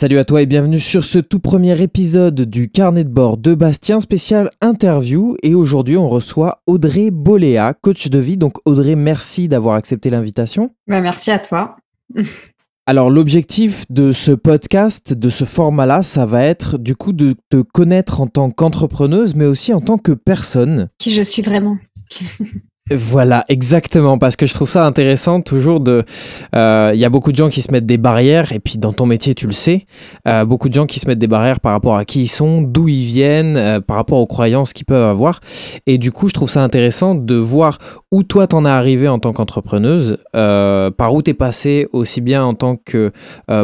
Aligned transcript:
Salut 0.00 0.16
à 0.16 0.24
toi 0.24 0.40
et 0.40 0.46
bienvenue 0.46 0.80
sur 0.80 1.04
ce 1.04 1.18
tout 1.18 1.40
premier 1.40 1.78
épisode 1.82 2.40
du 2.40 2.70
carnet 2.70 3.04
de 3.04 3.10
bord 3.10 3.36
de 3.36 3.54
Bastien 3.54 4.00
spécial 4.00 4.50
interview 4.62 5.36
et 5.42 5.54
aujourd'hui 5.54 5.98
on 5.98 6.08
reçoit 6.08 6.62
Audrey 6.66 7.10
Boléa, 7.10 7.74
coach 7.74 8.08
de 8.08 8.18
vie. 8.18 8.38
Donc 8.38 8.56
Audrey, 8.64 8.94
merci 8.94 9.46
d'avoir 9.46 9.74
accepté 9.74 10.08
l'invitation. 10.08 10.70
Bah, 10.88 11.02
merci 11.02 11.30
à 11.30 11.38
toi. 11.38 11.76
Alors 12.86 13.10
l'objectif 13.10 13.84
de 13.90 14.12
ce 14.12 14.30
podcast, 14.30 15.12
de 15.12 15.28
ce 15.28 15.44
format-là, 15.44 16.02
ça 16.02 16.24
va 16.24 16.44
être 16.44 16.78
du 16.78 16.96
coup 16.96 17.12
de 17.12 17.34
te 17.50 17.60
connaître 17.60 18.22
en 18.22 18.26
tant 18.26 18.50
qu'entrepreneuse 18.50 19.34
mais 19.34 19.44
aussi 19.44 19.74
en 19.74 19.82
tant 19.82 19.98
que 19.98 20.12
personne. 20.12 20.88
Qui 20.96 21.12
je 21.12 21.20
suis 21.20 21.42
vraiment. 21.42 21.76
Voilà, 22.92 23.44
exactement, 23.48 24.18
parce 24.18 24.34
que 24.34 24.46
je 24.46 24.54
trouve 24.54 24.68
ça 24.68 24.84
intéressant 24.84 25.40
toujours 25.42 25.78
de... 25.78 26.02
Il 26.52 26.58
euh, 26.58 26.92
y 26.94 27.04
a 27.04 27.08
beaucoup 27.08 27.30
de 27.30 27.36
gens 27.36 27.48
qui 27.48 27.62
se 27.62 27.70
mettent 27.70 27.86
des 27.86 27.98
barrières, 27.98 28.50
et 28.52 28.58
puis 28.58 28.78
dans 28.78 28.92
ton 28.92 29.06
métier, 29.06 29.34
tu 29.36 29.46
le 29.46 29.52
sais, 29.52 29.86
euh, 30.26 30.44
beaucoup 30.44 30.68
de 30.68 30.74
gens 30.74 30.86
qui 30.86 30.98
se 30.98 31.06
mettent 31.06 31.20
des 31.20 31.28
barrières 31.28 31.60
par 31.60 31.70
rapport 31.70 31.96
à 31.96 32.04
qui 32.04 32.22
ils 32.22 32.28
sont, 32.28 32.62
d'où 32.62 32.88
ils 32.88 33.04
viennent, 33.04 33.56
euh, 33.56 33.80
par 33.80 33.96
rapport 33.96 34.18
aux 34.18 34.26
croyances 34.26 34.72
qu'ils 34.72 34.86
peuvent 34.86 35.08
avoir. 35.08 35.38
Et 35.86 35.98
du 35.98 36.10
coup, 36.10 36.26
je 36.26 36.34
trouve 36.34 36.50
ça 36.50 36.64
intéressant 36.64 37.14
de 37.14 37.36
voir 37.36 37.78
où 38.10 38.24
toi 38.24 38.48
t'en 38.48 38.64
es 38.64 38.68
arrivé 38.68 39.06
en 39.06 39.20
tant 39.20 39.32
qu'entrepreneuse, 39.32 40.16
par 40.32 41.14
où 41.14 41.22
t'es 41.22 41.34
passé 41.34 41.86
aussi 41.92 42.20
bien 42.20 42.44
en 42.44 42.54
tant 42.54 42.74
que 42.74 43.12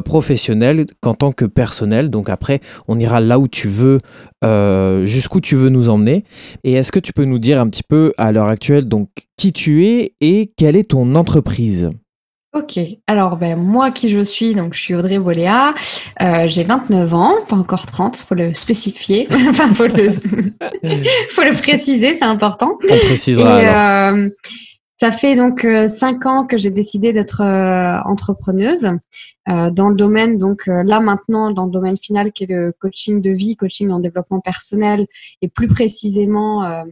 professionnel 0.05 0.86
qu'en 1.00 1.14
tant 1.14 1.33
que 1.33 1.45
personnel. 1.45 2.11
Donc 2.11 2.28
après, 2.28 2.61
on 2.86 2.98
ira 2.98 3.20
là 3.20 3.41
où 3.41 3.48
tu 3.48 3.66
veux, 3.66 4.00
jusqu'où 4.42 5.40
tu 5.40 5.56
veux 5.56 5.68
nous 5.68 5.88
emmener. 5.88 6.24
Et 6.64 6.74
est-ce 6.74 6.92
que 6.92 7.00
tu 7.00 7.12
peux 7.12 7.24
nous 7.24 7.38
dire 7.38 7.60
un 7.60 7.68
petit 7.68 7.82
peu 7.82 8.12
à 8.18 8.32
l'heure 8.32 8.48
actuelle, 8.48 8.86
donc 8.86 9.08
qui 9.36 9.52
tu 9.52 9.86
es 9.86 10.14
et 10.20 10.52
quelle 10.56 10.77
est 10.77 10.90
ton 10.90 11.14
entreprise? 11.14 11.90
Ok, 12.56 12.78
alors 13.06 13.36
ben, 13.36 13.54
moi 13.54 13.91
qui 13.91 14.08
je 14.08 14.22
suis, 14.22 14.54
donc 14.54 14.72
je 14.72 14.80
suis 14.80 14.94
Audrey 14.94 15.19
Boléa, 15.19 15.74
euh, 16.22 16.44
j'ai 16.46 16.62
29 16.62 17.12
ans, 17.12 17.34
pas 17.46 17.56
encore 17.56 17.84
30, 17.84 18.16
faut 18.16 18.34
le 18.34 18.55
spécifier, 18.55 19.28
enfin 19.50 19.69
faut 19.74 19.86
le, 19.86 20.08
faut 21.30 21.42
le 21.42 21.52
préciser, 21.52 22.14
c'est 22.14 22.24
important. 22.24 22.78
On 22.83 22.96
précisera. 22.96 24.11
Euh, 24.11 24.30
ça 24.98 25.12
fait 25.12 25.36
donc 25.36 25.64
euh, 25.66 25.89
cinq 25.89 26.25
ans 26.25 26.47
que 26.47 26.56
j'ai 26.56 26.70
décidé 26.70 27.12
d'être 27.12 27.42
euh, 27.42 28.00
entrepreneuse 28.08 28.89
euh, 29.48 29.70
dans 29.70 29.91
le 29.91 29.94
domaine, 29.94 30.39
donc 30.39 30.66
là 30.66 31.00
maintenant, 31.00 31.50
dans 31.50 31.66
le 31.66 31.70
domaine 31.70 31.98
final 31.98 32.33
qui 32.33 32.44
est 32.44 32.47
le 32.48 32.72
coaching 32.72 33.20
de 33.20 33.30
vie, 33.30 33.56
coaching 33.56 33.91
en 33.91 34.00
développement 34.00 34.41
personnel 34.41 35.06
et 35.42 35.48
plus 35.48 35.69
précisément 35.69 36.84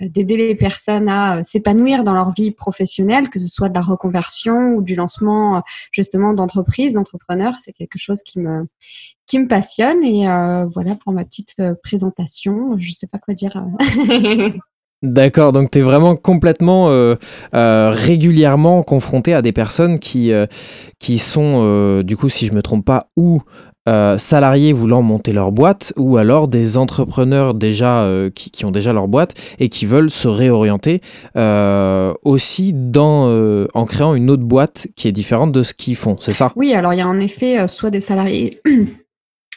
d'aider 0.00 0.38
les 0.38 0.54
personnes 0.54 1.08
à 1.10 1.42
s'épanouir 1.42 2.04
dans 2.04 2.14
leur 2.14 2.32
vie 2.32 2.50
professionnelle, 2.50 3.28
que 3.28 3.38
ce 3.38 3.46
soit 3.46 3.68
de 3.68 3.74
la 3.74 3.82
reconversion 3.82 4.74
ou 4.74 4.80
du 4.80 4.94
lancement 4.94 5.62
justement 5.92 6.32
d'entreprises, 6.32 6.94
d'entrepreneurs. 6.94 7.56
C'est 7.58 7.74
quelque 7.74 7.98
chose 7.98 8.22
qui 8.22 8.40
me, 8.40 8.66
qui 9.26 9.38
me 9.38 9.48
passionne 9.48 10.02
et 10.02 10.24
voilà 10.72 10.94
pour 10.94 11.12
ma 11.12 11.26
petite 11.26 11.60
présentation. 11.82 12.78
Je 12.78 12.88
ne 12.88 12.94
sais 12.94 13.06
pas 13.06 13.18
quoi 13.18 13.34
dire. 13.34 13.62
D'accord, 15.02 15.52
donc 15.52 15.70
tu 15.70 15.78
es 15.78 15.82
vraiment 15.82 16.16
complètement 16.16 16.90
euh, 16.90 17.14
euh, 17.54 17.92
régulièrement 17.94 18.82
confronté 18.82 19.32
à 19.32 19.42
des 19.42 19.52
personnes 19.52 20.00
qui, 20.00 20.32
euh, 20.32 20.46
sont, 21.18 22.02
du 22.02 22.16
coup, 22.16 22.28
si 22.28 22.46
je 22.46 22.52
me 22.52 22.62
trompe 22.62 22.84
pas, 22.84 23.08
ou 23.16 23.42
salariés 24.18 24.74
voulant 24.74 25.00
monter 25.00 25.32
leur 25.32 25.50
boîte, 25.50 25.94
ou 25.96 26.18
alors 26.18 26.46
des 26.46 26.76
entrepreneurs 26.76 27.54
déjà 27.54 28.06
qui, 28.34 28.50
qui, 28.50 28.66
ont 28.66 28.70
déjà 28.70 28.92
leur 28.92 29.08
boîte 29.08 29.32
et 29.58 29.70
qui 29.70 29.86
veulent 29.86 30.10
se 30.10 30.28
réorienter 30.28 31.00
aussi 32.22 32.74
dans, 32.74 33.66
en 33.72 33.84
créant 33.86 34.14
une 34.14 34.28
autre 34.28 34.42
boîte 34.42 34.88
qui 34.94 35.08
est 35.08 35.12
différente 35.12 35.52
de 35.52 35.62
ce 35.62 35.72
qu'ils 35.72 35.96
font, 35.96 36.18
c'est 36.20 36.34
ça? 36.34 36.52
Oui, 36.54 36.74
alors 36.74 36.92
il 36.92 36.98
y 36.98 37.00
a 37.00 37.08
en 37.08 37.18
effet 37.18 37.66
soit 37.66 37.88
des 37.88 38.00
salariés 38.00 38.60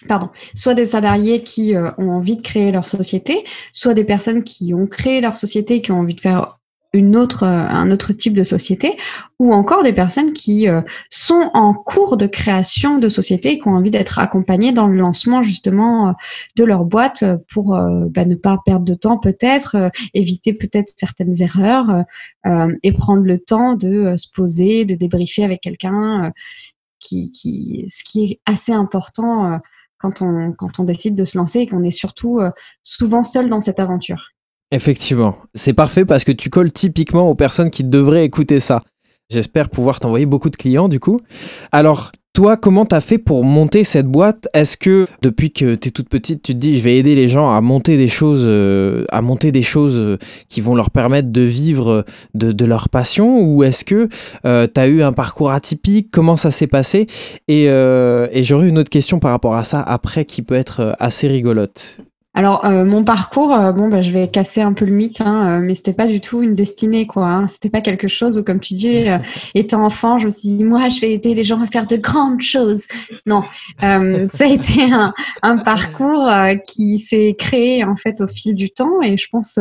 pardon, 0.08 0.30
soit 0.56 0.74
des 0.74 0.86
salariés 0.86 1.44
qui 1.44 1.76
euh, 1.76 1.92
ont 1.98 2.12
envie 2.12 2.38
de 2.38 2.42
créer 2.42 2.72
leur 2.72 2.86
société, 2.86 3.46
soit 3.74 3.94
des 3.94 4.04
personnes 4.04 4.44
qui 4.44 4.74
ont 4.74 4.88
créé 4.88 5.22
leur 5.22 5.38
société 5.38 5.76
et 5.76 5.82
qui 5.82 5.92
ont 5.92 6.00
envie 6.00 6.16
de 6.16 6.22
faire 6.22 6.58
une 6.94 7.16
autre, 7.16 7.44
euh, 7.44 7.48
un 7.48 7.90
autre 7.92 8.12
type 8.12 8.34
de 8.34 8.44
société, 8.44 8.98
ou 9.40 9.54
encore 9.54 9.84
des 9.84 9.94
personnes 9.94 10.34
qui 10.34 10.68
euh, 10.68 10.82
sont 11.10 11.50
en 11.54 11.74
cours 11.74 12.18
de 12.18 12.28
création 12.28 12.98
de 12.98 13.08
société 13.08 13.54
et 13.54 13.60
qui 13.60 13.68
ont 13.68 13.76
envie 13.76 13.92
d'être 13.92 14.20
accompagnées 14.20 14.74
dans 14.74 14.88
le 14.88 14.98
lancement 14.98 15.42
justement 15.42 16.16
de 16.58 16.64
leur 16.66 16.84
boîte 16.84 17.24
pour 17.54 17.70
bah, 18.10 18.26
ne 18.26 18.36
pas 18.36 18.58
perdre 18.66 18.86
de 18.86 18.94
temps 18.94 19.18
peut-être, 19.18 19.90
éviter 20.14 20.54
peut-être 20.54 20.92
certaines 20.98 21.42
erreurs 21.42 22.04
et 22.84 22.92
prendre 22.92 23.24
le 23.24 23.40
temps 23.40 23.76
de 23.76 24.16
se 24.18 24.28
poser, 24.30 24.84
de 24.84 24.96
débriefer 24.96 25.46
avec 25.46 25.62
quelqu'un, 25.62 26.34
qui, 27.00 27.32
qui, 27.32 27.86
ce 27.90 28.04
qui 28.04 28.26
est 28.26 28.40
assez 28.46 28.74
important 28.74 29.60
quand 30.02 30.22
on, 30.22 30.84
décide 30.84 31.16
de 31.16 31.26
se 31.26 31.38
lancer 31.38 31.60
et 31.60 31.68
qu'on 31.68 31.84
est 31.84 31.92
surtout 31.92 32.40
euh, 32.40 32.50
souvent 32.84 33.24
seul 33.24 33.50
dans 33.50 33.60
cette 33.60 33.80
aventure. 33.80 34.30
Effectivement, 34.72 35.38
c'est 35.54 35.74
parfait 35.74 36.06
parce 36.06 36.24
que 36.24 36.32
tu 36.32 36.50
colles 36.50 36.72
typiquement 36.72 37.30
aux 37.30 37.36
personnes 37.36 37.70
qui 37.70 37.84
devraient 37.84 38.26
écouter 38.26 38.60
ça. 38.60 38.82
J'espère 39.30 39.70
pouvoir 39.70 40.00
t'envoyer 40.00 40.26
beaucoup 40.26 40.50
de 40.50 40.56
clients 40.56 40.90
du 40.90 41.00
coup. 41.00 41.22
Alors, 41.72 42.12
toi, 42.34 42.56
comment 42.56 42.86
t'as 42.86 43.02
fait 43.02 43.18
pour 43.18 43.44
monter 43.44 43.84
cette 43.84 44.08
boîte? 44.08 44.48
Est-ce 44.54 44.78
que 44.78 45.06
depuis 45.22 45.52
que 45.52 45.76
t'es 45.76 45.90
toute 45.90 46.08
petite, 46.08 46.42
tu 46.42 46.54
te 46.54 46.58
dis 46.58 46.78
je 46.78 46.84
vais 46.84 46.98
aider 46.98 47.14
les 47.14 47.28
gens 47.28 47.54
à 47.54 47.60
monter 47.60 47.98
des 47.98 48.08
choses, 48.08 48.46
euh, 48.48 49.04
à 49.10 49.22
monter 49.22 49.52
des 49.52 49.64
choses 49.64 49.98
euh, 49.98 50.18
qui 50.48 50.62
vont 50.62 50.74
leur 50.74 50.92
permettre 50.92 51.30
de 51.30 51.42
vivre 51.42 52.06
de, 52.34 52.66
leur 52.66 52.88
passion, 52.88 53.42
ou 53.42 53.64
est-ce 53.64 53.84
que 53.84 54.08
euh, 54.46 54.66
t'as 54.68 54.88
eu 54.88 55.02
un 55.02 55.12
parcours 55.12 55.52
atypique? 55.52 56.10
Comment 56.12 56.38
ça 56.38 56.52
s'est 56.52 56.68
passé? 56.68 57.08
Et, 57.50 57.66
et 57.66 58.44
j'aurais 58.44 58.70
une 58.70 58.78
autre 58.78 58.90
question 58.90 59.20
par 59.20 59.32
rapport 59.32 59.56
à 59.56 59.64
ça 59.64 59.82
après 59.82 60.24
qui 60.26 60.42
peut 60.42 60.56
être 60.56 60.96
assez 61.00 61.28
rigolote. 61.28 61.98
Alors 62.34 62.64
euh, 62.64 62.86
mon 62.86 63.04
parcours, 63.04 63.54
euh, 63.54 63.74
bon 63.74 63.90
bah, 63.90 64.02
je 64.02 64.10
vais 64.12 64.30
casser 64.30 64.62
un 64.62 64.72
peu 64.72 64.86
le 64.86 64.94
mythe, 64.94 65.20
hein, 65.20 65.60
euh, 65.60 65.62
mais 65.62 65.76
c'était 65.76 65.92
pas 65.92 66.08
du 66.08 66.22
tout 66.22 66.42
une 66.42 66.56
destinée 66.56 67.06
quoi. 67.06 67.26
Hein. 67.26 67.48
C'était 67.48 67.70
pas 67.70 67.82
quelque 67.82 68.08
chose 68.08 68.38
où, 68.38 68.44
comme 68.44 68.62
tu 68.62 68.74
dis, 68.74 69.06
étant 69.54 69.84
enfant, 69.84 70.18
je 70.18 70.26
me 70.26 70.30
suis 70.30 70.48
dit 70.48 70.64
moi 70.64 70.88
je 70.88 71.02
vais 71.02 71.12
aider 71.12 71.34
les 71.34 71.44
gens 71.44 71.62
à 71.62 71.68
faire 71.68 71.88
de 71.88 71.98
grandes 71.98 72.40
choses. 72.42 72.88
Non, 73.26 73.44
ça 73.80 74.46
a 74.46 74.48
été 74.48 74.84
un, 74.94 75.14
un 75.42 75.58
parcours 75.58 76.32
qui 76.66 77.00
s'est 77.00 77.36
créé 77.38 77.84
en 77.84 77.98
fait 77.98 78.22
au 78.22 78.28
fil 78.30 78.56
du 78.56 78.70
temps 78.70 79.02
et 79.02 79.18
je 79.18 79.28
pense 79.30 79.60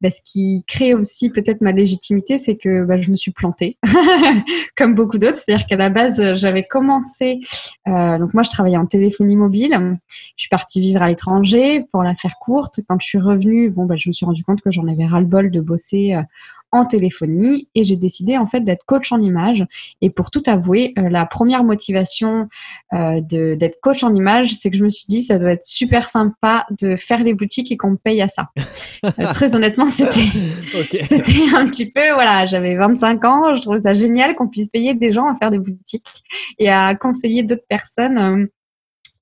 bah, 0.00 0.10
ce 0.10 0.20
qui 0.24 0.64
crée 0.66 0.94
aussi 0.94 1.30
peut-être 1.30 1.60
ma 1.60 1.70
légitimité, 1.70 2.38
c'est 2.38 2.56
que 2.56 2.82
bah, 2.82 3.00
je 3.00 3.12
me 3.12 3.16
suis 3.16 3.30
plantée 3.30 3.78
comme 4.76 4.96
beaucoup 4.96 5.18
d'autres. 5.18 5.36
C'est-à-dire 5.36 5.66
qu'à 5.68 5.76
la 5.76 5.90
base 5.90 6.34
j'avais 6.34 6.66
commencé, 6.66 7.38
donc 7.86 8.34
moi 8.34 8.42
je 8.42 8.50
travaillais 8.50 8.78
en 8.78 8.86
téléphonie 8.86 9.36
mobile, 9.36 9.96
je 10.08 10.42
suis 10.42 10.48
partie 10.48 10.80
vivre 10.80 11.02
à 11.02 11.08
l'étranger 11.08 11.84
pour 11.92 11.99
la 12.02 12.14
faire 12.14 12.36
courte, 12.40 12.80
quand 12.88 13.00
je 13.00 13.06
suis 13.06 13.18
revenue, 13.18 13.70
bon, 13.70 13.86
bah, 13.86 13.96
je 13.96 14.08
me 14.08 14.12
suis 14.12 14.26
rendu 14.26 14.44
compte 14.44 14.60
que 14.60 14.70
j'en 14.70 14.86
avais 14.88 15.06
ras-le-bol 15.06 15.50
de 15.50 15.60
bosser 15.60 16.14
euh, 16.14 16.22
en 16.72 16.84
téléphonie 16.84 17.68
et 17.74 17.84
j'ai 17.84 17.96
décidé 17.96 18.38
en 18.38 18.46
fait 18.46 18.60
d'être 18.60 18.84
coach 18.84 19.10
en 19.12 19.20
image. 19.20 19.66
Et 20.00 20.10
pour 20.10 20.30
tout 20.30 20.42
avouer, 20.46 20.94
euh, 20.98 21.08
la 21.08 21.26
première 21.26 21.64
motivation 21.64 22.48
euh, 22.92 23.20
d'être 23.20 23.80
coach 23.80 24.04
en 24.04 24.14
image, 24.14 24.54
c'est 24.54 24.70
que 24.70 24.76
je 24.76 24.84
me 24.84 24.88
suis 24.88 25.06
dit 25.08 25.22
ça 25.22 25.38
doit 25.38 25.50
être 25.50 25.64
super 25.64 26.08
sympa 26.08 26.66
de 26.80 26.96
faire 26.96 27.24
les 27.24 27.34
boutiques 27.34 27.72
et 27.72 27.76
qu'on 27.76 27.92
me 27.92 27.96
paye 27.96 28.22
à 28.22 28.28
ça. 28.28 28.50
très 29.34 29.54
honnêtement, 29.54 29.88
c'était 29.88 30.28
c'était 31.08 31.56
un 31.56 31.66
petit 31.66 31.90
peu 31.90 32.12
voilà, 32.12 32.46
j'avais 32.46 32.76
25 32.76 33.24
ans, 33.24 33.54
je 33.54 33.62
trouvais 33.62 33.80
ça 33.80 33.92
génial 33.92 34.34
qu'on 34.36 34.48
puisse 34.48 34.68
payer 34.68 34.94
des 34.94 35.12
gens 35.12 35.26
à 35.26 35.34
faire 35.34 35.50
des 35.50 35.58
boutiques 35.58 36.06
et 36.58 36.68
à 36.68 36.94
conseiller 36.94 37.42
d'autres 37.42 37.66
personnes 37.68 38.48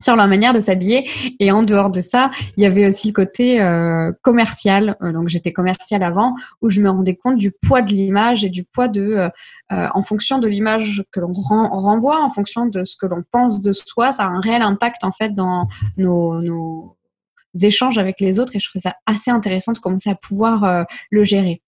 sur 0.01 0.17
leur 0.17 0.29
manière 0.29 0.53
de 0.53 0.61
s'habiller. 0.61 1.09
Et 1.41 1.51
en 1.51 1.63
dehors 1.63 1.91
de 1.91 2.01
ça, 2.01 2.31
il 2.57 2.63
y 2.63 2.67
avait 2.67 2.87
aussi 2.87 3.09
le 3.09 3.13
côté 3.13 3.61
euh, 3.61 4.13
commercial. 4.23 4.97
Euh, 5.03 5.13
donc 5.13 5.29
j'étais 5.29 5.53
commerciale 5.53 6.03
avant, 6.03 6.35
où 6.63 6.71
je 6.71 6.81
me 6.81 6.91
rendais 6.91 7.17
compte 7.17 7.37
du 7.37 7.51
poids 7.51 7.83
de 7.83 7.93
l'image 7.93 8.45
et 8.45 8.51
du 8.51 8.65
poids 8.65 8.89
de, 8.89 9.03
euh, 9.03 9.29
en 9.71 10.03
fonction 10.03 10.39
de 10.39 10.49
l'image 10.49 11.05
que 11.13 11.21
l'on 11.21 11.33
renvoie, 11.33 12.23
en 12.23 12.31
fonction 12.31 12.67
de 12.67 12.85
ce 12.85 12.97
que 12.97 13.07
l'on 13.07 13.21
pense 13.31 13.61
de 13.63 13.73
soi, 13.73 14.13
ça 14.13 14.25
a 14.25 14.29
un 14.29 14.41
réel 14.41 14.63
impact 14.63 15.05
en 15.05 15.13
fait 15.13 15.35
dans 15.35 15.69
nos, 15.97 16.95
échanges 17.61 17.99
avec 17.99 18.21
les 18.21 18.39
autres. 18.39 18.55
Et 18.55 18.61
je 18.61 18.69
trouve 18.69 18.81
ça 18.81 18.95
assez 19.07 19.33
intéressant 19.33 19.73
de 19.73 19.79
commencer 19.79 20.11
à 20.11 20.15
pouvoir 20.15 20.87
le 21.11 21.25
gérer. 21.25 21.61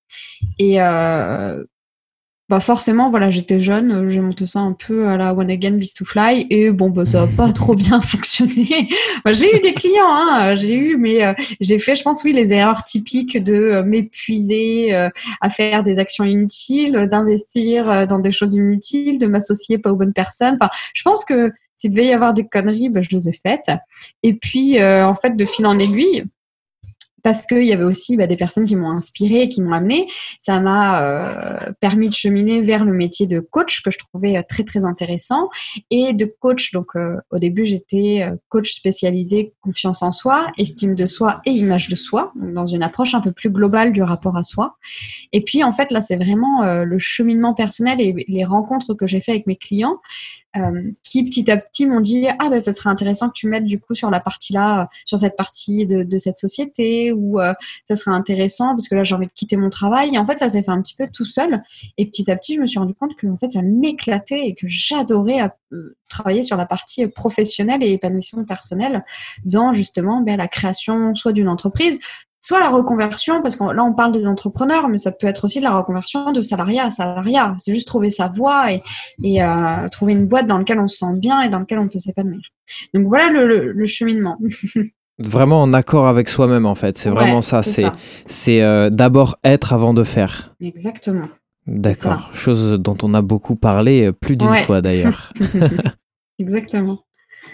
Bah 2.50 2.58
forcément, 2.58 3.11
voilà, 3.11 3.31
j'étais 3.31 3.61
jeune, 3.61 3.93
euh, 3.93 4.11
j'ai 4.11 4.20
monté 4.20 4.44
ça 4.44 4.58
un 4.58 4.73
peu 4.73 5.06
à 5.06 5.17
la 5.17 5.32
One 5.35 5.49
Again 5.49 5.75
Beast 5.75 5.99
to 5.99 6.05
Fly 6.05 6.49
et 6.50 6.73
bon, 6.73 6.91
bah, 6.91 7.06
ça 7.06 7.20
n'a 7.20 7.26
pas 7.29 7.52
trop 7.52 7.76
bien 7.76 8.00
fonctionné. 8.00 8.88
j'ai 9.26 9.56
eu 9.56 9.61
des 9.61 9.73
clients, 9.73 10.02
hein, 10.08 10.56
j'ai 10.56 10.75
eu, 10.75 10.97
mais 10.97 11.25
euh, 11.25 11.32
j'ai 11.61 11.79
fait, 11.79 11.94
je 11.94 12.02
pense, 12.02 12.25
oui, 12.25 12.32
les 12.32 12.52
erreurs 12.52 12.82
typiques 12.82 13.41
de 13.41 13.55
euh, 13.55 13.82
m'épuiser 13.85 14.93
à 14.93 15.50
faire 15.50 15.85
des 15.85 16.00
actions 16.00 16.25
inutiles, 16.25 17.08
d'investir 17.08 18.08
dans 18.08 18.19
des 18.19 18.32
choses 18.32 18.56
inutiles, 18.56 19.20
de 19.20 19.29
m'associer 19.29 19.79
pas 19.79 19.93
aux 19.93 19.97
bonnes 19.97 20.12
personnes. 20.12 20.56
Enfin, 20.61 20.70
je 20.93 21.02
pense 21.05 21.25
que 21.25 21.52
s'il 21.76 21.93
devait 21.93 22.06
y 22.06 22.12
avoir 22.12 22.35
des 22.35 22.49
conneries, 22.49 22.88
bah, 22.88 23.00
je 23.00 23.11
les 23.11 23.29
ai 23.29 23.32
faites. 23.32 23.70
Et 24.25 24.35
puis, 24.35 24.82
en 24.82 25.14
fait, 25.14 25.37
de 25.37 25.44
fil 25.44 25.67
en 25.67 25.79
aiguille, 25.79 26.25
parce 27.22 27.46
qu'il 27.46 27.64
y 27.64 27.72
avait 27.72 27.84
aussi 27.84 28.17
bah, 28.17 28.26
des 28.26 28.37
personnes 28.37 28.67
qui 28.67 28.76
m'ont 28.76 28.90
inspiré, 28.90 29.49
qui 29.49 29.62
m'ont 29.62 29.72
amené. 29.72 30.08
Ça 30.38 30.61
m'a 30.61 31.02
euh, 31.02 31.72
permis 31.81 32.08
de 32.08 32.14
cheminer 32.14 32.61
vers 32.61 32.84
le 32.84 32.93
métier 32.93 33.26
de 33.26 33.40
coach 33.40 33.82
que 33.82 33.90
je 33.90 33.99
trouvais 33.99 34.37
euh, 34.37 34.43
très 34.49 34.64
très 34.64 34.84
intéressant 34.84 35.49
et 35.90 36.12
de 36.12 36.25
coach. 36.25 36.72
Donc 36.72 36.96
euh, 36.96 37.17
au 37.31 37.38
début 37.38 37.64
j'étais 37.64 38.28
coach 38.49 38.72
spécialisé 38.72 39.55
confiance 39.61 40.02
en 40.02 40.12
soi, 40.12 40.52
estime 40.58 40.94
de 40.94 41.06
soi 41.06 41.40
et 41.44 41.50
image 41.50 41.88
de 41.88 41.96
soi, 41.96 42.32
dans 42.37 42.67
une 42.67 42.82
approche 42.82 43.14
un 43.14 43.20
peu 43.20 43.32
plus 43.32 43.50
globale 43.50 43.93
du 43.93 44.02
rapport 44.02 44.37
à 44.37 44.43
soi. 44.43 44.76
Et 45.32 45.43
puis 45.43 45.64
en 45.64 45.73
fait 45.73 45.90
là 45.90 46.00
c'est 46.00 46.16
vraiment 46.16 46.84
le 46.84 46.99
cheminement 46.99 47.55
personnel 47.55 48.00
et 48.00 48.25
les 48.28 48.44
rencontres 48.44 48.94
que 48.94 49.06
j'ai 49.06 49.20
fait 49.20 49.32
avec 49.32 49.46
mes 49.46 49.56
clients 49.56 49.99
euh, 50.56 50.91
qui 51.05 51.25
petit 51.25 51.49
à 51.50 51.56
petit 51.56 51.87
m'ont 51.87 52.00
dit 52.00 52.26
ah 52.41 52.49
ben 52.49 52.61
ça 52.61 52.73
serait 52.73 52.91
intéressant 52.91 53.29
que 53.29 53.35
tu 53.35 53.47
mettes 53.47 53.67
du 53.67 53.79
coup 53.79 53.94
sur 53.94 54.11
la 54.11 54.19
partie 54.19 54.52
là, 54.52 54.88
sur 55.05 55.17
cette 55.19 55.37
partie 55.37 55.87
de, 55.87 56.02
de 56.02 56.19
cette 56.19 56.38
société 56.38 57.12
ou 57.12 57.41
euh, 57.41 57.55
ça 57.85 57.94
serait 57.94 58.11
intéressant 58.11 58.70
parce 58.70 58.88
que 58.88 58.97
là 58.97 59.05
j'ai 59.05 59.14
envie 59.14 59.29
de 59.29 59.32
quitter 59.32 59.56
mon 59.56 59.70
travail. 59.70 60.14
Et 60.14 60.19
en 60.19 60.26
fait 60.26 60.38
ça 60.38 60.49
s'est 60.49 60.62
fait 60.62 60.70
un 60.70 60.82
petit 60.82 60.97
peu 60.97 61.08
tout 61.12 61.25
seul 61.25 61.62
et 61.99 62.06
petit 62.06 62.29
à 62.31 62.37
petit 62.37 62.56
je 62.56 62.61
me 62.61 62.67
suis 62.67 62.81
rendu 62.81 62.94
compte 62.94 63.14
que 63.17 63.29
en 63.29 63.38
fait 63.38 63.52
ça 63.52 63.62
m'éclatait 63.62 64.49
et 64.49 64.55
que 64.55 64.67
j'adorais 64.67 65.50
euh, 65.73 65.97
travailler 66.08 66.43
sur 66.43 66.56
la 66.56 66.67
partie 66.67 67.06
professionnelle 67.06 67.85
et 67.85 67.93
épanouissement 67.93 68.44
personnel 68.44 69.05
dans 69.44 69.73
justement 69.73 70.20
ben, 70.20 70.37
la 70.37 70.49
création 70.49 71.14
soit 71.14 71.32
d'une 71.32 71.49
entreprise, 71.49 72.00
soit 72.42 72.60
la 72.60 72.70
reconversion, 72.70 73.42
parce 73.42 73.56
que 73.56 73.64
là 73.64 73.84
on 73.84 73.92
parle 73.92 74.12
des 74.12 74.26
entrepreneurs, 74.26 74.88
mais 74.88 74.98
ça 74.98 75.12
peut 75.12 75.26
être 75.26 75.44
aussi 75.44 75.58
de 75.58 75.64
la 75.64 75.76
reconversion 75.76 76.32
de 76.32 76.42
salariat 76.42 76.87
à 76.87 76.90
salariat. 76.90 77.54
C'est 77.58 77.75
juste 77.75 77.87
trouver 77.87 78.10
sa 78.10 78.28
voie 78.28 78.72
et, 78.72 78.82
et 79.22 79.42
euh, 79.42 79.88
trouver 79.90 80.12
une 80.12 80.26
boîte 80.26 80.46
dans 80.46 80.58
laquelle 80.58 80.81
on 80.81 80.88
se 80.88 80.98
sent 80.98 81.19
bien 81.19 81.42
et 81.42 81.48
dans 81.48 81.58
laquelle 81.58 81.78
on 81.78 81.88
peut 81.88 81.98
s'épanouir. 81.98 82.40
Donc 82.94 83.06
voilà 83.06 83.31
le, 83.31 83.72
le, 83.72 83.87
cheminement. 83.87 84.38
vraiment 85.19 85.62
en 85.62 85.72
accord 85.72 86.06
avec 86.06 86.28
soi-même 86.28 86.66
en 86.66 86.75
fait. 86.75 86.98
C'est 86.98 87.10
vraiment 87.10 87.42
ça. 87.42 87.62
C'est 87.62 87.87
c'est 88.26 88.62
euh, 88.62 88.90
d'abord 88.90 89.38
être 89.44 89.72
avant 89.72 89.94
de 89.94 90.04
faire. 90.04 90.54
Exactement. 90.60 91.28
D'accord. 91.66 92.31
Chose 92.32 92.72
dont 92.81 92.96
on 93.02 93.14
a 93.14 93.22
beaucoup 93.22 93.54
parlé 93.54 94.06
euh, 94.06 94.12
plus 94.12 94.37
d'une 94.37 94.54
fois 94.54 94.81
d'ailleurs. 94.81 95.32
Exactement. 96.38 97.00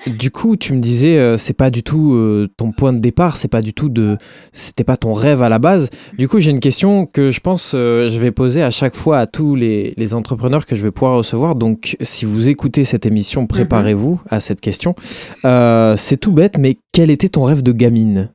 Du 0.07 0.31
coup, 0.31 0.57
tu 0.57 0.73
me 0.73 0.81
disais, 0.81 1.19
euh, 1.19 1.37
c'est 1.37 1.57
pas 1.57 1.71
du 1.71 1.83
tout 1.83 2.15
euh, 2.15 2.49
ton 2.57 2.73
point 2.73 2.93
de 2.93 2.99
départ, 2.99 3.37
c'est 3.37 3.49
pas 3.49 3.63
du 3.63 3.75
tout 3.75 3.89
de, 3.89 4.19
c'était 4.53 4.85
pas 4.85 4.97
ton 4.97 5.13
rêve 5.13 5.43
à 5.43 5.49
la 5.49 5.59
base. 5.59 5.89
Du 6.19 6.29
coup, 6.29 6.39
j'ai 6.39 6.51
une 6.51 6.61
question 6.61 7.07
que 7.07 7.33
je 7.33 7.41
pense 7.41 7.73
euh, 7.75 8.09
je 8.09 8.19
vais 8.21 8.31
poser 8.31 8.63
à 8.63 8.71
chaque 8.71 8.95
fois 8.95 9.19
à 9.19 9.27
tous 9.27 9.55
les, 9.55 9.95
entrepreneurs 10.15 10.67
que 10.67 10.77
je 10.77 10.83
vais 10.83 10.93
pouvoir 10.93 11.19
recevoir. 11.19 11.57
Donc, 11.57 11.97
si 12.01 12.25
vous 12.25 12.49
écoutez 12.49 12.85
cette 12.85 13.07
émission, 13.07 13.43
mhm. 13.43 13.49
préparez-vous 13.49 14.21
à 14.31 14.39
cette 14.41 14.61
question. 14.61 14.95
c'est 15.43 16.17
tout 16.21 16.33
bête, 16.33 16.59
mais 16.59 16.77
quel 16.93 17.11
était 17.11 17.29
ton 17.29 17.43
rêve 17.43 17.63
de 17.63 17.73
gamine? 17.73 18.31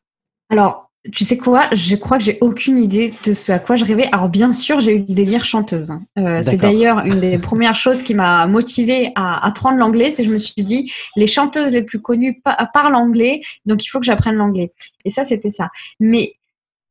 Alors, 0.50 0.90
tu 1.12 1.24
sais 1.24 1.38
quoi? 1.38 1.68
Je 1.71 1.95
crois 1.95 2.18
que 2.19 2.24
j'ai 2.24 2.38
aucune 2.42 2.77
idée 2.77 3.13
de 3.25 3.33
ce 3.33 3.51
à 3.51 3.57
quoi 3.57 3.75
je 3.75 3.83
rêvais. 3.83 4.07
Alors 4.12 4.30
bien 4.30 4.51
sûr, 4.51 4.81
j'ai 4.81 4.95
eu 4.95 5.00
le 5.00 5.13
délire 5.15 5.45
chanteuse. 5.45 5.89
Hein. 5.89 6.03
Euh, 6.19 6.42
c'est 6.44 6.57
d'ailleurs 6.57 7.00
une 7.00 7.19
des 7.19 7.38
premières 7.39 7.75
choses 7.75 8.03
qui 8.03 8.13
m'a 8.13 8.45
motivée 8.45 9.12
à 9.15 9.44
apprendre 9.45 9.77
l'anglais. 9.77 10.12
C'est 10.12 10.21
que 10.24 10.30
je 10.30 10.33
me 10.33 10.38
suis 10.38 10.63
dit, 10.63 10.92
les 11.15 11.25
chanteuses 11.25 11.71
les 11.71 11.81
plus 11.81 12.01
connues 12.01 12.42
parlent 12.74 12.95
anglais, 12.95 13.42
donc 13.65 13.83
il 13.83 13.88
faut 13.88 14.00
que 14.00 14.06
j'apprenne 14.06 14.36
l'anglais. 14.36 14.74
Et 15.03 15.09
ça, 15.09 15.24
c'était 15.24 15.50
ça. 15.50 15.69
Mais 16.00 16.36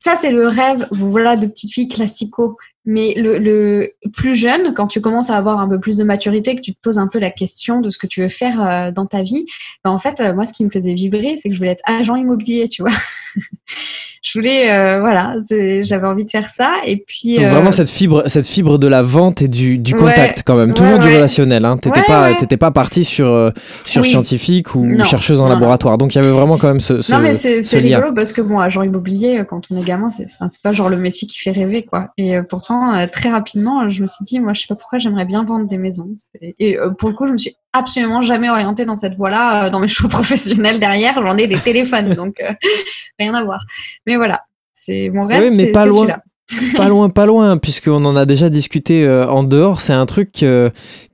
ça, 0.01 0.17
c'est 0.17 0.33
le 0.33 0.49
rêve, 0.49 0.89
voilà, 0.91 1.37
de 1.37 1.47
petite 1.47 1.73
fille 1.73 1.89
classico. 1.89 2.57
Mais 2.91 3.15
le, 3.17 3.93
plus 4.13 4.35
jeune, 4.35 4.75
quand 4.75 4.89
tu 4.89 5.01
commences 5.01 5.31
à 5.31 5.37
avoir 5.37 5.61
un 5.61 5.69
peu 5.69 5.79
plus 5.79 5.97
de 5.97 6.03
maturité, 6.03 6.57
que 6.57 6.61
tu 6.61 6.75
te 6.75 6.81
poses 6.83 6.99
un 6.99 7.07
peu 7.07 7.21
la 7.21 7.31
question 7.31 7.81
de 7.81 7.89
ce 7.89 7.99
que 7.99 8.09
tu 8.09 8.21
veux 8.21 8.29
faire 8.29 8.61
euh, 8.61 8.91
dans 8.91 9.07
ta 9.07 9.23
vie, 9.23 9.47
ben, 9.85 9.93
en 9.93 9.99
fait, 9.99 10.21
euh, 10.21 10.35
moi, 10.35 10.45
ce 10.45 10.53
qui 10.53 10.65
me 10.65 10.71
faisait 10.71 10.95
vibrer, 10.95 11.37
c'est 11.37 11.51
que 11.51 11.55
je 11.55 11.61
voulais 11.61 11.71
être 11.71 11.85
agent 11.87 12.17
immobilier, 12.17 12.67
tu 12.67 12.83
vois. 12.83 12.91
je 14.23 14.37
voulais, 14.37 14.73
euh, 14.73 14.99
voilà, 14.99 15.37
j'avais 15.83 16.07
envie 16.09 16.25
de 16.25 16.31
faire 16.31 16.49
ça. 16.49 16.79
Et 16.85 16.97
puis. 16.97 17.37
Donc 17.37 17.47
vraiment 17.47 17.71
cette 17.71 17.89
fibre, 17.89 18.25
cette 18.27 18.47
fibre 18.47 18.77
de 18.77 18.89
la 18.89 19.03
vente 19.03 19.41
et 19.41 19.47
du, 19.47 19.79
du 19.79 19.95
contact 19.95 20.43
quand 20.45 20.57
même, 20.57 20.75
toujours 20.75 20.99
du 20.99 21.07
relationnel. 21.07 21.65
Hein. 21.65 21.77
T'étais 21.77 22.03
pas, 22.03 22.35
pas 22.35 22.71
parti 22.73 23.05
sur 23.05 23.53
sur 23.85 24.05
scientifique 24.05 24.75
ou 24.75 24.99
chercheuse 25.05 25.41
en 25.41 25.49
laboratoire. 25.49 25.97
Donc 25.97 26.13
il 26.17 26.19
y 26.19 26.21
avait 26.21 26.33
vraiment 26.33 26.59
quand 26.59 26.69
même 26.69 26.81
ce, 26.81 27.03
ce 27.03 27.13
Non 27.13 27.21
mais 27.21 27.35
c'est 27.35 27.79
rigolo 27.79 28.13
parce 28.13 28.33
que 28.33 28.41
bon, 28.41 28.59
agent 28.59 28.83
immobilier, 28.83 29.45
quand 29.49 29.63
on 29.71 29.81
est 29.81 29.85
gamin, 29.85 30.11
c'est 30.11 30.27
pas 30.61 30.73
genre 30.73 30.89
le 30.89 30.97
métier 30.97 31.29
qui 31.29 31.39
fait 31.39 31.53
rêver 31.53 31.85
quoi. 31.85 32.09
Et 32.19 32.37
pourtant 32.43 32.80
euh, 32.81 33.07
très 33.07 33.31
rapidement, 33.31 33.89
je 33.91 34.03
me 34.03 34.07
suis 34.07 34.25
dit, 34.25 34.41
moi, 34.41 34.53
je 34.53 34.63
sais 34.63 34.67
pas 34.69 34.75
pourquoi 34.75 34.99
j'aimerais 34.99 35.25
bien 35.25 35.45
vendre 35.45 35.67
des 35.67 35.79
maisons. 35.79 36.11
Et 36.59 36.79
euh, 36.79 36.91
pour 36.91 37.09
le 37.09 37.15
coup, 37.15 37.27
je 37.27 37.33
me 37.33 37.39
suis 37.39 37.55
absolument 37.73 38.23
jamais 38.23 38.49
orientée 38.49 38.85
dans 38.85 38.95
cette 38.95 39.15
voie-là. 39.15 39.67
Euh, 39.67 39.71
dans 39.71 39.81
mes 39.81 39.89
choix 39.89 40.09
professionnels 40.09 40.79
derrière, 40.79 41.15
j'en 41.15 41.37
ai 41.37 41.47
des 41.47 41.59
téléphones, 41.59 42.15
donc 42.15 42.43
rien 43.19 43.35
à 43.35 43.45
voir. 43.45 43.65
Mais 44.07 44.17
voilà, 44.17 44.45
c'est 44.73 45.11
mon 45.11 45.27
rêve. 45.27 45.43
Oui, 45.43 45.57
mais 45.57 45.67
pas 45.73 45.87
loin. 45.87 46.07
pas 46.77 46.89
loin, 46.89 47.11
pas 47.11 47.27
loin, 47.27 47.59
puisqu'on 47.59 48.05
en 48.05 48.17
a 48.17 48.27
déjà 48.27 48.49
discuté 48.51 49.09
en 49.09 49.45
dehors. 49.45 49.81
C'est 49.81 49.93
un 49.93 50.05
truc 50.05 50.33
qui, 50.33 50.47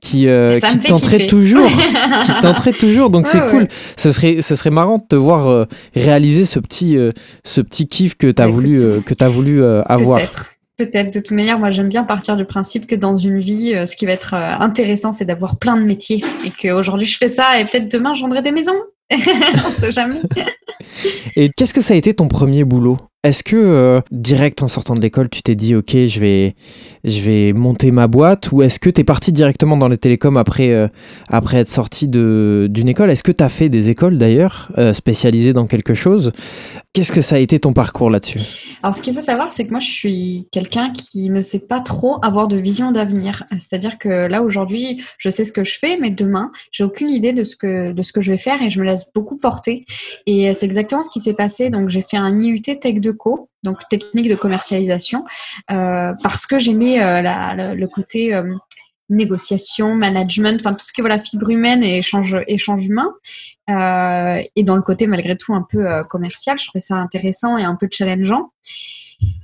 qui 0.01 0.27
tenterait 0.87 1.27
toujours, 1.27 1.69
qui 2.25 2.31
tenterait 2.41 2.71
toujours. 2.71 3.11
Donc 3.11 3.27
c'est 3.27 3.45
cool. 3.51 3.67
Ce 3.97 4.11
serait, 4.11 4.41
ce 4.41 4.55
serait 4.55 4.71
marrant 4.71 4.97
de 4.97 5.03
te 5.07 5.15
voir 5.15 5.67
réaliser 5.95 6.45
ce 6.45 6.57
petit, 6.57 6.97
ce 7.43 7.61
petit 7.61 7.87
kiff 7.87 8.15
que 8.15 8.31
tu 8.31 8.41
as, 8.41 8.47
bah, 8.47 8.51
voulu, 8.51 8.79
que 9.05 9.13
as 9.23 9.29
voulu 9.29 9.63
avoir. 9.63 10.17
Peut-être. 10.17 10.56
De 10.79 11.11
toute 11.11 11.31
manière, 11.31 11.57
moi, 11.57 11.71
j'aime 11.71 11.89
bien 11.89 12.03
partir 12.03 12.37
du 12.37 12.45
principe 12.45 12.85
que 12.85 12.93
dans 12.93 13.17
une 13.17 13.39
vie, 13.39 13.73
euh, 13.73 13.87
ce 13.87 13.95
qui 13.95 14.05
va 14.05 14.11
être 14.11 14.35
euh, 14.35 14.53
intéressant, 14.59 15.11
c'est 15.11 15.25
d'avoir 15.25 15.57
plein 15.57 15.75
de 15.75 15.81
métiers. 15.81 16.23
Et 16.45 16.51
qu'aujourd'hui, 16.51 17.07
je 17.07 17.17
fais 17.17 17.29
ça 17.29 17.59
et 17.59 17.65
peut-être 17.65 17.91
demain, 17.91 18.13
j'endrai 18.13 18.43
des 18.43 18.51
maisons. 18.51 18.79
On 19.11 19.71
sait 19.71 19.91
jamais. 19.91 20.21
et 21.35 21.49
qu'est-ce 21.49 21.73
que 21.73 21.81
ça 21.81 21.95
a 21.95 21.97
été 21.97 22.13
ton 22.13 22.27
premier 22.27 22.63
boulot? 22.63 22.99
Est-ce 23.23 23.43
que 23.43 23.55
euh, 23.55 24.01
direct 24.11 24.61
en 24.61 24.67
sortant 24.67 24.93
de 24.93 25.01
l'école, 25.01 25.27
tu 25.29 25.41
t'es 25.41 25.55
dit 25.55 25.75
ok, 25.75 25.91
je 26.05 26.19
vais, 26.19 26.55
je 27.03 27.21
vais 27.21 27.51
monter 27.51 27.89
ma 27.89 28.07
boîte 28.07 28.51
ou 28.51 28.61
est-ce 28.61 28.79
que 28.79 28.91
tu 28.91 29.01
es 29.01 29.03
parti 29.03 29.31
directement 29.31 29.75
dans 29.75 29.87
les 29.87 29.97
télécoms 29.97 30.37
après, 30.37 30.69
euh, 30.69 30.87
après 31.27 31.57
être 31.57 31.69
sorti 31.69 32.07
d'une 32.07 32.87
école? 32.87 33.09
Est-ce 33.09 33.23
que 33.23 33.31
tu 33.31 33.43
as 33.43 33.49
fait 33.49 33.69
des 33.69 33.89
écoles 33.89 34.19
d'ailleurs, 34.19 34.71
euh, 34.77 34.93
spécialisées 34.93 35.53
dans 35.53 35.65
quelque 35.65 35.95
chose? 35.95 36.31
Qu'est-ce 36.93 37.11
que 37.11 37.21
ça 37.21 37.35
a 37.35 37.39
été 37.39 37.59
ton 37.59 37.73
parcours 37.73 38.11
là-dessus? 38.11 38.39
Alors 38.83 38.95
ce 38.95 39.01
qu'il 39.01 39.13
faut 39.13 39.21
savoir, 39.21 39.51
c'est 39.51 39.65
que 39.65 39.71
moi 39.71 39.79
je 39.79 39.89
suis 39.89 40.47
quelqu'un 40.51 40.93
qui 40.93 41.29
ne 41.31 41.41
sait 41.41 41.59
pas 41.59 41.79
trop 41.79 42.19
avoir 42.23 42.47
de 42.47 42.55
vision 42.55 42.91
d'avenir. 42.91 43.45
C'est-à-dire 43.59 43.97
que 43.97 44.27
là 44.27 44.43
aujourd'hui, 44.43 45.03
je 45.17 45.29
sais 45.31 45.43
ce 45.43 45.51
que 45.51 45.63
je 45.63 45.77
fais, 45.79 45.97
mais 45.99 46.11
demain, 46.11 46.51
j'ai 46.71 46.83
aucune 46.83 47.09
idée 47.09 47.33
de 47.33 47.43
ce, 47.43 47.55
que, 47.55 47.91
de 47.91 48.01
ce 48.03 48.13
que 48.13 48.21
je 48.21 48.31
vais 48.31 48.37
faire 48.37 48.61
et 48.61 48.69
je 48.69 48.79
me 48.79 48.85
laisse 48.85 49.11
beaucoup 49.13 49.37
porter. 49.37 49.85
Et 50.27 50.53
c'est 50.53 50.65
exactement 50.65 51.01
ce 51.01 51.09
qui 51.09 51.19
s'est 51.19 51.33
passé. 51.33 51.71
Donc 51.71 51.89
j'ai 51.89 52.03
fait 52.03 52.17
un 52.17 52.39
IUT 52.39 52.61
Tech 52.61 52.95
2 52.95 53.06
donc 53.63 53.79
technique 53.89 54.29
de 54.29 54.35
commercialisation, 54.35 55.23
euh, 55.71 56.13
parce 56.23 56.45
que 56.45 56.59
j'aimais 56.59 57.01
euh, 57.01 57.73
le 57.73 57.87
côté 57.87 58.33
euh, 58.33 58.53
négociation, 59.09 59.95
management, 59.95 60.59
enfin 60.59 60.73
tout 60.73 60.85
ce 60.85 60.91
qui 60.91 61.01
est 61.01 61.03
voilà, 61.03 61.19
fibre 61.19 61.49
humaine 61.49 61.83
et 61.83 61.99
échange, 61.99 62.37
échange 62.47 62.85
humain. 62.85 63.13
et 63.69 64.63
dans 64.63 64.75
le 64.75 64.81
côté 64.81 65.07
malgré 65.07 65.37
tout 65.37 65.53
un 65.53 65.65
peu 65.67 66.03
commercial, 66.09 66.59
je 66.59 66.67
trouvais 66.67 66.81
ça 66.81 66.95
intéressant 66.95 67.57
et 67.57 67.63
un 67.63 67.75
peu 67.75 67.87
challengeant. 67.91 68.51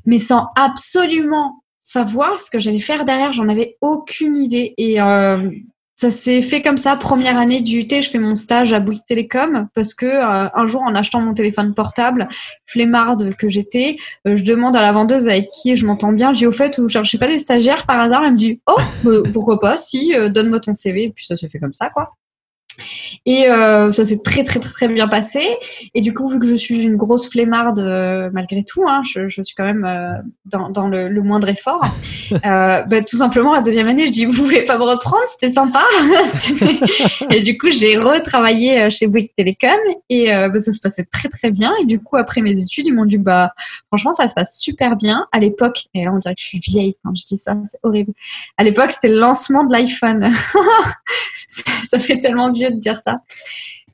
Mais 0.05 0.17
sans 0.17 0.49
absolument 0.55 1.63
savoir 1.81 2.39
ce 2.39 2.49
que 2.49 2.59
j'allais 2.59 2.79
faire 2.79 3.05
derrière, 3.05 3.33
j'en 3.33 3.47
avais 3.47 3.77
aucune 3.79 4.35
idée. 4.35 4.73
Et 4.77 4.99
ça 6.03 6.11
s'est 6.11 6.41
fait 6.41 6.61
comme 6.61 6.77
ça, 6.77 6.97
première 6.97 7.37
année 7.37 7.61
du 7.61 7.79
UT, 7.79 7.87
je 7.89 8.09
fais 8.09 8.19
mon 8.19 8.35
stage 8.35 8.73
à 8.73 8.81
Bouygues 8.81 9.05
Télécom 9.07 9.69
parce 9.73 9.93
que 9.93 10.05
euh, 10.05 10.49
un 10.53 10.67
jour 10.67 10.81
en 10.81 10.93
achetant 10.95 11.21
mon 11.21 11.33
téléphone 11.33 11.73
portable, 11.73 12.27
flemmarde 12.65 13.33
que 13.37 13.49
j'étais, 13.49 13.95
euh, 14.27 14.35
je 14.35 14.43
demande 14.43 14.75
à 14.75 14.81
la 14.81 14.91
vendeuse 14.91 15.29
avec 15.29 15.49
qui 15.51 15.77
je 15.77 15.85
m'entends 15.85 16.11
bien, 16.11 16.33
j'ai 16.33 16.45
au 16.45 16.51
fait 16.51 16.77
ou 16.77 16.89
je 16.89 16.93
cherchais 16.93 17.17
pas 17.17 17.29
des 17.29 17.39
stagiaires? 17.39 17.85
Par 17.85 18.01
hasard, 18.01 18.25
elle 18.25 18.33
me 18.33 18.37
dit 18.37 18.59
"Oh, 18.67 18.75
bah, 19.05 19.11
pourquoi 19.31 19.61
pas 19.61 19.77
si 19.77 20.13
euh, 20.13 20.27
donne-moi 20.27 20.59
ton 20.59 20.73
CV" 20.73 21.05
et 21.05 21.09
puis 21.09 21.25
ça 21.25 21.37
s'est 21.37 21.47
fait 21.47 21.59
comme 21.59 21.71
ça 21.71 21.89
quoi. 21.89 22.11
Et 23.25 23.49
euh, 23.49 23.91
ça 23.91 24.03
s'est 24.05 24.21
très, 24.21 24.43
très, 24.43 24.59
très, 24.59 24.71
très 24.71 24.87
bien 24.87 25.07
passé. 25.07 25.57
Et 25.93 26.01
du 26.01 26.13
coup, 26.13 26.27
vu 26.27 26.39
que 26.39 26.47
je 26.47 26.55
suis 26.55 26.83
une 26.83 26.97
grosse 26.97 27.29
flemmarde, 27.29 27.79
euh, 27.79 28.29
malgré 28.33 28.63
tout, 28.63 28.83
hein, 28.87 29.01
je, 29.09 29.29
je, 29.29 29.41
suis 29.41 29.55
quand 29.55 29.65
même 29.65 29.85
euh, 29.85 30.17
dans, 30.45 30.69
dans 30.69 30.87
le, 30.87 31.07
le, 31.07 31.21
moindre 31.21 31.49
effort. 31.49 31.81
Bah, 32.43 33.01
tout 33.07 33.17
simplement, 33.17 33.53
la 33.53 33.61
deuxième 33.61 33.87
année, 33.87 34.07
je 34.07 34.11
dis, 34.11 34.25
vous 34.25 34.43
voulez 34.43 34.65
pas 34.65 34.77
me 34.77 34.83
reprendre? 34.83 35.23
C'était 35.27 35.53
sympa. 35.53 35.83
et 37.31 37.41
du 37.41 37.57
coup, 37.57 37.67
j'ai 37.69 37.97
retravaillé 37.97 38.89
chez 38.89 39.07
Bouygues 39.07 39.31
Télécom 39.37 39.69
et 40.09 40.27
bah, 40.27 40.57
ça 40.57 40.71
se 40.71 40.79
passait 40.79 41.05
très, 41.05 41.29
très 41.29 41.51
bien. 41.51 41.73
Et 41.81 41.85
du 41.85 41.99
coup, 41.99 42.17
après 42.17 42.41
mes 42.41 42.59
études, 42.59 42.87
ils 42.87 42.93
m'ont 42.93 43.05
dit, 43.05 43.17
bah, 43.17 43.53
franchement, 43.87 44.11
ça 44.11 44.27
se 44.27 44.33
passe 44.33 44.57
super 44.59 44.95
bien. 44.95 45.27
À 45.31 45.39
l'époque, 45.39 45.85
et 45.93 46.05
là, 46.05 46.11
on 46.13 46.17
dirait 46.17 46.33
que 46.33 46.41
je 46.41 46.45
suis 46.45 46.59
vieille 46.59 46.95
quand 47.03 47.13
je 47.15 47.23
dis 47.25 47.37
ça, 47.37 47.55
c'est 47.65 47.79
horrible. 47.83 48.13
À 48.57 48.63
l'époque, 48.63 48.91
c'était 48.91 49.09
le 49.09 49.19
lancement 49.19 49.63
de 49.63 49.73
l'iPhone. 49.73 50.31
ça, 51.47 51.71
ça 51.85 51.99
fait 51.99 52.19
tellement 52.19 52.51
vieux 52.51 52.62
de 52.71 52.79
dire 52.79 52.99
ça. 52.99 53.21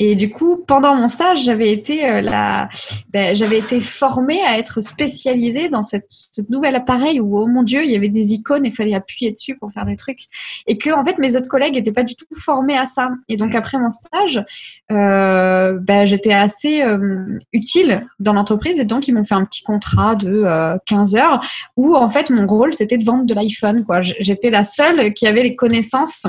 Et 0.02 0.16
du 0.16 0.32
coup, 0.32 0.64
pendant 0.66 0.96
mon 0.96 1.10
stage, 1.10 1.44
j'avais 1.44 1.74
été 1.74 2.06
euh, 2.10 2.22
la, 2.22 2.70
ben, 3.12 3.36
j'avais 3.36 3.60
été 3.60 3.82
formée 3.82 4.42
à 4.44 4.58
être 4.58 4.80
spécialisée 4.80 5.68
dans 5.68 5.84
cette, 5.84 6.08
ce 6.10 6.42
nouvel 6.50 6.78
appareil 6.78 7.20
où, 7.20 7.38
oh 7.38 7.48
mon 7.48 7.64
Dieu, 7.64 7.84
il 7.84 7.92
y 7.92 7.98
avait 7.98 8.08
des 8.08 8.34
icônes 8.34 8.66
et 8.66 8.70
il 8.70 8.74
fallait 8.74 8.96
appuyer 8.96 9.34
dessus 9.34 9.58
pour 9.58 9.74
faire 9.74 9.86
des 9.86 9.98
trucs. 9.98 10.22
Et 10.68 10.78
que, 10.78 10.90
en 10.92 11.04
fait, 11.04 11.18
mes 11.20 11.36
autres 11.36 11.50
collègues 11.50 11.74
n'étaient 11.74 11.92
pas 11.92 12.06
du 12.06 12.16
tout 12.16 12.26
formés 12.34 12.78
à 12.78 12.86
ça. 12.86 13.10
Et 13.28 13.36
donc, 13.36 13.54
après 13.56 13.78
mon 13.78 13.90
stage, 13.90 14.42
euh, 14.90 15.78
ben, 15.82 16.06
j'étais 16.06 16.34
assez 16.34 16.82
euh, 16.82 17.26
utile 17.52 18.08
dans 18.22 18.32
l'entreprise 18.32 18.80
et 18.80 18.86
donc, 18.86 19.10
ils 19.10 19.14
m'ont 19.14 19.26
fait 19.26 19.36
un 19.36 19.44
petit 19.44 19.64
contrat 19.64 20.16
de 20.16 20.46
15 20.86 21.16
heures 21.18 21.46
où, 21.76 21.94
en 21.96 22.10
fait, 22.10 22.30
mon 22.30 22.48
rôle, 22.48 22.74
c'était 22.74 22.98
de 22.98 23.04
vendre 23.04 23.26
de 23.26 23.34
l'iPhone, 23.34 23.84
quoi. 23.84 24.00
J'étais 24.02 24.50
la 24.50 24.64
seule 24.64 25.14
qui 25.14 25.28
avait 25.28 25.44
les 25.44 25.58
connaissances 25.58 26.26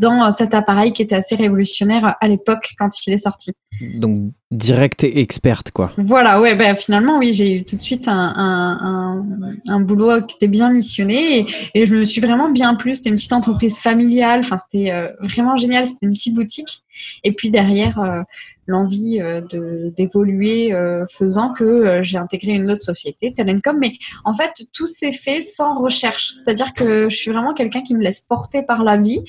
dans 0.00 0.24
euh, 0.24 0.32
cet 0.32 0.54
appareil 0.54 0.92
qui 0.92 1.02
était 1.02 1.14
assez 1.14 1.36
révolutionnaire 1.36 2.16
à 2.20 2.28
l'époque 2.28 2.72
quand 2.78 2.90
il 3.06 3.12
est 3.12 3.18
sorti. 3.18 3.52
Donc 3.94 4.32
direct 4.50 5.04
et 5.04 5.20
experte 5.20 5.70
quoi. 5.70 5.92
Voilà, 5.96 6.40
ouais, 6.40 6.56
ben 6.56 6.74
finalement 6.74 7.18
oui, 7.18 7.32
j'ai 7.32 7.56
eu 7.56 7.64
tout 7.64 7.76
de 7.76 7.80
suite 7.80 8.08
un, 8.08 8.34
un, 8.36 9.24
un, 9.68 9.80
boulot 9.80 10.26
qui 10.26 10.36
était 10.36 10.48
bien 10.48 10.70
missionné 10.70 11.46
et, 11.74 11.86
je 11.86 11.94
me 11.94 12.04
suis 12.04 12.20
vraiment 12.20 12.50
bien 12.50 12.74
plu. 12.74 12.96
C'était 12.96 13.10
une 13.10 13.16
petite 13.16 13.32
entreprise 13.32 13.78
familiale, 13.78 14.40
enfin 14.40 14.58
c'était 14.58 14.90
euh, 14.90 15.08
vraiment 15.20 15.56
génial, 15.56 15.86
c'était 15.86 16.06
une 16.06 16.14
petite 16.14 16.34
boutique. 16.34 16.82
Et 17.24 17.32
puis 17.32 17.50
derrière, 17.50 17.98
euh, 18.00 18.22
l'envie 18.70 19.20
euh, 19.20 19.90
d'évoluer 19.90 20.72
euh, 20.72 21.04
faisant 21.10 21.52
que 21.52 21.64
euh, 21.64 22.02
j'ai 22.02 22.16
intégré 22.16 22.52
une 22.52 22.70
autre 22.70 22.82
société, 22.82 23.34
Telencom. 23.34 23.76
Mais 23.78 23.94
en 24.24 24.32
fait, 24.32 24.66
tout 24.72 24.86
s'est 24.86 25.12
fait 25.12 25.42
sans 25.42 25.78
recherche. 25.78 26.32
C'est-à-dire 26.36 26.72
que 26.72 27.08
je 27.10 27.16
suis 27.16 27.30
vraiment 27.30 27.52
quelqu'un 27.52 27.82
qui 27.82 27.94
me 27.94 28.02
laisse 28.02 28.20
porter 28.20 28.64
par 28.64 28.84
la 28.84 28.96
vie 28.96 29.22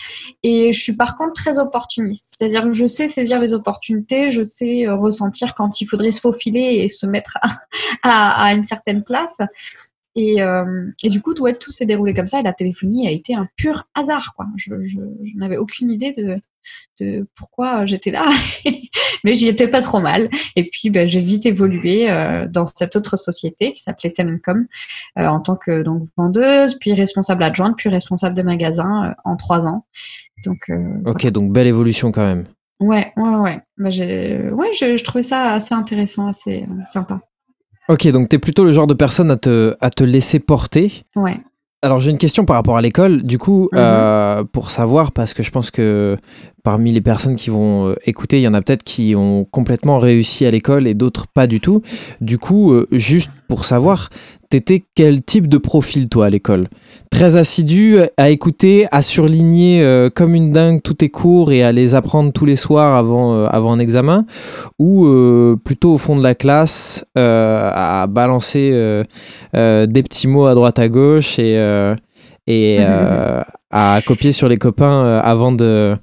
et 0.43 0.71
je 0.71 0.79
suis 0.79 0.95
par 0.95 1.17
contre 1.17 1.33
très 1.33 1.59
opportuniste. 1.59 2.33
C'est-à-dire 2.37 2.63
que 2.63 2.73
je 2.73 2.85
sais 2.85 3.07
saisir 3.07 3.39
les 3.39 3.53
opportunités, 3.53 4.29
je 4.29 4.43
sais 4.43 4.87
ressentir 4.87 5.55
quand 5.55 5.81
il 5.81 5.85
faudrait 5.85 6.11
se 6.11 6.21
faufiler 6.21 6.81
et 6.83 6.87
se 6.87 7.05
mettre 7.05 7.37
à, 7.41 7.59
à, 8.45 8.53
une 8.53 8.63
certaine 8.63 9.03
place. 9.03 9.41
Et, 10.15 10.39
et, 11.03 11.09
du 11.09 11.21
coup, 11.21 11.33
ouais, 11.39 11.55
tout 11.55 11.71
s'est 11.71 11.85
déroulé 11.85 12.13
comme 12.13 12.27
ça. 12.27 12.41
Et 12.41 12.43
la 12.43 12.53
téléphonie 12.53 13.07
a 13.07 13.11
été 13.11 13.33
un 13.33 13.47
pur 13.55 13.85
hasard. 13.95 14.33
Quoi. 14.35 14.45
Je, 14.57 14.73
n'avais 15.35 15.57
aucune 15.57 15.89
idée 15.89 16.11
de, 16.11 16.37
de 16.99 17.27
pourquoi 17.35 17.85
j'étais 17.85 18.11
là. 18.11 18.25
Mais 19.23 19.35
j'y 19.35 19.47
étais 19.47 19.67
pas 19.67 19.81
trop 19.81 19.99
mal. 19.99 20.29
Et 20.55 20.69
puis, 20.69 20.89
ben, 20.89 21.07
j'ai 21.07 21.19
vite 21.19 21.45
évolué 21.45 22.09
euh, 22.09 22.47
dans 22.47 22.65
cette 22.65 22.95
autre 22.95 23.17
société 23.17 23.73
qui 23.73 23.81
s'appelait 23.81 24.11
Telencom 24.11 24.67
euh, 25.17 25.27
en 25.27 25.39
tant 25.39 25.55
que 25.55 25.83
donc, 25.83 26.03
vendeuse, 26.17 26.77
puis 26.79 26.93
responsable 26.93 27.43
adjointe, 27.43 27.75
puis 27.77 27.89
responsable 27.89 28.35
de 28.35 28.41
magasin 28.41 29.09
euh, 29.09 29.13
en 29.25 29.35
trois 29.35 29.67
ans. 29.67 29.85
Donc, 30.45 30.71
ok, 31.05 31.27
donc 31.27 31.51
belle 31.51 31.67
évolution 31.67 32.11
quand 32.11 32.25
même. 32.25 32.45
Ouais, 32.79 33.13
ouais, 33.15 33.35
ouais. 33.35 33.59
Ben, 33.77 33.91
ouais 34.53 34.71
je, 34.73 34.97
je, 34.97 35.03
trouvais 35.03 35.23
ça 35.23 35.53
assez 35.53 35.75
intéressant, 35.75 36.27
assez 36.27 36.65
sympa. 36.91 37.21
Ok, 37.89 38.07
donc 38.07 38.29
tu 38.29 38.37
es 38.37 38.39
plutôt 38.39 38.63
le 38.63 38.73
genre 38.73 38.87
de 38.87 38.95
personne 38.95 39.29
à 39.29 39.37
te, 39.37 39.75
à 39.81 39.91
te 39.91 40.03
laisser 40.03 40.39
porter. 40.39 41.03
Ouais. 41.15 41.39
Alors 41.83 41.99
j'ai 41.99 42.11
une 42.11 42.19
question 42.19 42.45
par 42.45 42.55
rapport 42.57 42.77
à 42.77 42.81
l'école, 42.81 43.23
du 43.23 43.39
coup, 43.39 43.69
mhm. 43.71 43.79
euh, 43.79 44.43
pour 44.43 44.69
savoir, 44.69 45.11
parce 45.11 45.33
que 45.33 45.41
je 45.41 45.49
pense 45.49 45.71
que 45.71 46.17
parmi 46.63 46.91
les 46.91 47.01
personnes 47.01 47.35
qui 47.35 47.49
vont 47.49 47.89
euh, 47.89 47.95
écouter, 48.05 48.39
il 48.39 48.43
y 48.43 48.47
en 48.47 48.53
a 48.53 48.61
peut-être 48.61 48.83
qui 48.83 49.15
ont 49.15 49.45
complètement 49.45 49.99
réussi 49.99 50.45
à 50.45 50.51
l'école 50.51 50.87
et 50.87 50.93
d'autres 50.93 51.27
pas 51.27 51.47
du 51.47 51.59
tout. 51.59 51.81
Du 52.19 52.37
coup, 52.37 52.73
euh, 52.73 52.87
juste 52.91 53.29
pour 53.47 53.65
savoir, 53.65 54.09
t'étais 54.49 54.83
quel 54.95 55.23
type 55.23 55.47
de 55.47 55.57
profil 55.57 56.07
toi 56.07 56.27
à 56.27 56.29
l'école? 56.29 56.67
Très 57.09 57.35
assidu 57.35 57.97
à 58.17 58.29
écouter, 58.29 58.87
à 58.91 59.01
surligner 59.01 59.81
euh, 59.83 60.09
comme 60.09 60.35
une 60.35 60.51
dingue 60.51 60.81
tous 60.81 60.93
tes 60.95 61.09
cours 61.09 61.51
et 61.51 61.63
à 61.63 61.71
les 61.71 61.95
apprendre 61.95 62.31
tous 62.31 62.45
les 62.45 62.55
soirs 62.55 62.95
avant, 62.95 63.45
avant 63.45 63.73
un 63.73 63.79
examen? 63.79 64.25
Ou 64.79 65.07
plutôt 65.63 65.93
au 65.93 65.97
fond 65.97 66.15
de 66.15 66.23
la 66.23 66.35
classe 66.35 67.05
à 67.15 68.07
balancer 68.09 68.71
des 69.53 70.03
petits 70.03 70.27
mots 70.27 70.45
à 70.45 70.55
droite 70.55 70.79
à 70.79 70.87
gauche 70.87 71.37
et, 71.39 71.55
et 72.47 72.79
mhm. 72.79 73.43
à 73.71 74.01
copier 74.05 74.31
sur 74.31 74.47
les 74.47 74.57
copains 74.57 75.19
avant 75.19 75.51
de 75.51 75.97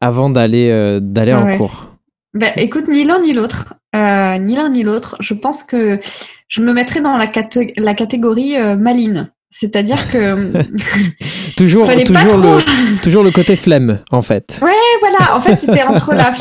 avant 0.00 0.30
d'aller 0.30 0.68
euh, 0.70 1.00
d'aller 1.00 1.34
en 1.34 1.56
cours 1.56 1.88
bah, 2.34 2.48
Écoute, 2.56 2.88
ni 2.88 3.04
l'un 3.04 3.20
ni 3.20 3.32
l'autre. 3.32 3.74
Euh, 3.96 4.38
ni 4.38 4.54
l'un 4.54 4.68
ni 4.68 4.82
l'autre. 4.82 5.16
Je 5.20 5.34
pense 5.34 5.62
que 5.62 6.00
je 6.48 6.60
me 6.60 6.72
mettrais 6.72 7.00
dans 7.00 7.16
la, 7.16 7.30
la 7.76 7.94
catégorie 7.94 8.56
euh, 8.56 8.76
maline. 8.76 9.30
C'est-à-dire 9.50 10.10
que 10.12 10.52
toujours, 11.56 11.86
toujours 12.04 12.36
le, 12.36 13.00
toujours 13.02 13.24
le 13.24 13.30
côté 13.30 13.56
flemme 13.56 14.00
en 14.12 14.20
fait. 14.20 14.60
Ouais, 14.62 14.70
voilà. 15.00 15.36
En 15.36 15.40
fait, 15.40 15.56
c'était 15.56 15.82
entre 15.84 16.12
la, 16.12 16.32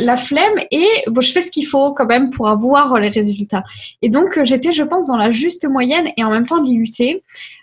la, 0.00 0.16
flemme 0.16 0.58
et 0.70 0.86
bon, 1.06 1.22
je 1.22 1.32
fais 1.32 1.40
ce 1.40 1.50
qu'il 1.50 1.66
faut 1.66 1.94
quand 1.94 2.06
même 2.06 2.30
pour 2.30 2.48
avoir 2.48 3.00
les 3.00 3.08
résultats. 3.08 3.64
Et 4.02 4.10
donc 4.10 4.38
j'étais, 4.44 4.72
je 4.72 4.82
pense, 4.82 5.08
dans 5.08 5.16
la 5.16 5.32
juste 5.32 5.66
moyenne 5.66 6.08
et 6.16 6.22
en 6.24 6.30
même 6.30 6.46
temps 6.46 6.62
l'IUT. 6.62 7.20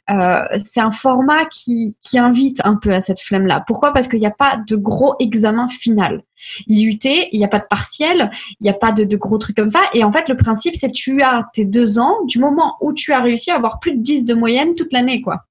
Euh, 0.10 0.44
c'est 0.58 0.80
un 0.80 0.92
format 0.92 1.46
qui, 1.46 1.96
qui 2.02 2.18
invite 2.18 2.60
un 2.64 2.76
peu 2.76 2.92
à 2.92 3.02
cette 3.02 3.20
flemme-là. 3.20 3.64
Pourquoi? 3.68 3.94
Parce 3.94 4.08
qu'il 4.08 4.20
n'y 4.20 4.26
a 4.26 4.32
pas 4.32 4.60
de 4.68 4.76
gros 4.76 5.16
examen 5.20 5.68
final. 5.68 6.24
L'IUT, 6.68 7.00
il 7.04 7.38
n'y 7.38 7.46
a 7.46 7.50
pas 7.50 7.60
de 7.60 7.68
partiel, 7.70 8.32
il 8.60 8.64
n'y 8.64 8.70
a 8.70 8.74
pas 8.74 8.92
de, 8.92 9.04
de, 9.04 9.18
gros 9.18 9.38
trucs 9.38 9.56
comme 9.56 9.70
ça. 9.70 9.82
Et 9.94 10.04
en 10.04 10.12
fait, 10.12 10.28
le 10.30 10.38
principe, 10.38 10.76
c'est 10.76 10.92
tu 10.92 11.22
as 11.22 11.48
tes 11.54 11.66
deux 11.66 12.00
ans 12.00 12.16
du 12.26 12.40
moment 12.40 12.76
où 12.82 12.94
tu 12.94 13.14
as 13.14 13.22
réussi 13.22 13.52
à 13.52 13.56
avoir 13.56 13.80
plus 13.80 13.94
de 13.94 14.02
10 14.02 14.26
de 14.26 14.34
moyenne 14.34 14.76
toute 14.76 14.94
l'année, 14.94 15.22
quoi. 15.22 15.44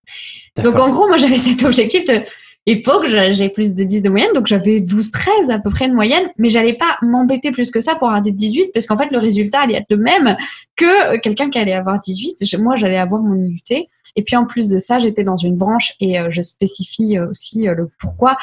Donc, 0.56 0.76
en 0.76 0.90
gros, 0.90 1.06
moi, 1.06 1.18
j'avais 1.18 1.38
cet 1.38 1.62
objectif 1.62 2.04
de 2.04 2.22
il 2.70 2.82
faut 2.82 3.00
que 3.00 3.08
j'ai 3.08 3.48
plus 3.48 3.74
de 3.74 3.82
10 3.82 4.02
de 4.02 4.08
moyenne. 4.10 4.32
Donc, 4.34 4.46
j'avais 4.46 4.80
12, 4.80 5.10
13 5.10 5.50
à 5.50 5.58
peu 5.58 5.70
près 5.70 5.88
de 5.88 5.94
moyenne, 5.94 6.28
mais 6.36 6.50
j'allais 6.50 6.74
pas 6.74 6.98
m'embêter 7.00 7.50
plus 7.50 7.70
que 7.70 7.80
ça 7.80 7.94
pour 7.94 8.08
avoir 8.08 8.20
des 8.20 8.30
18 8.30 8.72
parce 8.74 8.86
qu'en 8.86 8.98
fait, 8.98 9.10
le 9.10 9.16
résultat 9.16 9.60
allait 9.60 9.76
être 9.76 9.86
le 9.88 9.96
même 9.96 10.36
que 10.76 11.18
quelqu'un 11.20 11.48
qui 11.48 11.58
allait 11.58 11.72
avoir 11.72 11.98
18. 11.98 12.58
Moi, 12.58 12.76
j'allais 12.76 12.98
avoir 12.98 13.22
mon 13.22 13.42
IUT. 13.42 13.86
Et 14.16 14.22
puis, 14.22 14.36
en 14.36 14.46
plus 14.46 14.70
de 14.70 14.78
ça, 14.78 14.98
j'étais 14.98 15.24
dans 15.24 15.36
une 15.36 15.56
branche 15.56 15.94
et 16.00 16.18
euh, 16.18 16.28
je 16.30 16.42
spécifie 16.42 17.18
euh, 17.18 17.30
aussi 17.30 17.68
euh, 17.68 17.74
le 17.74 17.90
pourquoi. 17.98 18.36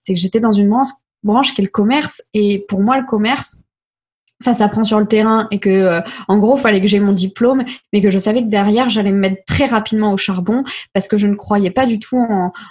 C'est 0.00 0.14
que 0.14 0.20
j'étais 0.20 0.40
dans 0.40 0.52
une 0.52 0.68
branche, 0.68 0.88
branche 1.22 1.54
qui 1.54 1.60
est 1.60 1.64
le 1.64 1.70
commerce. 1.70 2.22
Et 2.34 2.64
pour 2.68 2.82
moi, 2.82 2.98
le 2.98 3.06
commerce, 3.06 3.58
ça 4.40 4.54
s'apprend 4.54 4.82
sur 4.82 4.98
le 4.98 5.06
terrain 5.06 5.46
et 5.52 5.60
que 5.60 6.00
en 6.26 6.38
gros 6.38 6.56
fallait 6.56 6.80
que 6.80 6.88
j'ai 6.88 6.98
mon 6.98 7.12
diplôme 7.12 7.64
mais 7.92 8.02
que 8.02 8.10
je 8.10 8.18
savais 8.18 8.42
que 8.42 8.48
derrière 8.48 8.90
j'allais 8.90 9.12
me 9.12 9.20
mettre 9.20 9.44
très 9.46 9.66
rapidement 9.66 10.12
au 10.12 10.16
charbon 10.16 10.64
parce 10.92 11.06
que 11.06 11.16
je 11.16 11.28
ne 11.28 11.36
croyais 11.36 11.70
pas 11.70 11.86
du 11.86 12.00
tout 12.00 12.16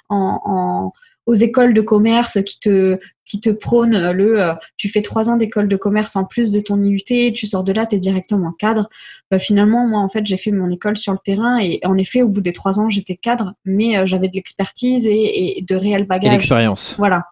en, 0.10 0.92
aux 1.26 1.34
écoles 1.34 1.74
de 1.74 1.82
commerce 1.82 2.40
qui 2.44 2.60
te 2.60 3.00
qui 3.26 3.40
te 3.40 3.50
prônent 3.50 4.12
le 4.12 4.42
euh, 4.42 4.54
tu 4.78 4.90
fais 4.90 5.02
trois 5.02 5.30
ans 5.30 5.38
d'école 5.38 5.68
de 5.68 5.76
commerce 5.76 6.16
en 6.16 6.26
plus 6.26 6.52
de 6.52 6.60
ton 6.60 6.82
IUT 6.82 7.34
tu 7.34 7.46
sors 7.46 7.64
de 7.64 7.72
là 7.72 7.86
tu 7.86 7.96
es 7.96 8.00
directement 8.00 8.52
cadre 8.52 8.90
bah, 9.30 9.40
finalement 9.40 9.88
moi 9.88 10.00
en 10.00 10.10
fait 10.10 10.26
j'ai 10.26 10.38
fait 10.38 10.52
mon 10.52 10.70
école 10.70 10.98
sur 10.98 11.14
le 11.14 11.20
terrain 11.24 11.60
et 11.60 11.80
en 11.86 11.98
effet 11.98 12.24
au 12.24 12.30
bout 12.30 12.42
des 12.42 12.54
trois 12.54 12.80
ans 12.80 12.90
j'étais 12.90 13.16
cadre 13.16 13.54
mais 13.66 13.98
euh, 13.98 14.06
j'avais 14.06 14.30
de 14.30 14.36
l'expertise 14.36 15.06
et, 15.06 15.60
et, 15.60 15.62
de 15.62 15.76
réels 15.76 16.06
bagages 16.06 16.28
et 16.28 16.32
l'expérience 16.32 16.96
voilà 16.98 17.26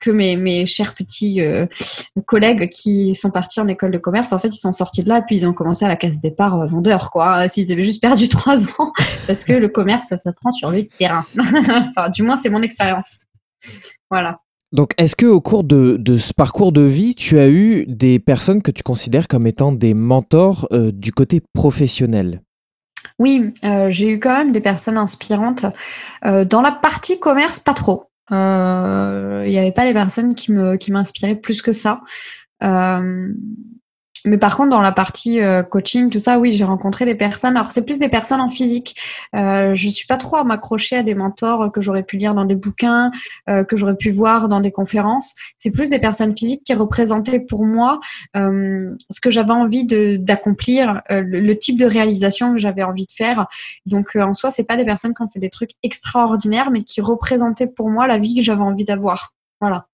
que 0.00 0.10
mes, 0.10 0.36
mes 0.36 0.66
chers 0.66 0.94
petits 0.94 1.40
euh, 1.40 1.66
collègues 2.26 2.68
qui 2.70 3.14
sont 3.14 3.30
partis 3.30 3.60
en 3.60 3.68
école 3.68 3.90
de 3.90 3.98
commerce, 3.98 4.32
en 4.32 4.38
fait, 4.38 4.48
ils 4.48 4.58
sont 4.58 4.72
sortis 4.72 5.02
de 5.02 5.08
là, 5.08 5.22
puis 5.22 5.38
ils 5.38 5.46
ont 5.46 5.52
commencé 5.52 5.84
à 5.84 5.88
la 5.88 5.96
case 5.96 6.20
départ 6.20 6.60
euh, 6.60 6.66
vendeur, 6.66 7.10
quoi. 7.10 7.48
S'ils 7.48 7.72
avaient 7.72 7.84
juste 7.84 8.00
perdu 8.00 8.28
trois 8.28 8.64
ans, 8.64 8.92
parce 9.26 9.44
que 9.44 9.52
le 9.52 9.68
commerce, 9.68 10.06
ça 10.08 10.16
s'apprend 10.16 10.50
sur 10.50 10.70
le 10.70 10.86
terrain. 10.86 11.24
enfin, 11.96 12.10
du 12.10 12.22
moins, 12.22 12.36
c'est 12.36 12.50
mon 12.50 12.62
expérience. 12.62 13.20
Voilà. 14.10 14.40
Donc, 14.72 14.92
est-ce 14.98 15.16
que 15.16 15.26
au 15.26 15.40
cours 15.40 15.64
de, 15.64 15.96
de, 15.98 16.18
ce 16.18 16.34
parcours 16.34 16.72
de 16.72 16.82
vie, 16.82 17.14
tu 17.14 17.38
as 17.38 17.48
eu 17.48 17.86
des 17.86 18.18
personnes 18.18 18.62
que 18.62 18.70
tu 18.70 18.82
considères 18.82 19.28
comme 19.28 19.46
étant 19.46 19.72
des 19.72 19.94
mentors 19.94 20.68
euh, 20.72 20.92
du 20.92 21.12
côté 21.12 21.40
professionnel? 21.54 22.42
Oui, 23.18 23.52
j'ai 23.88 24.10
eu 24.10 24.20
quand 24.20 24.36
même 24.36 24.52
des 24.52 24.60
personnes 24.60 24.96
inspirantes. 24.96 25.66
dans 26.22 26.62
la 26.62 26.70
partie 26.70 27.18
commerce, 27.18 27.58
pas 27.58 27.74
trop. 27.74 28.08
Euh, 28.30 29.44
il 29.46 29.50
n'y 29.50 29.58
avait 29.58 29.72
pas 29.72 29.86
des 29.86 29.92
personnes 29.92 30.34
qui 30.34 30.52
me 30.52 30.76
qui 30.76 30.92
m'inspiraient 30.92 31.36
plus 31.36 31.62
que 31.62 31.72
ça. 31.72 32.00
Euh, 34.26 34.30
mais 34.30 34.38
par 34.38 34.56
contre, 34.56 34.70
dans 34.70 34.80
la 34.80 34.92
partie 34.92 35.40
euh, 35.40 35.62
coaching, 35.62 36.10
tout 36.10 36.18
ça, 36.18 36.38
oui, 36.38 36.52
j'ai 36.52 36.64
rencontré 36.64 37.04
des 37.04 37.14
personnes. 37.14 37.56
Alors, 37.56 37.72
c'est 37.72 37.84
plus 37.84 37.98
des 37.98 38.08
personnes 38.08 38.40
en 38.40 38.48
physique. 38.48 38.96
Euh, 39.34 39.74
je 39.74 39.88
suis 39.88 40.06
pas 40.06 40.16
trop 40.16 40.36
à 40.36 40.44
m'accrocher 40.44 40.96
à 40.96 41.02
des 41.02 41.14
mentors 41.14 41.72
que 41.72 41.80
j'aurais 41.80 42.02
pu 42.02 42.16
lire 42.16 42.34
dans 42.34 42.44
des 42.44 42.54
bouquins, 42.54 43.10
euh, 43.48 43.64
que 43.64 43.76
j'aurais 43.76 43.96
pu 43.96 44.10
voir 44.10 44.48
dans 44.48 44.60
des 44.60 44.72
conférences. 44.72 45.34
C'est 45.56 45.70
plus 45.70 45.90
des 45.90 45.98
personnes 45.98 46.36
physiques 46.36 46.62
qui 46.64 46.74
représentaient 46.74 47.40
pour 47.40 47.64
moi 47.64 48.00
euh, 48.36 48.94
ce 49.10 49.20
que 49.20 49.30
j'avais 49.30 49.52
envie 49.52 49.86
d'accomplir, 50.18 51.02
le, 51.10 51.40
le, 51.40 51.58
type 51.58 51.78
de 51.78 51.86
réalisation 51.86 52.52
que 52.52 52.58
j'avais 52.58 52.82
envie 52.82 53.06
de 53.06 53.12
faire. 53.12 53.46
Donc, 53.86 54.16
en 54.16 54.34
soi, 54.34 54.50
c'est 54.50 54.64
pas 54.64 54.76
des 54.76 54.84
personnes 54.84 55.14
qui 55.14 55.22
ont 55.22 55.28
fait 55.28 55.40
des 55.40 55.50
trucs 55.50 55.72
extraordinaires, 55.82 56.70
mais 56.70 56.84
qui 56.84 57.00
représentaient 57.00 57.66
pour 57.66 57.90
moi 57.90 58.06
la 58.06 58.18
vie 58.18 58.36
que 58.36 58.42
j'avais 58.42 58.62
envie 58.62 58.84
d'avoir. 58.84 59.34
Voilà. 59.60 59.87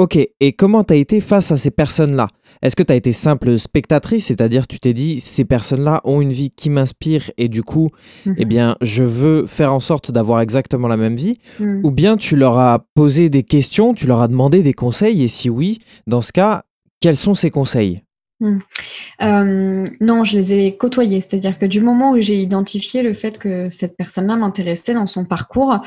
Ok, 0.00 0.16
et 0.16 0.52
comment 0.54 0.82
tu 0.82 0.94
as 0.94 0.96
été 0.96 1.20
face 1.20 1.52
à 1.52 1.58
ces 1.58 1.70
personnes-là? 1.70 2.28
Est-ce 2.62 2.74
que 2.74 2.82
tu 2.82 2.90
as 2.90 2.96
été 2.96 3.12
simple 3.12 3.58
spectatrice, 3.58 4.24
c'est-à-dire 4.28 4.66
tu 4.66 4.80
t'es 4.80 4.94
dit 4.94 5.20
ces 5.20 5.44
personnes-là 5.44 6.00
ont 6.04 6.22
une 6.22 6.32
vie 6.32 6.48
qui 6.48 6.70
m'inspire 6.70 7.30
et 7.36 7.48
du 7.48 7.62
coup, 7.62 7.90
Mhm. 8.24 8.34
eh 8.38 8.44
bien, 8.46 8.76
je 8.80 9.04
veux 9.04 9.44
faire 9.44 9.74
en 9.74 9.80
sorte 9.80 10.10
d'avoir 10.10 10.40
exactement 10.40 10.88
la 10.88 10.96
même 10.96 11.16
vie? 11.16 11.36
Mm. 11.58 11.84
Ou 11.84 11.90
bien 11.90 12.16
tu 12.16 12.34
leur 12.36 12.56
as 12.58 12.86
posé 12.94 13.28
des 13.28 13.42
questions, 13.42 13.92
tu 13.92 14.06
leur 14.06 14.22
as 14.22 14.28
demandé 14.28 14.62
des 14.62 14.72
conseils 14.72 15.22
et 15.22 15.28
si 15.28 15.50
oui, 15.50 15.80
dans 16.06 16.22
ce 16.22 16.32
cas, 16.32 16.62
quels 17.02 17.16
sont 17.16 17.34
ces 17.34 17.50
conseils? 17.50 18.00
Euh, 18.42 19.86
non, 20.00 20.24
je 20.24 20.36
les 20.36 20.52
ai 20.54 20.76
côtoyés. 20.76 21.20
C'est-à-dire 21.20 21.58
que 21.58 21.66
du 21.66 21.80
moment 21.80 22.12
où 22.12 22.20
j'ai 22.20 22.36
identifié 22.36 23.02
le 23.02 23.12
fait 23.12 23.38
que 23.38 23.68
cette 23.68 23.96
personne-là 23.96 24.36
m'intéressait 24.36 24.94
dans 24.94 25.06
son 25.06 25.24
parcours, 25.24 25.78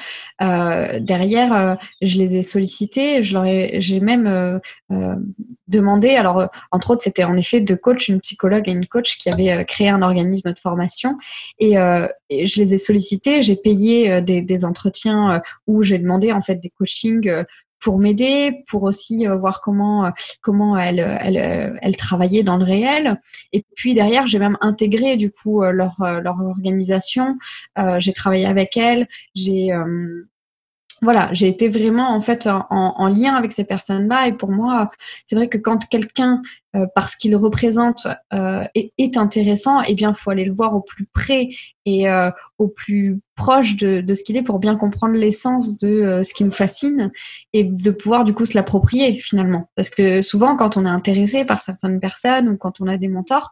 euh, 0.42 1.00
derrière, 1.00 1.54
euh, 1.54 1.76
je 2.02 2.18
les 2.18 2.38
ai 2.38 2.44
sollicités. 2.44 3.24
Je 3.24 3.34
leur 3.34 3.46
ai, 3.46 3.82
j'ai 3.82 4.00
même 4.00 4.60
demandé. 5.68 6.16
Alors, 6.16 6.50
entre 6.72 6.92
autres, 6.92 7.02
c'était 7.04 7.24
en 7.24 7.38
effet 7.38 7.62
deux 7.62 7.78
coachs, 7.78 8.08
une 8.08 8.22
psychologue 8.22 8.68
et 8.68 8.72
une 8.72 8.88
coach 8.88 9.18
qui 9.18 9.30
avaient 9.30 9.66
créé 9.66 9.90
un 9.90 10.02
organisme 10.02 10.54
de 10.54 10.60
formation. 10.60 11.18
Et, 11.60 11.76
je 11.76 12.60
les 12.60 12.74
ai 12.74 12.78
sollicités. 12.78 13.42
J'ai 13.42 13.56
payé 13.56 14.22
des, 14.22 14.42
des 14.42 14.66
entretiens 14.66 15.42
où 15.68 15.84
j'ai 15.84 16.00
demandé 16.00 16.32
en 16.32 16.42
fait 16.42 16.56
des 16.56 16.70
coachings. 16.70 17.30
Pour 17.84 18.00
m'aider, 18.00 18.64
pour 18.68 18.84
aussi 18.84 19.28
euh, 19.28 19.36
voir 19.36 19.62
comment 19.62 20.06
euh, 20.06 20.10
comment 20.42 20.78
elle, 20.78 21.00
elle, 21.00 21.38
euh, 21.38 21.78
elle 21.82 21.98
travaillait 21.98 22.42
dans 22.42 22.56
le 22.56 22.64
réel. 22.64 23.20
Et 23.52 23.66
puis 23.76 23.94
derrière, 23.94 24.26
j'ai 24.26 24.40
même 24.40 24.58
intégré 24.62 25.18
du 25.18 25.30
coup 25.30 25.62
leur, 25.64 25.96
leur 26.00 26.40
organisation. 26.40 27.38
J'ai 27.98 28.14
travaillé 28.14 28.46
avec 28.46 28.78
elle. 28.78 29.08
J'ai 29.36 29.72
voilà, 31.04 31.30
j'ai 31.34 31.48
été 31.48 31.68
vraiment 31.68 32.16
en 32.16 32.22
fait 32.22 32.48
en, 32.48 32.66
en 32.70 33.08
lien 33.10 33.36
avec 33.36 33.52
ces 33.52 33.66
personnes-là. 33.66 34.28
Et 34.30 34.34
pour 34.34 34.52
moi, 34.52 34.90
c'est 35.26 35.36
vrai 35.36 35.50
que 35.50 35.58
quand 35.58 35.88
quelqu'un, 35.90 36.42
euh, 36.76 36.88
parce 36.96 37.16
qu'il 37.16 37.36
représente, 37.36 38.08
euh, 38.34 38.64
est, 38.74 39.18
intéressant, 39.18 39.82
eh 39.82 39.96
bien, 39.96 40.14
faut 40.14 40.32
aller 40.32 40.46
le 40.46 40.54
voir 40.54 40.74
au 40.76 40.82
plus 40.82 41.06
près 41.06 41.50
et 41.86 42.10
euh, 42.10 42.32
au 42.58 42.70
plus 42.70 43.20
proche 43.36 43.76
de, 43.76 44.02
de 44.02 44.14
ce 44.14 44.24
qu'il 44.24 44.38
est 44.38 44.44
pour 44.44 44.60
bien 44.60 44.76
comprendre 44.76 45.14
l'essence 45.14 45.78
de 45.78 46.22
ce 46.24 46.34
qui 46.34 46.46
nous 46.46 46.52
fascine 46.52 47.12
et 47.52 47.66
de 47.66 47.92
pouvoir 47.92 48.24
du 48.24 48.34
coup 48.34 48.46
se 48.46 48.56
l'approprier 48.56 49.20
finalement. 49.20 49.70
Parce 49.76 49.90
que 49.90 50.22
souvent, 50.22 50.56
quand 50.56 50.78
on 50.78 50.86
est 50.86 50.90
intéressé 50.90 51.44
par 51.44 51.62
certaines 51.62 52.00
personnes 52.00 52.48
ou 52.48 52.58
quand 52.58 52.80
on 52.80 52.88
a 52.88 52.98
des 52.98 53.10
mentors, 53.10 53.52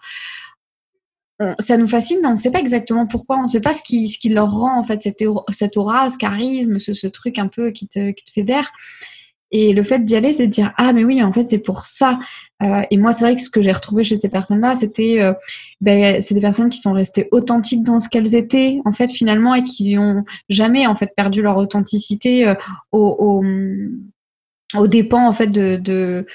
ça 1.60 1.78
nous 1.78 1.88
fascine, 1.88 2.20
mais 2.22 2.28
on 2.28 2.32
ne 2.32 2.36
sait 2.36 2.52
pas 2.52 2.60
exactement 2.60 3.08
pourquoi. 3.08 3.38
On 3.38 3.44
ne 3.44 3.48
sait 3.48 3.62
pas 3.62 3.74
ce 3.74 3.84
qui, 3.84 4.30
leur 4.30 4.52
rend 4.52 4.80
en 4.80 4.84
fait 4.84 5.02
cette 5.50 5.78
aura, 5.78 6.10
ce 6.10 6.18
charisme, 6.18 6.80
ce, 6.80 7.08
truc 7.08 7.40
un 7.40 7.48
peu 7.48 7.72
qui 7.72 7.88
te, 7.88 8.12
qui 8.12 8.26
te 8.26 8.32
fédère. 8.32 8.72
Et 9.52 9.74
le 9.74 9.84
fait 9.84 10.00
d'y 10.06 10.16
aller, 10.16 10.34
c'est 10.34 10.48
de 10.48 10.52
dire 10.52 10.74
ah 10.78 10.94
mais 10.94 11.04
oui, 11.04 11.22
en 11.22 11.32
fait 11.32 11.50
c'est 11.50 11.60
pour 11.60 11.84
ça. 11.84 12.20
Euh, 12.64 12.84
et 12.90 12.98
moi, 12.98 13.12
c'est 13.12 13.26
vrai 13.26 13.36
que 13.36 13.42
ce 13.42 13.50
que 13.50 13.62
j'ai 13.62 13.72
retrouvé 13.72 14.04
chez 14.04 14.16
ces 14.16 14.30
personnes-là, 14.30 14.76
c'était 14.76 15.20
euh, 15.20 15.34
ben, 15.82 16.22
c'est 16.22 16.34
des 16.34 16.42
personnes 16.42 16.70
qui 16.70 16.80
sont 16.80 16.94
restées 16.94 17.28
authentiques 17.32 17.84
dans 17.84 18.00
ce 18.00 18.08
qu'elles 18.08 18.34
étaient 18.36 18.80
en 18.86 18.94
fait 18.94 19.10
finalement 19.10 19.54
et 19.54 19.64
qui 19.64 19.98
ont 19.98 20.24
jamais 20.48 20.88
en 20.88 20.96
fait 20.96 21.12
perdu 21.16 21.42
leur 21.42 21.58
authenticité 21.58 22.48
euh, 22.48 22.56
au, 22.94 23.44
au, 24.76 24.88
dépens 24.88 25.28
en 25.28 25.34
fait 25.34 25.48
de 25.48 26.26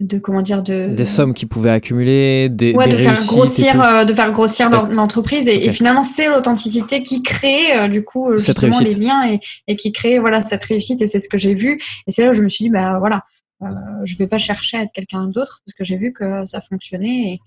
de 0.00 0.18
comment 0.18 0.40
dire 0.40 0.62
de 0.62 0.88
Des 0.88 1.04
sommes 1.04 1.34
qu'ils 1.34 1.48
pouvaient 1.48 1.70
accumuler, 1.70 2.48
des, 2.48 2.72
ouais, 2.72 2.86
des 2.88 2.92
de 2.92 2.96
faire 2.96 3.26
grossir 3.26 3.82
euh, 3.82 4.04
de 4.04 4.14
faire 4.14 4.32
grossir 4.32 4.70
l'entreprise 4.90 5.46
et, 5.46 5.70
finalement 5.72 6.02
c'est 6.02 6.28
l'authenticité 6.28 7.02
qui 7.02 7.22
crée 7.22 7.76
euh, 7.76 7.88
du 7.88 8.02
coup 8.02 8.30
euh, 8.30 8.38
justement 8.38 8.80
les 8.80 8.94
liens 8.94 9.28
et, 9.28 9.40
et 9.68 9.76
qui 9.76 9.92
crée 9.92 10.18
voilà 10.18 10.42
cette 10.42 10.64
réussite 10.64 11.02
et 11.02 11.06
c'est 11.06 11.20
ce 11.20 11.28
que 11.28 11.36
j'ai 11.38 11.54
vu. 11.54 11.78
Et 12.06 12.10
c'est 12.10 12.24
là 12.24 12.30
où 12.30 12.32
je 12.32 12.42
me 12.42 12.48
suis 12.48 12.64
dit 12.64 12.70
bah 12.70 12.98
voilà 12.98 13.24
euh, 13.62 13.66
je 14.04 14.16
vais 14.16 14.26
pas 14.26 14.38
chercher 14.38 14.78
à 14.78 14.82
être 14.82 14.92
quelqu'un 14.92 15.26
d'autre 15.26 15.60
parce 15.66 15.74
que 15.74 15.84
j'ai 15.84 15.96
vu 15.96 16.14
que 16.14 16.46
ça 16.46 16.62
fonctionnait 16.62 17.32
et, 17.32 17.40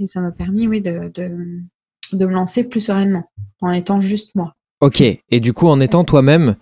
et 0.00 0.06
ça 0.06 0.20
m'a 0.20 0.32
permis 0.32 0.66
oui 0.66 0.80
de, 0.80 1.12
de 1.14 1.30
de 2.12 2.26
me 2.26 2.32
lancer 2.32 2.68
plus 2.68 2.80
sereinement 2.80 3.30
en 3.60 3.70
étant 3.70 4.00
juste 4.00 4.34
moi 4.34 4.56
Ok, 4.82 5.02
et 5.02 5.40
du 5.40 5.52
coup, 5.52 5.68
en 5.68 5.78
étant 5.78 6.04
toi-même, 6.04 6.56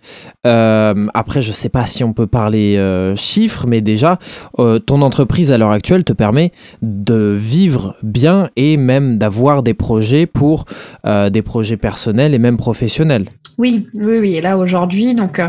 euh, 0.45 1.07
après, 1.15 1.41
je 1.41 1.53
sais 1.53 1.69
pas 1.69 1.87
si 1.87 2.03
on 2.03 2.13
peut 2.13 2.27
parler 2.27 2.77
euh, 2.77 3.15
chiffres, 3.15 3.65
mais 3.69 3.81
déjà, 3.81 4.19
euh, 4.59 4.81
ton 4.81 5.03
entreprise 5.03 5.53
à 5.53 5.59
l'heure 5.59 5.71
actuelle 5.71 6.03
te 6.03 6.13
permet 6.13 6.51
de 6.83 7.37
vivre 7.39 7.95
bien 8.03 8.51
et 8.57 8.77
même 8.77 9.19
d'avoir 9.19 9.63
des 9.63 9.75
projets 9.75 10.27
pour 10.27 10.65
des 11.05 11.43
projets 11.43 11.77
personnels 11.77 12.35
et 12.35 12.39
même 12.39 12.57
professionnels. 12.57 13.29
Oui, 13.57 13.87
oui, 13.95 14.19
oui. 14.19 14.35
Et 14.35 14.41
là, 14.41 14.59
aujourd'hui, 14.59 15.15
donc, 15.15 15.41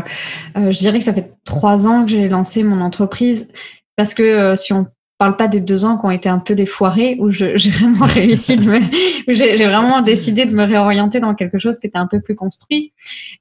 je 0.54 0.78
dirais 0.78 0.98
que 0.98 1.04
ça 1.04 1.12
fait 1.12 1.32
trois 1.44 1.88
ans 1.88 2.04
que 2.04 2.10
j'ai 2.12 2.28
lancé 2.28 2.62
mon 2.62 2.80
entreprise 2.80 3.50
parce 3.96 4.14
que 4.14 4.54
si 4.56 4.72
on 4.72 4.86
parle 5.20 5.36
pas 5.36 5.48
des 5.48 5.60
deux 5.60 5.84
ans 5.84 5.98
qui 5.98 6.06
ont 6.06 6.10
été 6.10 6.30
un 6.30 6.38
peu 6.38 6.54
des 6.54 6.64
foirés, 6.64 7.16
où 7.20 7.30
je- 7.30 7.54
j'ai 7.58 7.68
vraiment 7.70 8.06
réussi 8.06 8.56
de 8.56 8.64
me, 8.64 8.80
j'ai 9.28 9.66
vraiment 9.66 10.00
décidé 10.00 10.46
de 10.46 10.54
me 10.54 10.64
réorienter 10.64 11.20
dans 11.20 11.34
quelque 11.34 11.58
chose 11.58 11.78
qui 11.78 11.86
était 11.86 11.98
un 11.98 12.06
peu 12.06 12.22
plus 12.22 12.34
construit. 12.34 12.94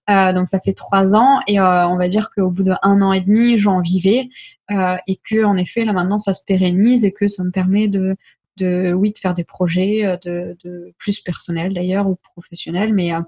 Euh, 0.10 0.34
donc, 0.34 0.50
ça 0.50 0.60
fait 0.60 0.74
trois 0.74 1.16
ans 1.16 1.40
et 1.48 1.58
euh, 1.58 1.88
on 1.88 1.96
va 1.96 2.10
dire 2.10 2.32
qu'au 2.36 2.50
bout 2.50 2.64
d'un 2.64 2.78
an 2.84 3.14
et 3.14 3.22
demi, 3.22 3.58
j'en 3.58 3.80
vivais 3.80 4.28
euh, 4.72 4.98
et 5.08 5.22
que, 5.24 5.46
en 5.46 5.56
effet, 5.56 5.86
là 5.86 5.94
maintenant, 5.94 6.20
ça 6.20 6.34
se 6.34 6.44
pérennise 6.46 7.06
et 7.06 7.14
que 7.14 7.30
ça 7.30 7.46
me 7.46 7.52
permet 7.52 7.88
de, 7.88 8.18
de 8.58 8.92
oui, 8.92 9.14
de 9.14 9.18
faire 9.18 9.34
des 9.34 9.46
projets 9.46 10.20
de, 10.26 10.58
de 10.66 10.94
plus 10.98 11.22
personnels 11.22 11.74
d'ailleurs 11.74 12.10
ou 12.10 12.18
professionnels, 12.36 12.94
mais 12.94 13.14
euh, 13.14 13.22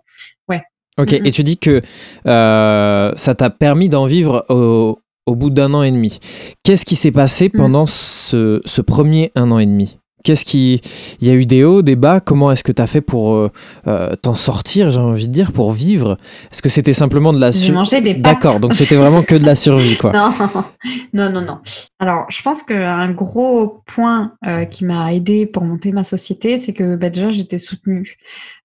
Ok, 0.97 1.13
et 1.13 1.32
tu 1.32 1.43
dis 1.43 1.58
que 1.58 1.82
ça 2.26 3.36
t'a 3.36 3.49
permis 3.49 3.88
d'en 3.88 4.08
vivre 4.08 4.45
au, 4.49 4.99
au 5.25 5.36
bout 5.36 5.49
d'un 5.49 5.73
an 5.73 5.84
et 5.84 5.91
demi. 5.91 6.19
Qu'est-ce 6.63 6.86
qui 6.86 6.95
s'est 6.95 7.12
passé 7.12 7.49
Mhm. 7.53 7.60
pendant 7.62 7.86
ce, 7.86 8.62
ce 8.65 8.81
premier 8.81 9.31
un 9.36 9.51
an 9.51 9.60
et 9.60 9.65
demi? 9.65 9.97
Qu'est-ce 10.23 10.45
qui. 10.45 10.81
Il 11.19 11.27
y 11.27 11.31
a 11.31 11.34
eu 11.34 11.47
des 11.47 11.63
hauts, 11.63 11.81
des 11.81 11.95
bas? 11.95 12.19
Comment 12.19 12.51
est-ce 12.51 12.63
que 12.63 12.71
tu 12.71 12.79
as 12.79 12.86
fait 12.86 13.01
pour 13.01 13.34
euh, 13.34 13.49
euh, 13.88 14.15
t'en 14.21 14.36
sortir, 14.36 14.91
j'ai 14.91 14.99
envie 14.99 15.27
de 15.27 15.34
dire, 15.34 15.51
pour 15.51 15.71
vivre? 15.71 16.19
Est-ce 16.51 16.62
que 16.62 16.69
c'était 16.69 16.93
simplement 16.93 17.34
de 17.34 17.39
la 17.39 17.51
survie. 17.51 18.21
D'accord, 18.21 18.60
donc 18.60 18.75
c'était 18.75 18.97
vraiment 18.97 19.23
que 19.23 19.34
de 19.34 19.43
la 19.43 19.55
survie, 19.55 19.97
quoi. 19.97 20.12
Non, 20.13 20.31
non, 21.13 21.31
non, 21.31 21.41
non. 21.41 21.57
Alors, 21.97 22.25
je 22.29 22.39
pense 22.43 22.62
qu'un 22.62 23.10
gros 23.13 23.81
point 23.88 24.34
euh, 24.45 24.65
qui 24.65 24.86
m'a 24.86 25.12
aidé 25.12 25.47
pour 25.47 25.65
monter 25.65 25.91
ma 25.91 26.03
société, 26.03 26.60
c'est 26.60 26.73
que 26.73 26.95
bah, 26.97 27.10
déjà, 27.10 27.31
j'étais 27.31 27.57
soutenue 27.57 28.17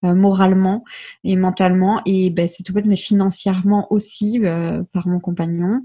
moralement 0.03 0.85
et 1.25 1.37
mentalement, 1.37 2.03
et 2.05 2.29
bah, 2.29 2.47
c'est 2.49 2.63
tout 2.65 2.75
bête, 2.75 2.85
mais 2.85 2.97
financièrement 2.97 3.87
aussi 3.91 4.41
par 4.93 5.09
mon 5.09 5.21
compagnon. 5.21 5.81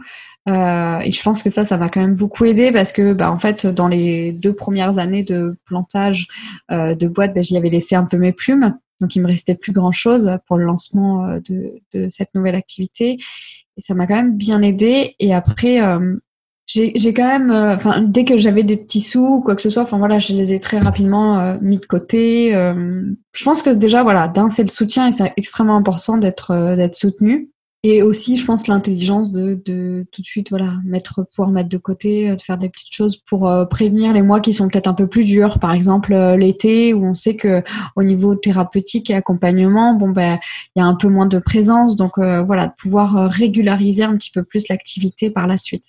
Euh, 0.50 1.00
et 1.00 1.12
je 1.12 1.22
pense 1.22 1.44
que 1.44 1.50
ça, 1.50 1.66
ça 1.66 1.78
m'a 1.78 1.90
quand 1.90 2.02
même 2.02 2.16
beaucoup 2.16 2.46
aidé 2.46 2.72
parce 2.72 2.92
que, 2.92 3.14
bah, 3.14 3.32
en 3.32 3.38
fait, 3.38 3.68
dans 3.68 3.88
les 3.88 4.32
deux 4.32 4.54
premières 4.54 4.98
années 4.98 5.24
de 5.24 5.56
plantage 5.66 6.28
euh, 6.72 6.96
de 6.96 7.08
boîte, 7.08 7.34
bah, 7.36 7.44
j'y 7.44 7.58
avais 7.58 7.70
laissé 7.70 7.96
un 7.96 8.06
peu 8.06 8.18
mes 8.18 8.32
plumes. 8.32 8.76
Donc, 9.02 9.16
il 9.16 9.22
me 9.22 9.28
restait 9.28 9.56
plus 9.56 9.72
grand 9.72 9.92
chose 9.92 10.32
pour 10.48 10.58
le 10.58 10.66
lancement 10.66 11.26
euh, 11.26 11.40
de, 11.48 11.74
de 11.94 12.10
cette 12.10 12.34
nouvelle 12.34 12.56
activité. 12.56 13.18
Et 13.78 13.82
ça 13.82 13.94
m'a 13.94 14.08
quand 14.08 14.16
même 14.16 14.36
bien 14.36 14.62
aidé. 14.62 15.16
Et 15.20 15.34
après, 15.34 15.82
euh, 15.82 16.18
j'ai 16.66 17.14
quand 17.14 17.28
même, 17.28 17.52
euh, 17.52 17.76
enfin, 17.76 18.02
dès 18.02 18.26
que 18.26 18.38
j'avais 18.38 18.64
des 18.64 18.78
petits 18.78 19.02
sous 19.02 19.26
ou 19.26 19.42
quoi 19.42 19.56
que 19.56 19.62
ce 19.62 19.70
soit, 19.70 19.84
enfin 19.84 19.98
voilà, 19.98 20.20
je 20.20 20.34
les 20.34 20.54
ai 20.54 20.60
très 20.60 20.80
rapidement 20.80 21.40
euh, 21.40 21.58
mis 21.62 21.78
de 21.78 21.86
côté. 21.86 22.52
Je 22.52 23.44
pense 23.44 23.62
que 23.62 23.70
déjà, 23.70 24.04
voilà, 24.04 24.28
d'un, 24.28 24.50
c'est 24.50 24.64
le 24.64 24.70
soutien 24.70 25.08
et 25.08 25.12
c'est 25.12 25.34
extrêmement 25.38 25.76
important 25.76 26.18
d'être 26.18 26.76
d'être 26.76 26.96
soutenu. 26.96 27.52
Et 27.84 28.04
aussi, 28.04 28.38
je 28.38 28.46
pense, 28.46 28.68
l'intelligence 28.68 29.34
de, 29.34 29.56
tout 30.12 30.22
de 30.22 30.26
suite, 30.26 30.52
voilà, 30.52 30.76
mettre, 30.86 31.24
pouvoir 31.24 31.50
mettre 31.50 31.70
de 31.70 31.80
côté, 31.80 32.30
euh, 32.30 32.36
de 32.36 32.42
faire 32.42 32.60
des 32.60 32.70
petites 32.70 32.94
choses 32.94 33.16
pour 33.16 33.50
euh, 33.50 33.66
prévenir 33.66 34.14
les 34.14 34.22
mois 34.22 34.40
qui 34.40 34.54
sont 34.54 34.68
peut-être 34.68 34.88
un 34.88 34.94
peu 34.94 35.08
plus 35.08 35.26
durs. 35.26 35.58
Par 35.58 35.74
exemple, 35.74 36.14
euh, 36.14 36.38
l'été, 36.38 36.94
où 36.94 37.04
on 37.04 37.16
sait 37.16 37.36
que 37.36 37.64
au 37.96 38.04
niveau 38.04 38.36
thérapeutique 38.36 39.10
et 39.10 39.16
accompagnement, 39.16 39.96
bon, 39.96 40.10
ben, 40.10 40.38
il 40.76 40.80
y 40.80 40.84
a 40.84 40.86
un 40.86 40.94
peu 40.94 41.08
moins 41.08 41.26
de 41.26 41.40
présence. 41.40 41.96
Donc, 41.96 42.18
voilà, 42.18 42.68
de 42.68 42.74
pouvoir 42.78 43.30
régulariser 43.32 44.04
un 44.04 44.16
petit 44.16 44.32
peu 44.32 44.44
plus 44.44 44.68
l'activité 44.70 45.32
par 45.32 45.48
la 45.48 45.58
suite. 45.58 45.86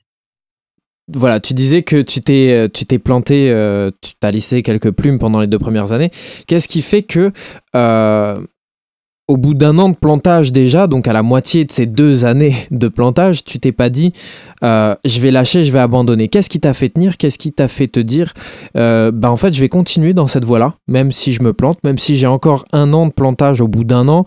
Voilà, 1.12 1.40
tu 1.40 1.52
disais 1.52 1.83
que 1.83 2.00
tu 2.00 2.20
t'es 2.20 2.68
tu 2.72 2.85
t'es 2.85 2.98
planté, 2.98 3.48
tu 4.00 4.12
t'as 4.18 4.31
lissé 4.31 4.62
quelques 4.62 4.92
plumes 4.92 5.18
pendant 5.18 5.40
les 5.40 5.46
deux 5.46 5.59
premières 5.59 5.92
années. 5.92 6.11
Qu'est-ce 6.46 6.68
qui 6.68 6.81
fait 6.81 7.02
que 7.02 7.33
au 9.28 9.37
bout 9.37 9.54
d'un 9.54 9.78
an 9.78 9.88
de 9.88 9.96
plantage 9.96 10.52
déjà, 10.52 10.87
donc 10.87 11.06
à 11.06 11.12
la 11.12 11.22
moitié 11.22 11.64
de 11.64 11.72
ces 11.72 11.87
deux 11.87 12.24
années 12.24 12.54
de 12.70 12.88
plantage, 12.88 13.44
tu 13.44 13.58
t'es 13.58 13.72
pas 13.72 13.88
dit 13.88 14.12
euh, 14.64 14.94
je 15.04 15.20
vais 15.20 15.30
lâcher, 15.30 15.64
je 15.64 15.72
vais 15.72 15.78
abandonner. 15.78 16.28
Qu'est-ce 16.28 16.50
qui 16.50 16.61
t'a 16.61 16.74
fait 16.74 16.88
tenir? 16.88 17.16
Qu'est-ce 17.16 17.38
qui 17.38 17.52
t'a 17.52 17.68
fait 17.68 17.88
te 17.88 18.00
dire 18.00 18.35
euh, 18.76 19.11
bah 19.12 19.30
en 19.30 19.37
fait 19.37 19.52
je 19.52 19.61
vais 19.61 19.68
continuer 19.68 20.12
dans 20.12 20.26
cette 20.26 20.44
voie-là, 20.44 20.74
même 20.88 21.12
si 21.12 21.32
je 21.32 21.42
me 21.42 21.52
plante, 21.52 21.78
même 21.85 21.98
si 21.98 22.16
j'ai 22.16 22.26
encore 22.26 22.64
un 22.72 22.92
an 22.92 23.06
de 23.06 23.12
plantage 23.12 23.61
au 23.61 23.68
bout 23.68 23.85
d'un 23.85 24.08
an. 24.08 24.24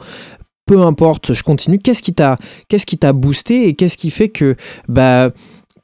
Peu 0.66 0.82
importe, 0.82 1.34
je 1.34 1.44
continue. 1.44 1.78
Qu'est-ce 1.78 2.02
qui 2.02 2.14
t'a 2.14 2.38
qu'est-ce 2.70 2.88
qui 2.88 2.98
t'a 2.98 3.14
boosté 3.14 3.68
et 3.68 3.76
qu'est-ce 3.76 3.98
qui 3.98 4.10
fait 4.10 4.30
que 4.30 4.56
bah 4.88 5.30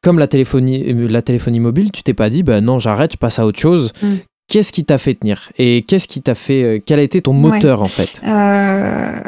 comme 0.02 0.18
la 0.18 0.28
téléphonie, 0.28 0.84
euh, 0.88 1.08
la 1.08 1.22
téléphonie 1.22 1.60
mobile, 1.60 1.92
tu 1.92 2.04
t'es 2.04 2.14
pas 2.14 2.30
dit, 2.30 2.44
bah 2.44 2.60
non, 2.60 2.80
j'arrête, 2.80 3.14
je 3.14 3.18
passe 3.18 3.40
à 3.40 3.46
autre 3.46 3.60
chose. 3.60 3.94
Mm. 4.02 4.14
Qu'est-ce 4.52 4.74
qui 4.74 4.84
t'a 4.84 4.98
fait 4.98 5.14
tenir 5.14 5.50
Et 5.58 5.84
qu'est-ce 5.84 6.10
qui 6.10 6.22
t'a 6.22 6.36
fait, 6.36 6.62
euh, 6.62 6.80
quel 6.86 7.00
a 7.00 7.04
été 7.04 7.22
ton 7.22 7.32
Ouais. 7.32 7.52
moteur 7.52 7.82
en 7.82 7.86
fait? 7.86 8.22
Euh, 8.28 9.22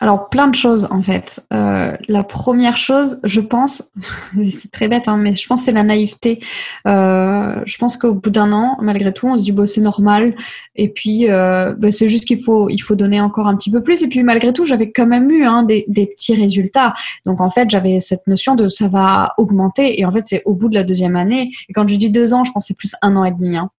alors, 0.00 0.28
plein 0.28 0.48
de 0.48 0.56
choses 0.56 0.88
en 0.90 1.02
fait. 1.02 1.46
Euh, 1.52 1.96
la 2.08 2.24
première 2.24 2.76
chose, 2.76 3.20
je 3.22 3.40
pense, 3.40 3.92
c'est 4.50 4.72
très 4.72 4.88
bête, 4.88 5.06
hein, 5.06 5.18
mais 5.18 5.34
je 5.34 5.46
pense 5.46 5.60
que 5.60 5.66
c'est 5.66 5.72
la 5.72 5.84
naïveté. 5.84 6.40
Euh, 6.88 7.62
je 7.64 7.78
pense 7.78 7.96
qu'au 7.96 8.14
bout 8.14 8.30
d'un 8.30 8.50
an, 8.50 8.76
malgré 8.82 9.12
tout, 9.12 9.28
on 9.28 9.38
se 9.38 9.44
dit 9.44 9.52
bah, 9.52 9.68
c'est 9.68 9.80
normal. 9.80 10.34
Et 10.74 10.88
puis, 10.88 11.28
bah, 11.28 11.92
c'est 11.92 12.08
juste 12.08 12.24
qu'il 12.24 12.42
faut, 12.42 12.68
il 12.68 12.80
faut 12.80 12.96
donner 12.96 13.20
encore 13.20 13.46
un 13.46 13.56
petit 13.56 13.70
peu 13.70 13.84
plus. 13.84 14.02
Et 14.02 14.08
puis, 14.08 14.24
malgré 14.24 14.52
tout, 14.52 14.64
j'avais 14.64 14.90
quand 14.90 15.06
même 15.06 15.30
eu 15.30 15.44
hein, 15.44 15.62
des, 15.62 15.84
des, 15.86 16.08
petits 16.08 16.34
résultats. 16.34 16.92
Donc, 17.24 17.40
en 17.40 17.50
fait, 17.50 17.70
j'avais 17.70 18.00
cette 18.00 18.26
notion 18.26 18.56
de 18.56 18.66
ça 18.66 18.88
va 18.88 19.32
augmenter. 19.38 20.00
Et 20.00 20.04
en 20.04 20.10
fait, 20.10 20.26
c'est 20.26 20.42
au 20.44 20.54
bout 20.54 20.68
de 20.68 20.74
la 20.74 20.82
deuxième 20.82 21.14
année. 21.14 21.52
Et 21.68 21.72
quand 21.72 21.86
je 21.86 21.94
dis 21.94 22.10
deux 22.10 22.34
ans, 22.34 22.42
je 22.42 22.50
pense 22.50 22.64
que 22.64 22.66
c'est 22.66 22.76
plus 22.76 22.96
un 23.00 23.14
an 23.14 23.24
et 23.24 23.32
demi. 23.32 23.56
Hein. 23.56 23.70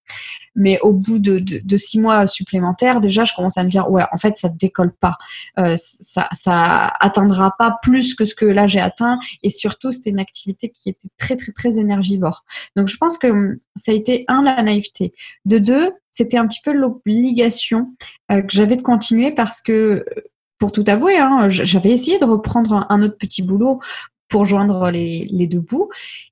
Mais 0.58 0.78
au 0.80 0.92
bout 0.92 1.18
de, 1.18 1.76
six 1.76 2.00
mois 2.00 2.26
supplémentaires, 2.26 3.00
déjà, 3.00 3.24
je 3.24 3.32
commence 3.34 3.56
à 3.56 3.64
me 3.64 3.70
dire, 3.70 3.90
ouais, 3.90 4.02
en 4.12 4.18
fait, 4.18 4.36
ça 4.36 4.48
ne 4.48 4.56
décolle 4.56 4.92
pas. 4.92 5.16
Euh, 5.58 5.76
ça, 5.78 6.28
ça 6.32 6.92
atteindra 7.00 7.54
pas 7.56 7.78
plus 7.82 8.14
que 8.14 8.24
ce 8.24 8.34
que 8.34 8.44
là 8.44 8.66
j'ai 8.66 8.80
atteint. 8.80 9.18
Et 9.42 9.50
surtout, 9.50 9.92
c'était 9.92 10.10
une 10.10 10.18
activité 10.18 10.68
qui 10.68 10.90
était 10.90 11.08
très, 11.16 11.36
très, 11.36 11.52
très 11.52 11.78
énergivore. 11.78 12.44
Donc, 12.76 12.88
je 12.88 12.96
pense 12.96 13.16
que 13.16 13.28
hum, 13.28 13.58
ça 13.76 13.92
a 13.92 13.94
été, 13.94 14.24
un, 14.28 14.42
la 14.42 14.62
naïveté. 14.62 15.14
De 15.44 15.58
deux, 15.58 15.92
c'était 16.10 16.36
un 16.36 16.46
petit 16.46 16.60
peu 16.64 16.72
l'obligation 16.72 17.94
euh, 18.32 18.42
que 18.42 18.50
j'avais 18.50 18.76
de 18.76 18.82
continuer 18.82 19.30
parce 19.30 19.62
que 19.62 20.04
pour 20.58 20.72
tout 20.72 20.84
avouer, 20.88 21.16
hein, 21.16 21.48
j'avais 21.48 21.90
essayé 21.90 22.18
de 22.18 22.24
reprendre 22.24 22.86
un 22.88 23.02
autre 23.02 23.16
petit 23.16 23.42
boulot 23.42 23.80
pour 24.28 24.44
joindre 24.44 24.90
les, 24.90 25.46
deux 25.46 25.60
bouts. 25.60 25.88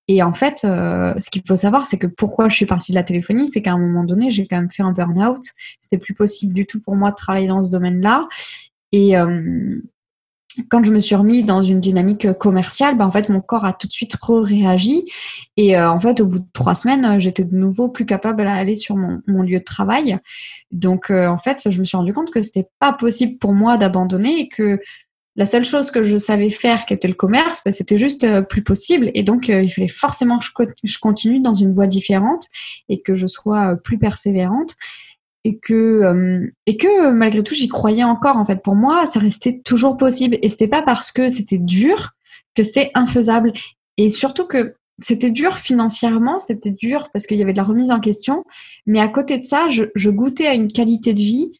Et 0.08 0.22
en 0.22 0.32
fait, 0.32 0.62
euh, 0.64 1.14
ce 1.18 1.30
qu'il 1.30 1.42
faut 1.46 1.56
savoir, 1.56 1.86
c'est 1.86 1.98
que 1.98 2.06
pourquoi 2.06 2.48
je 2.48 2.56
suis 2.56 2.66
partie 2.66 2.92
de 2.92 2.96
la 2.96 3.02
téléphonie, 3.02 3.48
c'est 3.48 3.62
qu'à 3.62 3.72
un 3.72 3.78
moment 3.78 4.04
donné, 4.04 4.30
j'ai 4.30 4.46
quand 4.46 4.56
même 4.56 4.70
fait 4.70 4.82
un 4.82 4.92
burn-out. 4.92 5.42
C'était 5.80 5.98
plus 5.98 6.14
possible 6.14 6.54
du 6.54 6.66
tout 6.66 6.80
pour 6.80 6.94
moi 6.94 7.10
de 7.10 7.16
travailler 7.16 7.48
dans 7.48 7.64
ce 7.64 7.70
domaine-là. 7.70 8.28
Et 8.92 9.16
euh, 9.16 9.80
quand 10.70 10.84
je 10.84 10.92
me 10.92 11.00
suis 11.00 11.14
remis 11.14 11.42
dans 11.42 11.62
une 11.62 11.80
dynamique 11.80 12.32
commerciale, 12.34 12.96
bah, 12.96 13.06
en 13.06 13.10
fait, 13.10 13.28
mon 13.30 13.40
corps 13.40 13.64
a 13.64 13.72
tout 13.72 13.86
de 13.86 13.92
suite 13.92 14.16
réagi. 14.22 15.10
Et 15.56 15.76
euh, 15.76 15.90
en 15.90 15.98
fait, 15.98 16.20
au 16.20 16.26
bout 16.26 16.40
de 16.40 16.46
trois 16.52 16.74
semaines, 16.74 17.18
j'étais 17.18 17.44
de 17.44 17.56
nouveau 17.56 17.88
plus 17.88 18.06
capable 18.06 18.44
d'aller 18.44 18.74
sur 18.74 18.96
mon, 18.96 19.22
mon, 19.26 19.42
lieu 19.42 19.58
de 19.58 19.64
travail. 19.64 20.18
Donc, 20.70 21.10
en 21.10 21.38
fait, 21.38 21.62
je 21.70 21.80
me 21.80 21.84
suis 21.84 21.96
rendu 21.96 22.12
compte 22.12 22.30
que 22.30 22.42
c'était 22.42 22.68
pas 22.78 22.92
possible 22.92 23.38
pour 23.38 23.54
moi 23.54 23.78
d'abandonner 23.78 24.40
et 24.40 24.48
que 24.48 24.80
la 25.36 25.44
seule 25.44 25.64
chose 25.64 25.90
que 25.90 26.02
je 26.02 26.16
savais 26.16 26.50
faire, 26.50 26.86
qui 26.86 26.94
était 26.94 27.08
le 27.08 27.14
commerce, 27.14 27.60
bah, 27.64 27.72
c'était 27.72 27.98
juste 27.98 28.24
euh, 28.24 28.40
plus 28.40 28.62
possible. 28.62 29.10
Et 29.14 29.22
donc, 29.22 29.50
euh, 29.50 29.62
il 29.62 29.70
fallait 29.70 29.88
forcément 29.88 30.38
que 30.38 30.64
je, 30.82 30.98
continue 30.98 31.40
dans 31.40 31.54
une 31.54 31.72
voie 31.72 31.86
différente 31.86 32.46
et 32.88 33.02
que 33.02 33.14
je 33.14 33.26
sois 33.26 33.72
euh, 33.72 33.76
plus 33.76 33.98
persévérante. 33.98 34.74
Et 35.44 35.58
que, 35.58 36.50
et 36.66 36.76
que 36.76 37.12
malgré 37.12 37.44
tout, 37.44 37.54
j'y 37.54 37.68
croyais 37.68 38.02
encore. 38.02 38.36
En 38.36 38.44
fait, 38.44 38.64
pour 38.64 38.74
moi, 38.74 39.06
ça 39.06 39.20
restait 39.20 39.60
toujours 39.64 39.96
possible. 39.96 40.38
Et 40.42 40.48
c'était 40.48 40.66
pas 40.66 40.82
parce 40.82 41.12
que 41.12 41.28
c'était 41.28 41.58
dur 41.58 42.14
que 42.56 42.64
c'était 42.64 42.90
infaisable. 42.94 43.52
Et 43.96 44.10
surtout 44.10 44.48
que 44.48 44.74
c'était 44.98 45.30
dur 45.30 45.56
financièrement, 45.56 46.40
c'était 46.40 46.72
dur 46.72 47.10
parce 47.12 47.28
qu'il 47.28 47.38
y 47.38 47.42
avait 47.42 47.52
de 47.52 47.58
la 47.58 47.62
remise 47.62 47.92
en 47.92 48.00
question. 48.00 48.42
Mais 48.86 48.98
à 48.98 49.06
côté 49.06 49.38
de 49.38 49.44
ça, 49.44 49.68
je, 49.68 49.84
je 49.94 50.10
goûtais 50.10 50.48
à 50.48 50.54
une 50.54 50.72
qualité 50.72 51.14
de 51.14 51.20
vie 51.20 51.52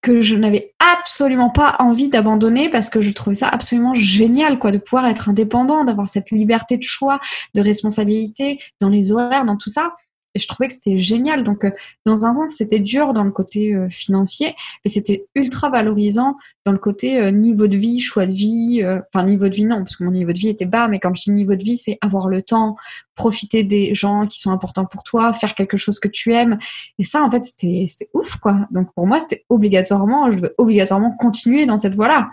que 0.00 0.20
je 0.20 0.34
n'avais 0.34 0.74
absolument 1.02 1.50
pas 1.50 1.76
envie 1.80 2.08
d'abandonner 2.08 2.70
parce 2.70 2.88
que 2.88 3.00
je 3.00 3.12
trouvais 3.12 3.34
ça 3.34 3.48
absolument 3.48 3.94
génial, 3.94 4.58
quoi, 4.58 4.70
de 4.70 4.78
pouvoir 4.78 5.06
être 5.06 5.28
indépendant, 5.28 5.84
d'avoir 5.84 6.06
cette 6.06 6.30
liberté 6.30 6.76
de 6.76 6.84
choix, 6.84 7.20
de 7.54 7.60
responsabilité 7.60 8.60
dans 8.80 8.88
les 8.88 9.10
horaires, 9.10 9.44
dans 9.44 9.56
tout 9.56 9.68
ça. 9.68 9.94
Et 10.34 10.38
je 10.38 10.48
trouvais 10.48 10.68
que 10.68 10.74
c'était 10.74 10.96
génial. 10.96 11.44
Donc, 11.44 11.64
euh, 11.64 11.70
dans 12.06 12.24
un 12.24 12.34
sens, 12.34 12.52
c'était 12.54 12.78
dur 12.78 13.12
dans 13.12 13.24
le 13.24 13.30
côté 13.30 13.74
euh, 13.74 13.88
financier, 13.90 14.54
mais 14.84 14.90
c'était 14.90 15.26
ultra 15.34 15.68
valorisant 15.68 16.36
dans 16.64 16.72
le 16.72 16.78
côté 16.78 17.20
euh, 17.20 17.30
niveau 17.30 17.66
de 17.66 17.76
vie, 17.76 18.00
choix 18.00 18.26
de 18.26 18.32
vie. 18.32 18.82
enfin, 18.84 19.24
niveau 19.24 19.48
de 19.48 19.54
vie, 19.54 19.64
non, 19.64 19.78
parce 19.78 19.96
que 19.96 20.04
mon 20.04 20.10
niveau 20.10 20.32
de 20.32 20.38
vie 20.38 20.48
était 20.48 20.66
bas, 20.66 20.88
mais 20.88 21.00
quand 21.00 21.14
je 21.14 21.22
dis 21.24 21.30
niveau 21.32 21.54
de 21.54 21.62
vie, 21.62 21.76
c'est 21.76 21.98
avoir 22.00 22.28
le 22.28 22.42
temps, 22.42 22.76
profiter 23.14 23.62
des 23.62 23.94
gens 23.94 24.26
qui 24.26 24.40
sont 24.40 24.50
importants 24.50 24.86
pour 24.86 25.02
toi, 25.02 25.32
faire 25.34 25.54
quelque 25.54 25.76
chose 25.76 25.98
que 25.98 26.08
tu 26.08 26.32
aimes. 26.32 26.58
Et 26.98 27.04
ça, 27.04 27.22
en 27.22 27.30
fait, 27.30 27.44
c'était 27.44 27.86
ouf, 28.14 28.36
quoi. 28.36 28.66
Donc, 28.70 28.92
pour 28.94 29.06
moi, 29.06 29.20
c'était 29.20 29.44
obligatoirement, 29.50 30.32
je 30.32 30.38
veux 30.38 30.54
obligatoirement 30.56 31.14
continuer 31.16 31.66
dans 31.66 31.76
cette 31.76 31.94
voie-là. 31.94 32.30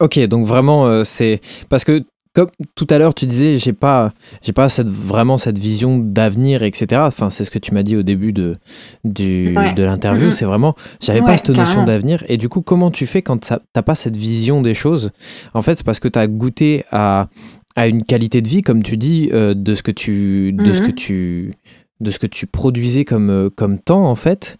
Ok, 0.00 0.18
donc 0.26 0.46
vraiment, 0.46 1.02
c'est 1.02 1.40
parce 1.68 1.82
que 1.82 2.04
comme 2.38 2.50
tout 2.76 2.86
à 2.90 2.98
l'heure 2.98 3.14
tu 3.14 3.26
disais 3.26 3.58
j'ai 3.58 3.72
pas 3.72 4.12
j'ai 4.42 4.52
pas 4.52 4.68
cette, 4.68 4.88
vraiment 4.88 5.38
cette 5.38 5.58
vision 5.58 5.98
d'avenir 5.98 6.62
etc 6.62 7.02
enfin 7.04 7.30
c'est 7.30 7.42
ce 7.42 7.50
que 7.50 7.58
tu 7.58 7.74
m'as 7.74 7.82
dit 7.82 7.96
au 7.96 8.04
début 8.04 8.32
de 8.32 8.56
du, 9.04 9.54
de 9.54 9.82
l'interview 9.82 10.28
mm-hmm. 10.28 10.32
c'est 10.32 10.44
vraiment 10.44 10.76
j'avais 11.00 11.20
pas 11.20 11.36
cette 11.36 11.50
notion 11.50 11.82
d'avenir 11.82 12.22
et 12.28 12.36
du 12.36 12.48
coup 12.48 12.62
comment 12.62 12.92
tu 12.92 13.06
fais 13.06 13.22
quand 13.22 13.52
t'as 13.72 13.82
pas 13.82 13.94
cette 13.94 14.16
vision 14.16 14.62
des 14.62 14.74
choses? 14.74 15.10
En 15.52 15.62
fait 15.62 15.78
c'est 15.78 15.84
parce 15.84 15.98
que 15.98 16.08
tu 16.08 16.18
as 16.18 16.28
goûté 16.28 16.84
à, 16.92 17.28
à 17.74 17.88
une 17.88 18.04
qualité 18.04 18.40
de 18.40 18.48
vie 18.48 18.62
comme 18.62 18.84
tu 18.84 18.96
dis 18.96 19.30
euh, 19.32 19.54
de 19.54 19.74
ce 19.74 19.82
que 19.82 19.90
tu 19.90 20.52
de 20.52 20.72
ce 20.72 20.80
que 20.80 20.88
mm-hmm. 20.88 20.94
tu 20.94 21.52
de 22.00 22.12
ce 22.12 22.20
que 22.20 22.26
tu 22.26 22.46
produisais 22.46 23.04
comme, 23.04 23.30
euh, 23.30 23.50
comme 23.50 23.80
temps 23.80 24.08
en 24.08 24.14
fait, 24.14 24.58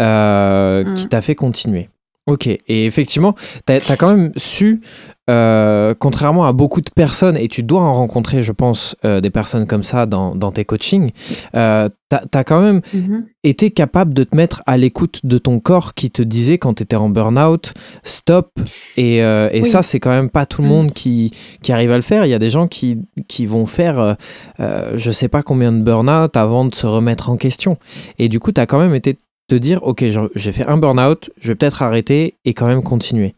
euh, 0.00 0.94
qui 0.94 1.06
mm. 1.06 1.08
t'a 1.08 1.20
fait 1.20 1.36
continuer. 1.36 1.88
Ok, 2.26 2.46
et 2.46 2.86
effectivement, 2.86 3.34
tu 3.66 3.72
as, 3.72 3.96
quand 3.96 4.14
même 4.14 4.30
su, 4.36 4.82
euh, 5.30 5.94
contrairement 5.96 6.44
à 6.44 6.52
beaucoup 6.52 6.80
de 6.80 6.90
personnes, 6.90 7.36
et 7.36 7.46
tu 7.46 7.62
dois 7.62 7.82
en 7.82 7.94
rencontrer, 7.94 8.42
je 8.42 8.50
pense, 8.50 8.96
euh, 9.04 9.20
des 9.20 9.30
personnes 9.30 9.66
comme 9.66 9.84
ça 9.84 10.06
dans, 10.06 10.34
dans 10.34 10.50
tes 10.50 10.64
coachings, 10.64 11.10
euh, 11.54 11.88
tu 12.10 12.16
as, 12.36 12.42
quand 12.42 12.60
même 12.60 12.80
mhm. 12.92 13.26
été 13.44 13.70
capable 13.70 14.12
de 14.12 14.24
te 14.24 14.36
mettre 14.36 14.62
à 14.66 14.76
l'écoute 14.76 15.20
de 15.22 15.38
ton 15.38 15.60
corps 15.60 15.94
qui 15.94 16.10
te 16.10 16.22
disait 16.22 16.58
quand 16.58 16.74
tu 16.74 16.82
étais 16.82 16.96
en 16.96 17.08
burn-out, 17.08 17.72
stop. 18.02 18.50
Et, 18.96 19.22
euh, 19.22 19.62
ça, 19.62 19.84
c'est 19.84 20.00
quand 20.00 20.10
même 20.10 20.30
pas 20.30 20.46
tout 20.46 20.62
le 20.62 20.68
mhm. 20.68 20.74
monde 20.74 20.92
qui, 20.92 21.30
qui 21.62 21.70
arrive 21.72 21.92
à 21.92 21.96
le 21.96 22.02
faire. 22.02 22.26
Il 22.26 22.30
y 22.30 22.34
a 22.34 22.40
des 22.40 22.50
gens 22.50 22.66
qui, 22.66 22.98
qui 23.28 23.46
vont 23.46 23.66
faire 23.66 24.16
je 24.58 25.10
sais 25.12 25.28
pas 25.28 25.42
combien 25.42 25.70
de 25.70 25.82
burn-out 25.82 26.36
avant 26.36 26.64
de 26.64 26.74
se 26.74 26.86
remettre 26.86 27.30
en 27.30 27.36
question. 27.36 27.76
Et 28.18 28.28
du 28.28 28.40
coup, 28.40 28.50
tu 28.50 28.60
as 28.60 28.66
quand 28.66 28.80
même 28.80 28.94
été 28.94 29.16
de 29.48 29.58
dire, 29.58 29.82
OK, 29.82 30.04
j'ai 30.34 30.52
fait 30.52 30.64
un 30.64 30.76
burn-out, 30.76 31.30
je 31.38 31.48
vais 31.48 31.54
peut-être 31.54 31.82
arrêter 31.82 32.38
et 32.44 32.54
quand 32.54 32.66
même 32.66 32.82
continuer. 32.82 33.34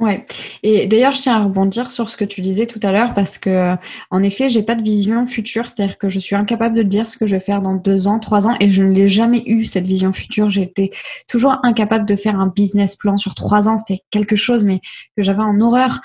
Ouais. 0.00 0.24
Et 0.62 0.86
d'ailleurs, 0.86 1.12
je 1.12 1.20
tiens 1.20 1.36
à 1.36 1.44
rebondir 1.44 1.92
sur 1.92 2.08
ce 2.08 2.16
que 2.16 2.24
tu 2.24 2.40
disais 2.40 2.66
tout 2.66 2.80
à 2.82 2.90
l'heure 2.90 3.12
parce 3.12 3.36
que, 3.36 3.76
en 4.10 4.22
effet, 4.22 4.48
j'ai 4.48 4.62
pas 4.62 4.74
de 4.74 4.82
vision 4.82 5.26
future. 5.26 5.68
C'est-à-dire 5.68 5.98
que 5.98 6.08
je 6.08 6.18
suis 6.18 6.34
incapable 6.34 6.74
de 6.74 6.82
dire 6.82 7.06
ce 7.06 7.18
que 7.18 7.26
je 7.26 7.36
vais 7.36 7.40
faire 7.40 7.60
dans 7.60 7.74
deux 7.74 8.08
ans, 8.08 8.18
trois 8.18 8.46
ans, 8.46 8.56
et 8.60 8.70
je 8.70 8.82
ne 8.82 8.92
l'ai 8.92 9.08
jamais 9.08 9.42
eu 9.44 9.66
cette 9.66 9.84
vision 9.84 10.14
future. 10.14 10.48
J'étais 10.48 10.90
toujours 11.28 11.58
incapable 11.62 12.06
de 12.06 12.16
faire 12.16 12.40
un 12.40 12.46
business 12.46 12.96
plan 12.96 13.18
sur 13.18 13.34
trois 13.34 13.68
ans. 13.68 13.76
C'était 13.76 14.00
quelque 14.10 14.36
chose, 14.36 14.64
mais 14.64 14.80
que 15.18 15.22
j'avais 15.22 15.42
en 15.42 15.60
horreur. 15.60 16.00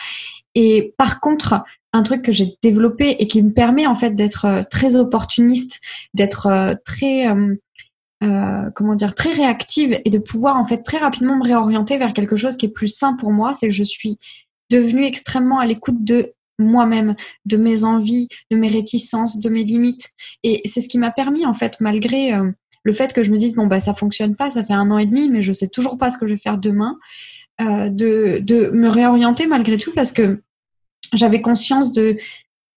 Et 0.55 0.93
par 0.97 1.21
contre, 1.21 1.63
un 1.95 2.03
truc 2.03 2.21
que 2.21 2.33
j'ai 2.33 2.57
développé 2.61 3.15
et 3.19 3.27
qui 3.27 3.41
me 3.41 3.53
permet 3.53 3.87
en 3.87 3.95
fait 3.95 4.11
d'être 4.11 4.45
euh, 4.45 4.63
très 4.69 4.97
opportuniste, 4.97 5.79
d'être 6.13 6.47
euh, 6.47 6.75
très 6.83 7.27
euh, 7.29 7.55
euh, 8.25 8.69
comment 8.75 8.95
dire, 8.95 9.13
très 9.13 9.31
réactive 9.31 9.99
et 10.03 10.09
de 10.09 10.17
pouvoir 10.17 10.57
en 10.57 10.65
fait 10.65 10.83
très 10.83 10.97
rapidement 10.97 11.37
me 11.37 11.43
réorienter 11.43 11.97
vers 11.97 12.13
quelque 12.13 12.35
chose 12.35 12.57
qui 12.57 12.65
est 12.65 12.73
plus 12.73 12.87
sain 12.87 13.15
pour 13.17 13.31
moi, 13.31 13.53
c'est 13.53 13.67
que 13.67 13.73
je 13.73 13.83
suis 13.83 14.17
devenue 14.69 15.05
extrêmement 15.05 15.59
à 15.59 15.65
l'écoute 15.65 16.03
de 16.03 16.33
moi-même, 16.57 17.15
de 17.45 17.57
mes 17.57 17.83
envies, 17.83 18.29
de 18.49 18.57
mes 18.57 18.69
réticences, 18.69 19.39
de 19.39 19.49
mes 19.49 19.63
limites. 19.63 20.09
Et 20.43 20.61
c'est 20.65 20.81
ce 20.81 20.89
qui 20.89 20.97
m'a 20.97 21.11
permis 21.11 21.45
en 21.45 21.53
fait, 21.53 21.75
malgré 21.81 22.33
euh, 22.33 22.49
le 22.83 22.93
fait 22.93 23.13
que 23.13 23.23
je 23.23 23.31
me 23.31 23.37
dise 23.37 23.55
bon 23.55 23.67
bah 23.67 23.79
ça 23.79 23.93
fonctionne 23.93 24.35
pas, 24.35 24.49
ça 24.49 24.63
fait 24.63 24.73
un 24.73 24.89
an 24.91 24.97
et 24.97 25.05
demi, 25.05 25.29
mais 25.29 25.41
je 25.41 25.53
sais 25.53 25.67
toujours 25.67 25.97
pas 25.97 26.09
ce 26.09 26.17
que 26.17 26.25
je 26.25 26.33
vais 26.33 26.39
faire 26.39 26.57
demain, 26.57 26.97
euh, 27.61 27.89
de, 27.89 28.39
de 28.41 28.69
me 28.71 28.89
réorienter 28.89 29.47
malgré 29.47 29.77
tout 29.77 29.91
parce 29.93 30.11
que 30.11 30.41
j'avais 31.13 31.41
conscience 31.41 31.91
de 31.91 32.17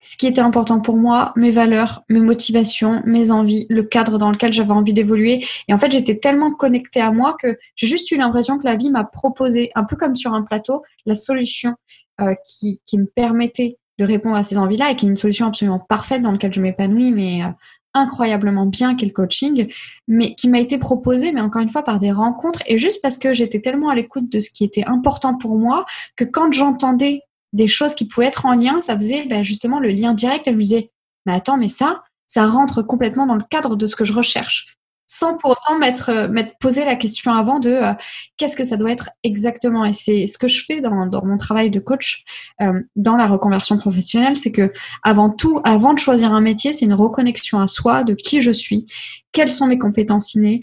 ce 0.01 0.15
qui 0.15 0.27
était 0.27 0.41
important 0.41 0.79
pour 0.79 0.95
moi, 0.95 1.33
mes 1.35 1.51
valeurs, 1.51 2.03
mes 2.09 2.21
motivations, 2.21 3.01
mes 3.05 3.31
envies, 3.31 3.67
le 3.69 3.83
cadre 3.83 4.17
dans 4.17 4.31
lequel 4.31 4.53
j'avais 4.53 4.71
envie 4.71 4.93
d'évoluer. 4.93 5.45
Et 5.67 5.73
en 5.73 5.77
fait, 5.77 5.91
j'étais 5.91 6.17
tellement 6.17 6.51
connectée 6.51 7.01
à 7.01 7.11
moi 7.11 7.35
que 7.41 7.57
j'ai 7.75 7.87
juste 7.87 8.09
eu 8.11 8.17
l'impression 8.17 8.57
que 8.57 8.65
la 8.65 8.77
vie 8.77 8.89
m'a 8.89 9.03
proposé, 9.03 9.71
un 9.75 9.83
peu 9.83 9.97
comme 9.97 10.15
sur 10.15 10.33
un 10.33 10.43
plateau, 10.43 10.83
la 11.05 11.15
solution 11.15 11.75
euh, 12.21 12.33
qui, 12.45 12.79
me 12.93 13.05
permettait 13.05 13.77
de 13.97 14.05
répondre 14.05 14.37
à 14.37 14.43
ces 14.43 14.57
envies-là 14.57 14.91
et 14.91 14.95
qui 14.95 15.05
est 15.05 15.09
une 15.09 15.17
solution 15.17 15.47
absolument 15.47 15.79
parfaite 15.79 16.21
dans 16.21 16.31
laquelle 16.31 16.53
je 16.53 16.61
m'épanouis, 16.61 17.11
mais 17.11 17.43
euh, 17.43 17.47
incroyablement 17.93 18.65
bien 18.65 18.95
qu'est 18.95 19.05
le 19.05 19.11
coaching, 19.11 19.73
mais 20.07 20.33
qui 20.35 20.47
m'a 20.47 20.59
été 20.59 20.77
proposée, 20.77 21.33
mais 21.33 21.41
encore 21.41 21.61
une 21.61 21.69
fois, 21.69 21.83
par 21.83 21.99
des 21.99 22.11
rencontres 22.11 22.61
et 22.67 22.77
juste 22.77 23.01
parce 23.01 23.17
que 23.17 23.33
j'étais 23.33 23.59
tellement 23.59 23.89
à 23.89 23.95
l'écoute 23.95 24.31
de 24.31 24.39
ce 24.39 24.49
qui 24.49 24.63
était 24.63 24.85
important 24.85 25.37
pour 25.37 25.57
moi 25.57 25.85
que 26.15 26.23
quand 26.23 26.53
j'entendais 26.53 27.23
des 27.53 27.67
choses 27.67 27.95
qui 27.95 28.07
pouvaient 28.07 28.27
être 28.27 28.45
en 28.45 28.53
lien, 28.53 28.79
ça 28.79 28.97
faisait 28.97 29.25
ben, 29.27 29.43
justement 29.43 29.79
le 29.79 29.89
lien 29.89 30.13
direct. 30.13 30.47
Elle 30.47 30.55
me 30.55 30.61
disait, 30.61 30.91
mais 31.25 31.33
attends, 31.33 31.57
mais 31.57 31.67
ça, 31.67 32.03
ça 32.27 32.45
rentre 32.45 32.81
complètement 32.81 33.25
dans 33.25 33.35
le 33.35 33.43
cadre 33.49 33.75
de 33.75 33.87
ce 33.87 33.95
que 33.95 34.05
je 34.05 34.13
recherche. 34.13 34.75
Sans 35.11 35.37
pour 35.37 35.49
autant 35.49 35.79
m'être, 35.79 36.09
euh, 36.09 36.27
m'être 36.27 36.55
posé 36.59 36.85
la 36.85 36.95
question 36.95 37.33
avant 37.33 37.57
de 37.57 37.71
euh, 37.71 37.93
qu'est-ce 38.37 38.55
que 38.55 38.63
ça 38.63 38.77
doit 38.77 38.91
être 38.91 39.09
exactement? 39.23 39.83
Et 39.83 39.93
c'est 39.93 40.27
ce 40.27 40.37
que 40.37 40.47
je 40.47 40.63
fais 40.63 40.81
dans, 40.81 41.07
dans 41.07 41.25
mon 41.25 41.37
travail 41.37 41.71
de 41.71 41.79
coach 41.79 42.23
euh, 42.61 42.79
dans 42.95 43.17
la 43.17 43.25
reconversion 43.25 43.75
professionnelle, 43.77 44.37
c'est 44.37 44.51
que 44.51 44.71
avant 45.01 45.33
tout, 45.33 45.61
avant 45.63 45.93
de 45.93 45.99
choisir 45.99 46.31
un 46.31 46.41
métier, 46.41 46.73
c'est 46.73 46.85
une 46.85 46.93
reconnexion 46.93 47.59
à 47.59 47.65
soi 47.65 48.03
de 48.03 48.13
qui 48.13 48.41
je 48.41 48.51
suis, 48.51 48.85
quelles 49.31 49.49
sont 49.49 49.65
mes 49.65 49.79
compétences 49.79 50.35
innées, 50.35 50.61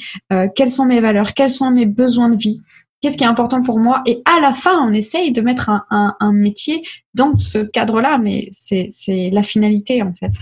quelles 0.57 0.71
sont 0.71 0.87
mes 0.87 1.01
valeurs, 1.01 1.35
quels 1.35 1.51
sont 1.51 1.71
mes 1.71 1.87
besoins 1.87 2.29
de 2.29 2.37
vie, 2.37 2.61
qu'est-ce 3.01 3.17
qui 3.17 3.25
est 3.25 3.29
important 3.29 3.63
pour 3.63 3.79
moi? 3.79 4.03
Et 4.07 4.23
à 4.25 4.41
la 4.41 4.53
fin, 4.53 4.87
on 4.87 4.93
essaye 4.93 5.33
de 5.33 5.41
mettre 5.41 5.71
un, 5.91 6.33
métier 6.33 6.83
dans 7.15 7.37
ce 7.39 7.59
cadre-là, 7.59 8.19
mais 8.19 8.49
c'est 8.53 8.89
la 9.33 9.43
finalité 9.43 10.03
en 10.03 10.13
fait. 10.15 10.33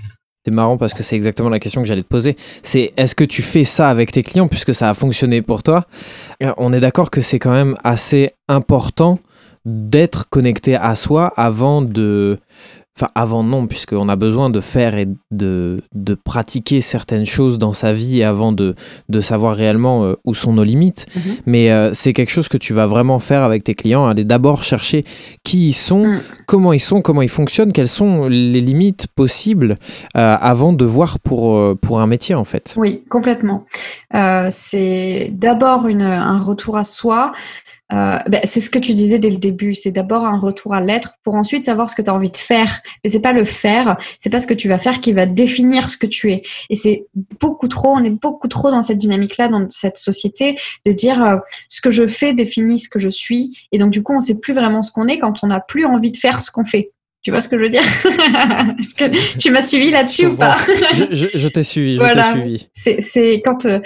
C'est 0.44 0.50
marrant 0.50 0.76
parce 0.76 0.92
que 0.92 1.02
c'est 1.02 1.16
exactement 1.16 1.48
la 1.48 1.58
question 1.58 1.80
que 1.80 1.88
j'allais 1.88 2.02
te 2.02 2.06
poser. 2.06 2.36
C'est 2.62 2.92
est-ce 2.98 3.14
que 3.14 3.24
tu 3.24 3.40
fais 3.40 3.64
ça 3.64 3.88
avec 3.88 4.12
tes 4.12 4.22
clients 4.22 4.46
puisque 4.46 4.74
ça 4.74 4.90
a 4.90 4.94
fonctionné 4.94 5.40
pour 5.40 5.62
toi? 5.62 5.86
Euh, 6.42 6.52
On 6.58 6.74
est 6.74 6.80
d'accord 6.80 7.10
que 7.10 7.22
c'est 7.22 7.38
quand 7.38 7.52
même 7.52 7.76
assez 7.82 8.32
important 8.48 9.18
d'être 9.64 10.28
connecté 10.28 10.76
à 10.76 10.94
soi 10.96 11.32
avant 11.36 11.80
de 11.80 12.38
Enfin, 12.96 13.10
avant 13.16 13.42
non, 13.42 13.66
puisqu'on 13.66 14.08
a 14.08 14.14
besoin 14.14 14.50
de 14.50 14.60
faire 14.60 14.96
et 14.96 15.08
de, 15.32 15.82
de, 15.96 16.14
pratiquer 16.14 16.80
certaines 16.80 17.26
choses 17.26 17.58
dans 17.58 17.72
sa 17.72 17.92
vie 17.92 18.22
avant 18.22 18.52
de, 18.52 18.76
de 19.08 19.20
savoir 19.20 19.56
réellement 19.56 20.04
euh, 20.04 20.14
où 20.24 20.32
sont 20.32 20.52
nos 20.52 20.62
limites. 20.62 21.06
Mhm. 21.16 21.22
Mais 21.46 21.72
euh, 21.72 21.92
c'est 21.92 22.12
quelque 22.12 22.30
chose 22.30 22.46
que 22.46 22.56
tu 22.56 22.72
vas 22.72 22.86
vraiment 22.86 23.18
faire 23.18 23.42
avec 23.42 23.64
tes 23.64 23.74
clients, 23.74 24.06
aller 24.06 24.22
d'abord 24.22 24.62
chercher 24.62 25.02
qui 25.42 25.66
ils 25.66 25.72
sont, 25.72 26.06
mm. 26.06 26.20
comment 26.46 26.72
ils 26.72 26.78
sont, 26.78 27.02
comment 27.02 27.22
ils 27.22 27.28
fonctionnent, 27.28 27.72
quelles 27.72 27.88
sont 27.88 28.28
les 28.28 28.60
limites 28.60 29.08
possibles 29.08 29.76
euh, 30.16 30.36
avant 30.40 30.72
de 30.72 30.84
voir 30.84 31.18
pour, 31.18 31.76
pour 31.78 32.00
un 32.00 32.06
métier 32.06 32.36
en 32.36 32.44
fait. 32.44 32.74
Oui, 32.76 33.02
complètement. 33.10 33.66
c'est 34.50 35.32
d'abord 35.32 35.86
un 35.86 36.38
retour 36.38 36.76
à 36.76 36.84
soi, 36.84 37.32
euh, 37.94 38.18
ben, 38.28 38.40
c'est 38.44 38.60
ce 38.60 38.70
que 38.70 38.78
tu 38.78 38.94
disais 38.94 39.18
dès 39.18 39.30
le 39.30 39.36
début. 39.36 39.74
C'est 39.74 39.92
d'abord 39.92 40.24
un 40.24 40.38
retour 40.38 40.74
à 40.74 40.80
l'être 40.80 41.14
pour 41.22 41.34
ensuite 41.34 41.64
savoir 41.64 41.90
ce 41.90 41.96
que 41.96 42.02
tu 42.02 42.10
as 42.10 42.14
envie 42.14 42.30
de 42.30 42.36
faire. 42.36 42.80
Mais 43.02 43.10
c'est 43.10 43.20
pas 43.20 43.32
le 43.32 43.44
faire, 43.44 43.96
c'est 44.18 44.30
pas 44.30 44.40
ce 44.40 44.46
que 44.46 44.54
tu 44.54 44.68
vas 44.68 44.78
faire 44.78 45.00
qui 45.00 45.12
va 45.12 45.26
définir 45.26 45.88
ce 45.88 45.96
que 45.96 46.06
tu 46.06 46.32
es. 46.32 46.42
Et 46.70 46.76
c'est 46.76 47.06
beaucoup 47.40 47.68
trop, 47.68 47.90
on 47.90 48.02
est 48.02 48.20
beaucoup 48.20 48.48
trop 48.48 48.70
dans 48.70 48.82
cette 48.82 48.98
dynamique-là, 48.98 49.48
dans 49.48 49.66
cette 49.70 49.96
société, 49.96 50.58
de 50.84 50.92
dire 50.92 51.24
euh, 51.24 51.36
ce 51.68 51.80
que 51.80 51.90
je 51.90 52.06
fais 52.06 52.32
définit 52.32 52.78
ce 52.78 52.88
que 52.88 52.98
je 52.98 53.08
suis. 53.08 53.68
Et 53.70 53.78
donc, 53.78 53.90
du 53.90 54.02
coup, 54.02 54.14
on 54.16 54.20
sait 54.20 54.40
plus 54.40 54.54
vraiment 54.54 54.82
ce 54.82 54.90
qu'on 54.90 55.06
est 55.06 55.18
quand 55.18 55.44
on 55.44 55.46
n'a 55.46 55.60
plus 55.60 55.84
envie 55.86 56.10
de 56.10 56.16
faire 56.16 56.42
ce 56.42 56.50
qu'on 56.50 56.64
fait. 56.64 56.90
Tu 57.22 57.30
vois 57.30 57.40
ce 57.40 57.48
que 57.48 57.56
je 57.56 57.62
veux 57.62 57.70
dire? 57.70 57.82
Est-ce 58.78 58.94
que 58.94 59.38
tu 59.38 59.50
m'as 59.50 59.62
suivi 59.62 59.90
là-dessus 59.90 60.26
ou 60.26 60.36
pas? 60.36 60.58
Je, 61.10 61.48
t'ai 61.48 61.62
suivi. 61.62 61.96
Voilà. 61.96 62.34
C'est 62.74 63.40
quand, 63.42 63.64
euh, 63.64 63.80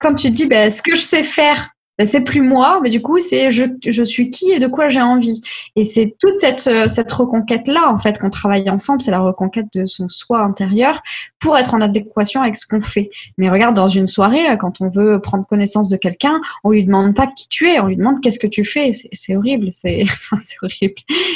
quand 0.00 0.14
tu 0.14 0.30
dis 0.30 0.46
ben, 0.46 0.70
ce 0.70 0.82
que 0.82 0.96
je 0.96 1.02
sais 1.02 1.22
faire, 1.22 1.70
ben, 2.00 2.06
c'est 2.06 2.24
plus 2.24 2.40
moi, 2.40 2.80
mais 2.82 2.88
du 2.88 3.02
coup, 3.02 3.20
c'est 3.20 3.50
je, 3.50 3.66
je, 3.86 4.02
suis 4.02 4.30
qui 4.30 4.50
et 4.52 4.58
de 4.58 4.68
quoi 4.68 4.88
j'ai 4.88 5.02
envie. 5.02 5.42
Et 5.76 5.84
c'est 5.84 6.16
toute 6.18 6.38
cette, 6.38 6.66
euh, 6.66 6.88
cette 6.88 7.12
reconquête-là, 7.12 7.92
en 7.92 7.98
fait, 7.98 8.18
qu'on 8.18 8.30
travaille 8.30 8.70
ensemble, 8.70 9.02
c'est 9.02 9.10
la 9.10 9.20
reconquête 9.20 9.66
de 9.74 9.84
son 9.84 10.08
soi 10.08 10.40
intérieur 10.40 11.02
pour 11.40 11.58
être 11.58 11.74
en 11.74 11.82
adéquation 11.82 12.40
avec 12.40 12.56
ce 12.56 12.66
qu'on 12.66 12.80
fait. 12.80 13.10
Mais 13.36 13.50
regarde, 13.50 13.76
dans 13.76 13.88
une 13.88 14.06
soirée, 14.06 14.48
euh, 14.48 14.56
quand 14.56 14.80
on 14.80 14.88
veut 14.88 15.20
prendre 15.20 15.46
connaissance 15.46 15.90
de 15.90 15.98
quelqu'un, 15.98 16.40
on 16.64 16.70
lui 16.70 16.86
demande 16.86 17.14
pas 17.14 17.26
qui 17.26 17.48
tu 17.50 17.68
es, 17.68 17.78
on 17.80 17.88
lui 17.88 17.96
demande 17.96 18.22
qu'est-ce 18.22 18.38
que 18.38 18.46
tu 18.46 18.64
fais. 18.64 18.92
C'est 19.12 19.36
horrible, 19.36 19.68
c'est 19.70 20.04
horrible. 20.62 20.94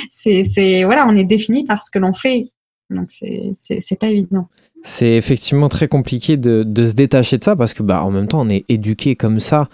C'est 0.09 0.85
voilà, 0.85 1.05
on 1.07 1.14
est 1.14 1.24
défini 1.24 1.66
par 1.66 1.85
ce 1.85 1.90
que 1.90 1.98
l'on 1.98 2.14
fait. 2.14 2.46
Donc, 2.90 3.11
c'est 3.11 3.99
pas 3.99 4.09
évident 4.09 4.49
c'est 4.87 5.12
effectivement 5.14 5.70
très 5.70 5.88
compliqué 5.88 6.37
de, 6.37 6.62
de, 6.62 6.87
se 6.87 6.92
détacher 6.92 7.38
de 7.38 7.44
ça 7.44 7.57
parce 7.57 7.73
que 7.73 7.83
bah, 7.83 8.05
en 8.05 8.11
même 8.11 8.29
temps 8.29 8.42
on 8.42 8.51
est 8.51 8.66
éduqué 8.68 9.16
comme 9.16 9.40
ça. 9.40 9.68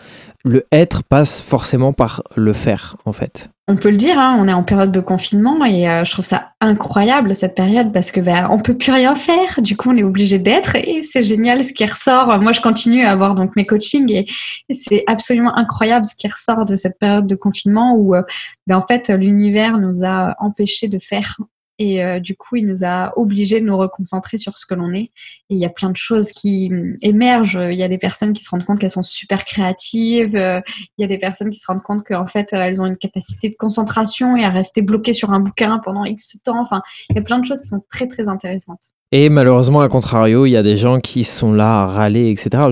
Le 0.44 0.66
être 0.70 1.02
passe 1.02 1.42
forcément 1.42 1.92
par 1.92 2.22
le 2.36 2.52
faire 2.52 2.96
en 3.04 3.12
fait. 3.12 3.50
On 3.66 3.76
peut 3.76 3.90
le 3.90 3.96
dire, 3.96 4.18
hein, 4.18 4.36
on 4.40 4.48
est 4.48 4.52
en 4.52 4.62
période 4.62 4.90
de 4.90 5.00
confinement 5.00 5.64
et 5.64 5.88
euh, 5.88 6.04
je 6.04 6.10
trouve 6.12 6.24
ça 6.24 6.52
incroyable 6.60 7.34
cette 7.34 7.54
période 7.54 7.92
parce 7.92 8.10
que 8.10 8.20
bah, 8.20 8.48
on 8.50 8.58
peut 8.58 8.76
plus 8.76 8.92
rien 8.92 9.14
faire. 9.14 9.60
Du 9.60 9.76
coup, 9.76 9.90
on 9.90 9.96
est 9.96 10.02
obligé 10.02 10.38
d'être 10.38 10.76
et 10.76 11.02
c'est 11.02 11.22
génial 11.22 11.62
ce 11.64 11.72
qui 11.72 11.84
ressort. 11.84 12.40
Moi, 12.40 12.52
je 12.52 12.60
continue 12.60 13.04
à 13.04 13.10
avoir 13.10 13.34
donc 13.34 13.54
mes 13.56 13.66
coachings 13.66 14.10
et, 14.12 14.26
c'est 14.70 15.04
absolument 15.06 15.56
incroyable 15.56 16.06
ce 16.06 16.14
qui 16.14 16.28
ressort 16.28 16.64
de 16.64 16.76
cette 16.76 16.98
période 16.98 17.26
de 17.26 17.34
confinement 17.34 17.94
où 17.96 18.14
euh, 18.14 18.22
bah, 18.68 18.78
en 18.78 18.82
fait 18.82 19.08
l'univers 19.08 19.78
nous 19.78 20.04
a 20.04 20.36
empêchés 20.38 20.88
de 20.88 20.98
faire 21.00 21.36
et 21.80 22.04
euh, 22.04 22.20
du 22.20 22.36
coup, 22.36 22.56
il 22.56 22.66
nous 22.66 22.84
a 22.84 23.10
obligés 23.16 23.58
de 23.58 23.64
nous 23.64 23.76
reconcentrer 23.76 24.36
sur 24.36 24.58
ce 24.58 24.66
que 24.66 24.74
l'on 24.74 24.92
est. 24.92 25.10
Et 25.48 25.54
il 25.54 25.58
y 25.58 25.64
a 25.64 25.70
plein 25.70 25.88
de 25.88 25.96
choses 25.96 26.30
qui 26.30 26.68
hum, 26.70 26.94
émergent. 27.00 27.58
Il 27.70 27.78
y 27.78 27.82
a 27.82 27.88
des 27.88 27.96
personnes 27.96 28.34
qui 28.34 28.44
se 28.44 28.50
rendent 28.50 28.64
compte 28.64 28.78
qu'elles 28.78 28.90
sont 28.90 29.02
super 29.02 29.46
créatives. 29.46 30.36
Euh, 30.36 30.60
il 30.98 31.02
y 31.02 31.04
a 31.04 31.08
des 31.08 31.16
personnes 31.16 31.48
qui 31.48 31.58
se 31.58 31.66
rendent 31.66 31.82
compte 31.82 32.04
qu'en 32.06 32.26
fait, 32.26 32.52
euh, 32.52 32.58
elles 32.58 32.82
ont 32.82 32.86
une 32.86 32.98
capacité 32.98 33.48
de 33.48 33.54
concentration 33.58 34.36
et 34.36 34.44
à 34.44 34.50
rester 34.50 34.82
bloquées 34.82 35.14
sur 35.14 35.30
un 35.30 35.40
bouquin 35.40 35.80
pendant 35.82 36.04
X 36.04 36.36
temps. 36.44 36.60
Enfin, 36.60 36.82
il 37.08 37.16
y 37.16 37.18
a 37.18 37.22
plein 37.22 37.38
de 37.38 37.46
choses 37.46 37.62
qui 37.62 37.68
sont 37.68 37.82
très, 37.90 38.06
très 38.06 38.28
intéressantes. 38.28 38.82
Et 39.10 39.30
malheureusement, 39.30 39.80
à 39.80 39.88
contrario, 39.88 40.44
il 40.44 40.50
y 40.50 40.58
a 40.58 40.62
des 40.62 40.76
gens 40.76 41.00
qui 41.00 41.24
sont 41.24 41.54
là 41.54 41.80
à 41.80 41.86
râler, 41.86 42.30
etc. 42.30 42.68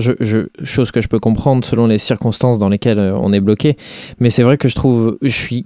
Chose 0.63 0.91
que 0.91 1.01
je 1.01 1.07
peux 1.07 1.19
comprendre 1.19 1.65
selon 1.65 1.87
les 1.87 1.97
circonstances 1.97 2.59
dans 2.59 2.69
lesquelles 2.69 2.99
on 2.99 3.33
est 3.33 3.41
bloqué. 3.41 3.75
Mais 4.19 4.29
c'est 4.29 4.43
vrai 4.43 4.57
que 4.57 4.69
je 4.69 4.75
trouve, 4.75 5.17
je 5.23 5.27
suis 5.27 5.65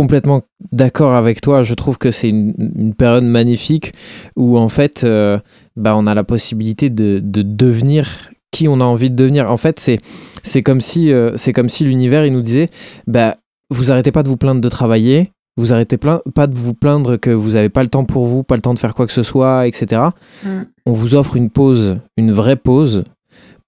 complètement 0.00 0.40
d'accord 0.72 1.12
avec 1.12 1.42
toi. 1.42 1.62
Je 1.62 1.74
trouve 1.74 1.98
que 1.98 2.10
c'est 2.10 2.30
une, 2.30 2.94
période 2.96 3.24
magnifique 3.24 3.92
où 4.34 4.56
en 4.56 4.70
fait, 4.70 5.04
euh, 5.04 5.38
bah, 5.76 5.94
on 5.94 6.06
a 6.06 6.14
la 6.14 6.24
possibilité 6.24 6.88
de, 6.88 7.20
devenir 7.22 8.30
qui 8.50 8.66
on 8.66 8.80
a 8.80 8.84
envie 8.84 9.10
de 9.10 9.14
devenir. 9.14 9.50
En 9.50 9.58
fait, 9.58 9.78
c'est 9.78 10.00
c'est 10.42 10.62
comme 10.62 10.80
si 10.80 11.12
euh, 11.12 11.36
c'est 11.36 11.52
comme 11.52 11.68
si 11.68 11.84
l'univers 11.84 12.24
il 12.24 12.32
nous 12.32 12.40
disait, 12.40 12.70
bah 13.06 13.36
vous 13.68 13.92
arrêtez 13.92 14.10
pas 14.10 14.22
de 14.22 14.28
vous 14.28 14.38
plaindre 14.38 14.62
de 14.62 14.68
travailler. 14.70 15.32
Vous 15.58 15.74
arrêtez 15.74 15.98
pas 15.98 16.22
de 16.46 16.58
vous 16.58 16.72
plaindre 16.72 17.18
que 17.18 17.28
vous 17.28 17.50
n'avez 17.50 17.68
pas 17.68 17.82
le 17.82 17.90
temps 17.90 18.06
pour 18.06 18.24
vous, 18.24 18.42
pas 18.42 18.56
le 18.56 18.62
temps 18.62 18.72
de 18.72 18.78
faire 18.78 18.94
quoi 18.94 19.06
que 19.06 19.12
ce 19.12 19.22
soit, 19.22 19.66
etc. 19.66 20.00
Mm. 20.42 20.62
On 20.86 20.92
vous 20.92 21.14
offre 21.14 21.36
une 21.36 21.50
pause, 21.50 21.98
une 22.16 22.32
vraie 22.32 22.56
pause, 22.56 23.04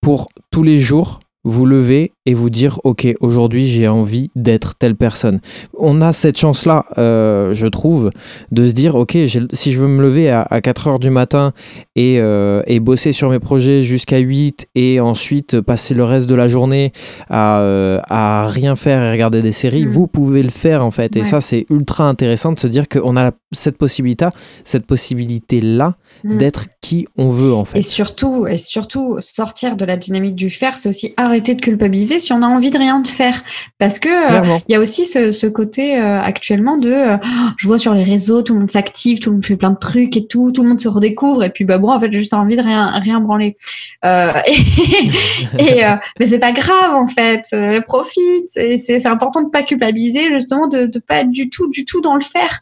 pour 0.01 0.31
tous 0.51 0.63
les 0.63 0.79
jours 0.79 1.21
vous 1.45 1.67
lever 1.67 2.13
et 2.25 2.35
vous 2.35 2.51
dire 2.51 2.79
ok 2.85 3.09
aujourd'hui 3.21 3.67
j'ai 3.67 3.89
envie 3.89 4.31
d'être 4.37 4.77
telle 4.77 4.95
personne 4.95 5.41
on 5.77 6.01
a 6.01 6.13
cette 6.13 6.39
chance 6.39 6.67
là 6.67 6.85
euh, 6.97 7.53
je 7.53 7.67
trouve 7.67 8.11
de 8.53 8.69
se 8.69 8.73
dire 8.73 8.95
ok 8.95 9.17
si 9.53 9.73
je 9.73 9.81
veux 9.81 9.89
me 9.89 10.03
lever 10.03 10.31
à, 10.31 10.61
4 10.61 10.87
heures 10.87 10.99
du 11.01 11.11
matin 11.11 11.53
et, 11.97 12.19
euh, 12.21 12.63
et 12.67 12.79
bosser 12.79 13.11
sur 13.11 13.29
mes 13.31 13.41
projets 13.41 13.83
jusqu'à 13.83 14.19
8 14.19 14.69
et 14.77 15.01
ensuite 15.01 15.61
passer 15.61 15.95
le 15.95 16.05
reste 16.05 16.29
de 16.29 16.35
la 16.37 16.49
journée 16.49 16.93
à, 17.29 17.61
euh, 17.61 17.99
à 18.09 18.49
rien 18.49 18.77
faire 18.77 19.03
et 19.03 19.11
regarder 19.11 19.43
des 19.43 19.53
séries 19.53 19.87
mm. 19.87 19.89
vous 19.89 20.07
pouvez 20.07 20.43
le 20.43 20.51
faire 20.51 20.85
en 20.85 20.91
fait. 20.91 21.17
Et 21.17 21.25
ça 21.25 21.41
c'est 21.41 21.67
ultra 21.71 22.09
intéressant 22.09 22.53
de 22.53 22.61
se 22.61 22.69
dire 22.69 22.89
qu'on 22.89 23.17
a 23.17 23.33
cette 23.51 23.77
possibilité 23.77 24.27
cette 24.65 24.87
possibilité 24.87 25.61
là 25.61 25.97
mm. 26.23 26.39
d'être 26.39 26.67
qui 26.81 27.07
on 27.17 27.31
veut 27.31 27.53
en 27.53 27.65
fait. 27.65 27.79
et 27.79 27.83
surtout 27.83 28.47
et 28.47 28.57
surtout 28.57 29.17
sortir 29.21 29.77
de 29.77 29.85
la 29.85 29.97
dynamique 29.97 30.37
du 30.37 30.51
faire 30.51 30.79
c'est 30.79 30.89
aussi 30.89 31.15
arrêter 31.17 31.55
de 31.55 31.61
culpabiliser 31.61 32.12
si 32.19 32.33
on 32.33 32.43
a 32.43 32.47
envie 32.47 32.71
de 32.71 32.79
rien 32.79 33.01
de 33.01 33.09
faire. 33.09 33.43
Parce 33.79 33.99
que 33.99 34.09
euh, 34.09 34.59
il 34.69 34.73
y 34.73 34.75
a 34.75 34.81
aussi 34.81 35.05
ce, 35.05 35.47
côté 35.47 36.01
euh, 36.01 36.21
actuellement 36.21 36.77
de 36.77 36.91
euh, 36.91 37.17
je 37.57 37.67
vois 37.67 37.79
sur 37.79 37.95
les 37.95 38.05
réseaux, 38.05 38.43
tout 38.43 38.55
le 38.55 38.61
monde 38.61 38.71
s'active, 38.71 39.19
tout 39.19 39.31
le 39.31 39.37
monde 39.37 39.45
fait 39.45 39.57
plein 39.57 39.71
de 39.71 39.79
trucs 39.79 40.17
et 40.17 40.27
tout, 40.27 40.53
tout 40.53 40.63
le 40.63 40.69
monde 40.69 40.81
se 40.81 40.89
redécouvre. 40.89 41.45
Et 41.45 41.51
puis 41.51 41.65
bah 41.65 41.79
bon, 41.79 41.91
en 41.91 42.01
fait, 42.01 42.13
j'ai 42.13 42.21
juste 42.21 42.35
envie 42.35 42.57
de 42.57 42.63
rien, 42.63 42.91
rien 42.99 43.21
branler. 43.21 43.57
et, 44.05 45.83
mais 46.19 46.27
c'est 46.27 46.39
pas 46.39 46.53
grave 46.53 46.95
en 46.95 47.07
fait, 47.07 47.43
profite. 47.85 48.57
Et 48.57 48.77
c'est 48.77 49.07
important 49.07 49.43
de 49.43 49.51
pas 49.51 49.63
culpabiliser, 49.63 50.31
justement, 50.33 50.67
de, 50.67 50.87
de 50.87 50.99
pas 50.99 51.21
être 51.21 51.31
du 51.31 51.51
tout, 51.51 51.69
du 51.71 51.85
tout 51.85 52.01
dans 52.01 52.17
le 52.17 52.23
faire 52.23 52.61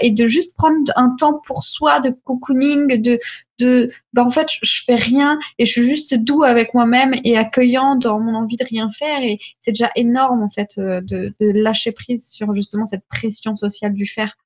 et 0.00 0.10
de 0.10 0.26
juste 0.26 0.56
prendre 0.56 0.78
un 0.96 1.10
temps 1.16 1.40
pour 1.44 1.64
soi, 1.64 2.00
de 2.00 2.14
cocooning, 2.24 3.00
de 3.00 3.18
de 3.58 3.88
bah 4.12 4.24
en 4.24 4.30
fait 4.30 4.48
je 4.62 4.82
fais 4.84 4.94
rien 4.94 5.38
et 5.58 5.66
je 5.66 5.72
suis 5.72 5.82
juste 5.82 6.14
doux 6.14 6.42
avec 6.42 6.74
moi-même 6.74 7.14
et 7.24 7.36
accueillant 7.36 7.96
dans 7.96 8.20
mon 8.20 8.34
envie 8.34 8.56
de 8.56 8.64
rien 8.64 8.88
faire 8.90 9.22
et 9.22 9.38
c'est 9.58 9.72
déjà 9.72 9.90
énorme 9.96 10.42
en 10.42 10.50
fait 10.50 10.74
euh, 10.78 11.00
de, 11.00 11.34
lâcher 11.40 11.92
prise 11.92 12.28
sur 12.28 12.54
justement 12.54 12.86
cette 12.86 13.06
pression 13.08 13.56
sociale 13.56 13.94
du 13.94 14.06
faire 14.06 14.36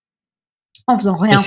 en 0.87 0.99
faisant 0.99 1.17
rien. 1.17 1.39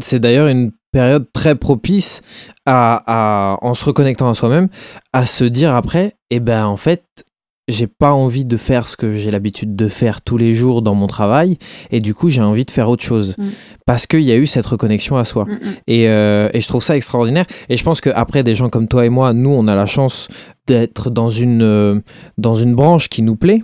C'est 0.00 0.18
d'ailleurs 0.18 0.48
une 0.48 0.72
période 0.90 1.26
très 1.32 1.54
propice 1.54 2.20
à, 2.66 3.02
à, 3.06 3.58
en 3.62 3.74
se 3.74 3.84
reconnectant 3.84 4.28
à 4.28 4.34
soi-même 4.34 4.68
à 5.12 5.26
se 5.26 5.44
dire 5.44 5.74
après 5.74 6.16
eh 6.30 6.40
ben 6.40 6.66
en 6.66 6.76
fait 6.76 7.24
j'ai 7.68 7.86
pas 7.86 8.12
envie 8.12 8.44
de 8.44 8.56
faire 8.56 8.88
ce 8.88 8.96
que 8.96 9.14
j'ai 9.14 9.30
l'habitude 9.30 9.74
de 9.74 9.88
faire 9.88 10.20
tous 10.20 10.36
les 10.36 10.52
jours 10.52 10.82
dans 10.82 10.94
mon 10.94 11.06
travail 11.06 11.56
et 11.90 12.00
du 12.00 12.14
coup 12.14 12.28
j'ai 12.28 12.42
envie 12.42 12.64
de 12.64 12.70
faire 12.70 12.88
autre 12.88 13.02
chose 13.02 13.34
mm. 13.38 13.44
parce 13.86 14.06
qu'il 14.06 14.22
y 14.22 14.32
a 14.32 14.36
eu 14.36 14.46
cette 14.46 14.66
reconnexion 14.66 15.16
à 15.16 15.24
soi 15.24 15.44
mm, 15.46 15.52
mm. 15.52 15.74
Et, 15.86 16.08
euh, 16.08 16.48
et, 16.52 16.60
je 16.60 16.68
trouve 16.68 16.82
ça 16.82 16.96
extraordinaire 16.96 17.46
et 17.68 17.76
je 17.76 17.84
pense 17.84 18.00
qu'après 18.00 18.42
des 18.42 18.54
gens 18.54 18.68
comme 18.68 18.88
toi 18.88 19.06
et 19.06 19.08
moi 19.08 19.32
nous 19.32 19.50
on 19.50 19.66
a 19.66 19.74
la 19.74 19.86
chance 19.86 20.28
d'être 20.66 21.10
dans 21.10 21.30
une 21.30 21.62
euh, 21.62 22.00
dans 22.38 22.54
une 22.54 22.74
branche 22.74 23.08
qui 23.08 23.22
nous 23.22 23.36
plaît. 23.36 23.62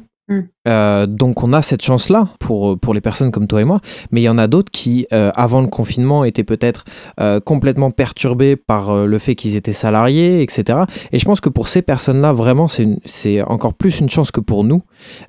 Euh, 0.69 1.07
donc 1.07 1.43
on 1.43 1.55
a 1.55 1.63
cette 1.63 1.83
chance-là 1.83 2.29
pour, 2.39 2.79
pour 2.79 2.93
les 2.93 3.01
personnes 3.01 3.31
comme 3.31 3.47
toi 3.47 3.63
et 3.63 3.65
moi, 3.65 3.81
mais 4.11 4.21
il 4.21 4.25
y 4.25 4.29
en 4.29 4.37
a 4.37 4.47
d'autres 4.47 4.71
qui, 4.71 5.07
euh, 5.13 5.31
avant 5.35 5.63
le 5.63 5.69
confinement, 5.69 6.25
étaient 6.25 6.45
peut-être 6.45 6.85
euh, 7.19 7.41
complètement 7.41 7.91
perturbés 7.91 8.57
par 8.57 9.07
le 9.07 9.19
fait 9.19 9.35
qu'ils 9.35 9.57
étaient 9.57 9.73
salariés, 9.73 10.43
etc. 10.43 10.81
Et 11.13 11.19
je 11.19 11.25
pense 11.25 11.41
que 11.41 11.49
pour 11.49 11.69
ces 11.69 11.83
personnes-là, 11.83 12.33
vraiment, 12.33 12.67
c'est 12.69 13.43
encore 13.43 13.75
plus 13.75 14.01
une 14.01 14.11
chance 14.11 14.31
que 14.31 14.41
pour 14.41 14.65
nous 14.65 14.83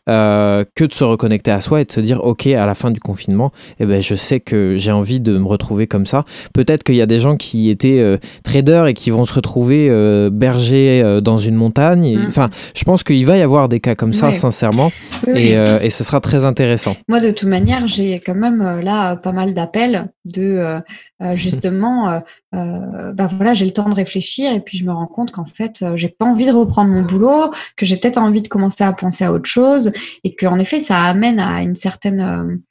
que 0.07 0.85
de 0.85 0.93
se 0.93 1.03
reconnecter 1.03 1.51
à 1.51 1.61
soi 1.61 1.81
et 1.81 1.85
de 1.85 1.91
se 1.91 2.01
dire, 2.01 2.23
OK, 2.23 2.47
à 2.47 2.65
la 2.65 2.75
fin 2.75 2.91
du 2.91 2.99
confinement, 2.99 3.51
eh 3.79 3.85
ben, 3.85 4.01
je 4.01 4.15
sais 4.15 4.39
que 4.39 4.75
j'ai 4.77 4.91
envie 4.91 5.19
de 5.19 5.37
me 5.37 5.45
retrouver 5.45 5.87
comme 5.87 6.05
ça. 6.05 6.25
Peut-être 6.53 6.83
qu'il 6.83 6.95
y 6.95 7.01
a 7.01 7.05
des 7.05 7.19
gens 7.19 7.37
qui 7.37 7.69
étaient 7.69 8.19
traders 8.43 8.87
et 8.87 8.93
qui 8.93 9.09
vont 9.11 9.25
se 9.25 9.33
retrouver 9.33 9.89
bergers 10.31 11.19
dans 11.21 11.37
une 11.37 11.55
montagne. 11.55 12.17
Mm. 12.17 12.27
Enfin, 12.27 12.49
je 12.75 12.83
pense 12.83 13.03
qu'il 13.03 13.25
va 13.25 13.37
y 13.37 13.41
avoir 13.41 13.69
des 13.69 13.79
cas 13.79 13.95
comme 13.95 14.13
ça, 14.13 14.33
sincèrement. 14.33 14.91
Et, 15.27 15.51
et, 15.53 15.89
ce 15.89 16.03
sera 16.03 16.19
très 16.19 16.45
intéressant. 16.45 16.95
Moi, 17.07 17.19
de 17.19 17.31
toute 17.31 17.49
manière, 17.49 17.87
j'ai 17.87 18.19
quand 18.19 18.35
même 18.35 18.79
là 18.81 19.15
pas 19.15 19.31
mal 19.31 19.53
d'appels 19.53 20.11
de 20.25 20.81
justement, 21.33 22.21
bah 22.51 23.27
voilà, 23.35 23.53
j'ai 23.53 23.65
le 23.65 23.71
temps 23.71 23.89
de 23.89 23.95
réfléchir 23.95 24.51
et 24.53 24.59
puis 24.59 24.77
je 24.77 24.85
me 24.85 24.91
rends 24.91 25.07
compte 25.07 25.31
qu'en 25.31 25.45
fait, 25.45 25.83
j'ai 25.95 26.09
pas 26.09 26.25
envie 26.25 26.45
de 26.45 26.51
reprendre 26.51 26.91
mon 26.91 27.03
boulot, 27.03 27.51
que 27.77 27.85
j'ai 27.85 27.97
peut-être 27.97 28.17
envie 28.17 28.41
de 28.41 28.47
commencer 28.47 28.83
à 28.83 28.93
penser 28.93 29.23
à 29.23 29.33
autre 29.33 29.49
chose 29.49 29.91
et 30.23 30.35
qu'en 30.35 30.57
effet, 30.57 30.79
ça 30.79 31.03
amène 31.03 31.39
à 31.39 31.61
une 31.61 31.75
certaine 31.75 32.61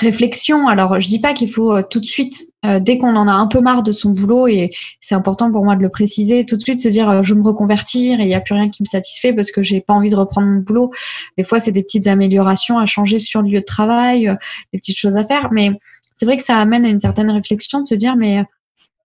réflexion. 0.00 0.68
Alors, 0.68 0.98
je 0.98 1.08
dis 1.08 1.20
pas 1.20 1.32
qu'il 1.34 1.50
faut 1.50 1.72
euh, 1.72 1.82
tout 1.88 2.00
de 2.00 2.04
suite, 2.04 2.44
euh, 2.64 2.80
dès 2.80 2.98
qu'on 2.98 3.14
en 3.16 3.28
a 3.28 3.32
un 3.32 3.46
peu 3.46 3.60
marre 3.60 3.82
de 3.82 3.92
son 3.92 4.10
boulot, 4.10 4.48
et 4.48 4.72
c'est 5.00 5.14
important 5.14 5.50
pour 5.52 5.64
moi 5.64 5.76
de 5.76 5.82
le 5.82 5.88
préciser, 5.88 6.44
tout 6.44 6.56
de 6.56 6.62
suite 6.62 6.80
se 6.80 6.88
dire 6.88 7.08
euh, 7.08 7.22
je 7.22 7.34
veux 7.34 7.40
me 7.40 7.46
reconvertir 7.46 8.20
et 8.20 8.24
il 8.24 8.26
n'y 8.26 8.34
a 8.34 8.40
plus 8.40 8.54
rien 8.54 8.68
qui 8.68 8.82
me 8.82 8.86
satisfait 8.86 9.32
parce 9.32 9.50
que 9.50 9.62
j'ai 9.62 9.80
pas 9.80 9.94
envie 9.94 10.10
de 10.10 10.16
reprendre 10.16 10.48
mon 10.48 10.60
boulot. 10.60 10.90
Des 11.38 11.44
fois, 11.44 11.60
c'est 11.60 11.72
des 11.72 11.82
petites 11.82 12.06
améliorations 12.06 12.78
à 12.78 12.86
changer 12.86 13.18
sur 13.18 13.42
le 13.42 13.48
lieu 13.50 13.60
de 13.60 13.64
travail, 13.64 14.36
des 14.72 14.78
petites 14.78 14.98
choses 14.98 15.16
à 15.16 15.24
faire, 15.24 15.50
mais 15.52 15.70
c'est 16.14 16.26
vrai 16.26 16.36
que 16.36 16.42
ça 16.42 16.56
amène 16.56 16.84
à 16.84 16.88
une 16.88 16.98
certaine 16.98 17.30
réflexion 17.30 17.80
de 17.80 17.86
se 17.86 17.94
dire 17.94 18.16
mais 18.16 18.44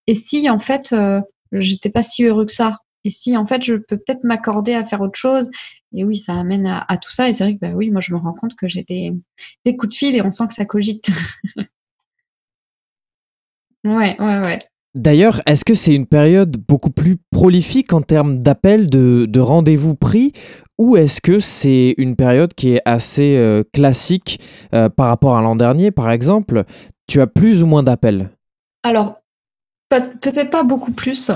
et 0.08 0.15
si 0.15 0.49
en 0.49 0.60
fait 0.60 0.93
j'étais 1.51 1.89
pas 1.89 2.03
si 2.03 2.23
heureux 2.23 2.45
que 2.45 2.51
ça? 2.51 2.77
Et 3.03 3.10
si 3.10 3.38
en 3.38 3.45
fait 3.45 3.63
je 3.63 3.75
peux 3.75 3.97
peut-être 3.97 4.23
m'accorder 4.23 4.73
à 4.73 4.84
faire 4.84 5.01
autre 5.01 5.17
chose? 5.17 5.49
Et 5.95 6.03
oui, 6.03 6.17
ça 6.17 6.36
amène 6.36 6.67
à, 6.67 6.97
tout 6.97 7.12
ça. 7.12 7.29
Et 7.29 7.34
c'est 7.34 7.43
vrai 7.43 7.55
que 7.55 7.60
bah, 7.60 7.71
oui, 7.73 7.91
moi 7.91 8.01
je 8.01 8.13
me 8.13 8.19
rends 8.19 8.34
compte 8.34 8.55
que 8.55 8.67
j'ai 8.67 8.84
des, 8.84 9.13
des, 9.65 9.75
coups 9.75 9.91
de 9.91 9.95
fil 9.97 10.15
et 10.15 10.21
on 10.21 10.31
sent 10.31 10.47
que 10.47 10.53
ça 10.53 10.65
cogite. 10.65 11.10
ouais, 13.84 14.15
ouais, 14.19 14.39
ouais. 14.39 14.65
D'ailleurs, 14.95 15.41
est-ce 15.45 15.65
que 15.65 15.73
c'est 15.73 15.93
une 15.93 16.05
période 16.05 16.55
beaucoup 16.55 16.89
plus 16.89 17.17
prolifique 17.29 17.91
en 17.91 18.01
termes 18.01 18.39
d'appels, 18.39 18.89
de, 18.89 19.25
de 19.27 19.39
rendez-vous 19.41 19.93
pris, 19.93 20.31
ou 20.77 20.95
est-ce 20.95 21.19
que 21.19 21.39
c'est 21.39 21.95
une 21.97 22.15
période 22.15 22.53
qui 22.53 22.75
est 22.75 22.81
assez 22.86 23.36
euh, 23.36 23.63
classique 23.73 24.39
euh, 24.73 24.88
par 24.88 25.08
rapport 25.08 25.36
à 25.36 25.41
l'an 25.41 25.58
dernier, 25.58 25.91
par 25.91 26.12
exemple? 26.12 26.63
Tu 27.08 27.19
as 27.19 27.27
plus 27.27 27.62
ou 27.62 27.65
moins 27.65 27.84
d'appels? 27.84 28.29
Alors, 28.84 29.21
peut-être 29.89 30.49
pas 30.49 30.63
beaucoup 30.63 30.93
plus. 30.93 31.31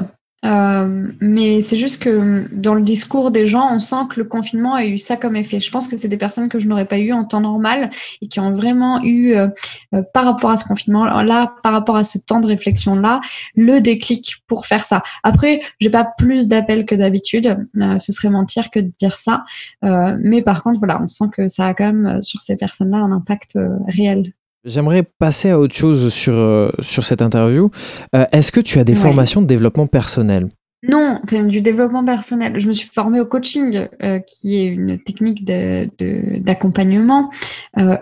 Euh, 0.46 1.08
mais 1.20 1.62
c'est 1.62 1.78
juste 1.78 2.02
que 2.02 2.46
dans 2.54 2.74
le 2.74 2.82
discours 2.82 3.32
des 3.32 3.46
gens, 3.46 3.68
on 3.72 3.80
sent 3.80 4.08
que 4.10 4.20
le 4.20 4.26
confinement 4.26 4.74
a 4.74 4.86
eu 4.86 4.98
ça 4.98 5.18
comme 5.18 5.36
effet. 5.36 5.60
Je 5.60 5.70
pense 5.72 5.88
que 5.88 5.98
c'est 5.98 6.08
des 6.08 6.18
personnes 6.18 6.50
que 6.50 6.60
je 6.60 6.68
n'aurais 6.68 6.86
pas 6.86 6.98
eu 6.98 7.12
en 7.12 7.26
temps 7.26 7.42
normal 7.42 7.90
et 8.22 8.28
qui 8.28 8.40
ont 8.40 8.54
vraiment 8.54 9.04
eu, 9.04 9.34
euh, 9.34 9.48
euh, 9.94 10.02
par 10.14 10.26
rapport 10.26 10.52
à 10.52 10.58
ce 10.58 10.66
confinement-là, 10.66 11.56
par 11.64 11.74
rapport 11.74 11.98
à 11.98 12.04
ce 12.04 12.18
temps 12.18 12.40
de 12.40 12.48
réflexion-là, 12.48 13.22
le 13.56 13.82
déclic 13.82 14.36
pour 14.48 14.66
faire 14.66 14.86
ça. 14.86 15.04
Après, 15.24 15.62
j'ai 15.80 15.90
pas 15.90 16.08
plus 16.18 16.48
d'appels 16.48 16.86
que 16.86 16.96
d'habitude. 16.96 17.68
ce 18.00 18.12
serait 18.14 18.30
mentir 18.30 18.72
que 18.72 18.80
de 18.80 18.92
dire 19.00 19.18
ça. 19.18 19.44
mais 19.82 20.42
par 20.42 20.64
contre, 20.64 20.80
voilà, 20.80 21.02
on 21.02 21.08
sent 21.08 21.26
que 21.36 21.48
ça 21.48 21.68
a 21.68 21.74
quand 21.74 21.92
même 21.92 22.22
sur 22.22 22.42
ces 22.42 22.56
personnes-là 22.56 22.98
un 22.98 23.12
impact 23.12 23.58
réel. 23.88 24.34
J'aimerais 24.66 25.04
passer 25.04 25.52
à 25.52 25.60
autre 25.60 25.74
chose 25.74 26.14
sur, 26.14 26.34
euh, 26.34 26.70
sur 26.80 27.04
cette 27.06 27.22
interview. 27.22 27.72
Euh, 28.16 28.26
est-ce 28.32 28.52
que 28.52 28.60
tu 28.60 28.80
as 28.80 28.84
des 28.84 28.96
formations 28.96 29.42
de 29.42 29.48
développement 29.48 29.88
personnel? 29.88 30.50
Non, 30.88 31.20
du 31.48 31.62
développement 31.62 32.06
personnel. 32.06 32.58
Je 32.60 32.68
me 32.68 32.74
suis 32.74 32.88
formée 32.88 33.20
au 33.20 33.26
coaching, 33.26 33.88
euh, 34.02 34.20
qui 34.20 34.58
est 34.58 34.68
une 34.68 34.98
technique 34.98 35.44
d'accompagnement, 35.46 37.30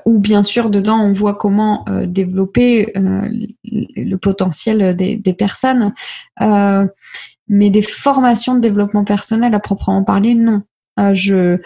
où 0.05 0.19
bien 0.19 0.43
sûr 0.43 0.69
dedans 0.69 0.99
on 0.99 1.11
voit 1.11 1.33
comment 1.33 1.85
développer 2.05 2.91
le 2.95 4.15
potentiel 4.17 4.95
des, 4.95 5.15
des 5.15 5.33
personnes. 5.33 5.93
mais 7.47 7.69
des 7.69 7.81
formations 7.81 8.55
de 8.55 8.59
développement 8.59 9.05
personnel 9.05 9.55
à 9.55 9.59
proprement 9.59 10.03
parler, 10.03 10.35
non. 10.35 10.61
je, 11.13 11.57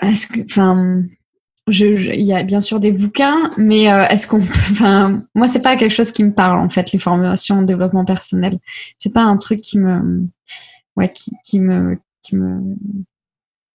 est-ce 0.00 0.26
que, 0.28 0.40
enfin, 0.44 1.02
il 1.70 2.22
y 2.22 2.32
a 2.32 2.42
bien 2.42 2.60
sûr 2.60 2.80
des 2.80 2.92
bouquins, 2.92 3.50
mais 3.56 3.92
euh, 3.92 4.06
est-ce 4.08 4.26
qu'on, 4.26 4.38
enfin, 4.38 5.22
moi 5.34 5.46
c'est 5.46 5.62
pas 5.62 5.76
quelque 5.76 5.94
chose 5.94 6.12
qui 6.12 6.24
me 6.24 6.32
parle 6.32 6.58
en 6.60 6.68
fait, 6.68 6.92
les 6.92 6.98
formations 6.98 7.58
en 7.58 7.62
développement 7.62 8.04
personnel. 8.04 8.58
C'est 8.96 9.12
pas 9.12 9.22
un 9.22 9.36
truc 9.36 9.60
qui 9.60 9.78
me, 9.78 10.26
ouais, 10.96 11.12
qui, 11.12 11.32
qui 11.44 11.60
me, 11.60 11.98
qui 12.22 12.36
me, 12.36 12.76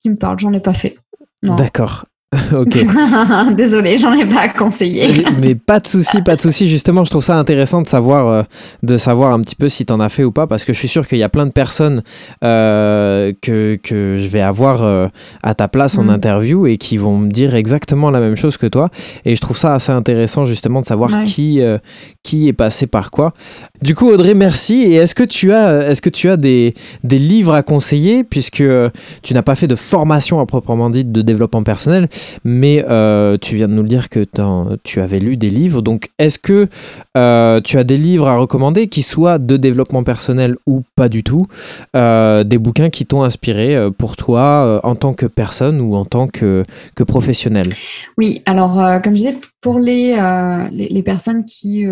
qui 0.02 0.10
me 0.10 0.16
parle. 0.16 0.40
J'en 0.40 0.54
ai 0.54 0.60
pas 0.60 0.74
fait. 0.74 0.98
D'accord. 1.42 2.06
ok. 2.54 2.78
Désolé, 3.56 3.98
j'en 3.98 4.14
ai 4.14 4.26
pas 4.26 4.50
conseillé. 4.50 5.26
Mais 5.40 5.56
pas 5.56 5.80
de 5.80 5.88
souci, 5.88 6.22
pas 6.22 6.36
de 6.36 6.42
souci. 6.42 6.70
Justement, 6.70 7.04
je 7.04 7.10
trouve 7.10 7.24
ça 7.24 7.38
intéressant 7.38 7.82
de 7.82 7.88
savoir, 7.88 8.28
euh, 8.28 8.44
de 8.82 8.98
savoir 8.98 9.32
un 9.32 9.42
petit 9.42 9.56
peu 9.56 9.70
si 9.70 9.86
tu 9.86 9.94
en 9.94 10.00
as 10.00 10.10
fait 10.10 10.24
ou 10.24 10.32
pas, 10.32 10.48
parce 10.48 10.66
que 10.66 10.74
je 10.74 10.80
suis 10.80 10.88
sûr 10.88 11.08
qu'il 11.08 11.18
y 11.18 11.24
a 11.24 11.30
plein 11.30 11.46
de 11.46 11.52
personnes 11.52 12.04
euh, 12.44 13.34
que, 13.42 13.78
que 13.82 14.18
je 14.18 14.28
vais 14.28 14.42
avoir 14.42 14.84
euh, 14.84 15.08
à 15.44 15.54
ta 15.54 15.68
place 15.68 15.98
en 15.98 16.06
mm. 16.06 16.10
interview 16.10 16.68
et 16.68 16.78
qui 16.78 16.98
vont 16.98 17.18
me 17.18 17.32
dire 17.32 17.56
exactement 17.56 18.10
la 18.10 18.20
même 18.20 18.36
chose 18.36 18.58
que 18.58 18.68
toi. 18.68 18.90
Et 19.26 19.36
je 19.36 19.42
trouve 19.42 19.58
ça 19.58 19.76
assez 19.76 19.92
intéressant 19.92 20.46
justement 20.46 20.82
de 20.82 20.86
savoir 20.86 21.24
qui, 21.24 21.62
qui 22.24 22.48
est 22.48 22.54
passé 22.54 22.88
par 22.88 23.12
quoi. 23.12 23.34
Du 23.82 23.96
coup, 23.96 24.10
Audrey, 24.10 24.34
merci. 24.34 24.84
Et 24.84 24.94
est-ce 24.94 25.16
que 25.16 25.24
tu 25.24 25.52
as, 25.54 25.90
est-ce 25.90 26.02
que 26.02 26.10
tu 26.10 26.30
as 26.30 26.38
des, 26.38 26.74
des 27.04 27.20
livres 27.20 27.54
à 27.54 27.64
conseiller, 27.64 28.24
puisque 28.24 28.64
tu 29.22 29.34
n'as 29.34 29.42
pas 29.42 29.56
fait 29.56 29.68
de 29.68 29.76
formation 29.76 30.40
à 30.40 30.46
proprement 30.46 30.90
dit 30.90 31.06
de 31.06 31.22
développement 31.22 31.64
personnel, 31.64 32.08
mais 32.44 32.84
euh, 32.90 33.38
tu 33.40 33.56
viens 33.56 33.68
de 33.68 33.74
nous 33.74 33.82
le 33.82 33.88
dire 33.88 34.10
que 34.10 34.26
tu 34.84 35.02
avais 35.02 35.20
lu 35.20 35.38
des 35.38 35.50
livres. 35.50 35.82
Donc, 35.82 36.10
est-ce 36.20 36.40
que 36.40 36.68
euh, 37.18 37.62
tu 37.62 37.78
as 37.78 37.84
des 37.84 37.98
livres 37.98 38.28
à 38.28 38.38
recommander 38.38 38.88
qui 38.88 39.04
soient 39.04 39.38
de 39.38 39.58
développement 39.58 40.04
personnel 40.04 40.56
ou 40.66 40.84
pas 40.96 41.10
du 41.10 41.24
tout 41.24 41.46
euh, 41.96 42.44
Des 42.44 42.58
bouquins 42.58 42.90
qui 42.90 43.06
t'ont 43.06 43.24
inspiré 43.24 43.76
pour 43.98 44.16
toi 44.16 44.80
en 44.84 44.96
tant 44.96 45.14
que 45.14 45.26
personne 45.26 45.82
ou 45.82 45.96
en 45.96 46.06
tant 46.06 46.28
que, 46.28 46.64
que 46.96 47.04
professionnel? 47.04 47.68
Oui, 48.18 48.42
alors, 48.46 49.02
comme 49.04 49.14
je 49.14 49.24
disais, 49.24 49.38
pour 49.62 49.80
les, 49.80 50.14
personnes 51.06 51.46
qui 51.46 51.86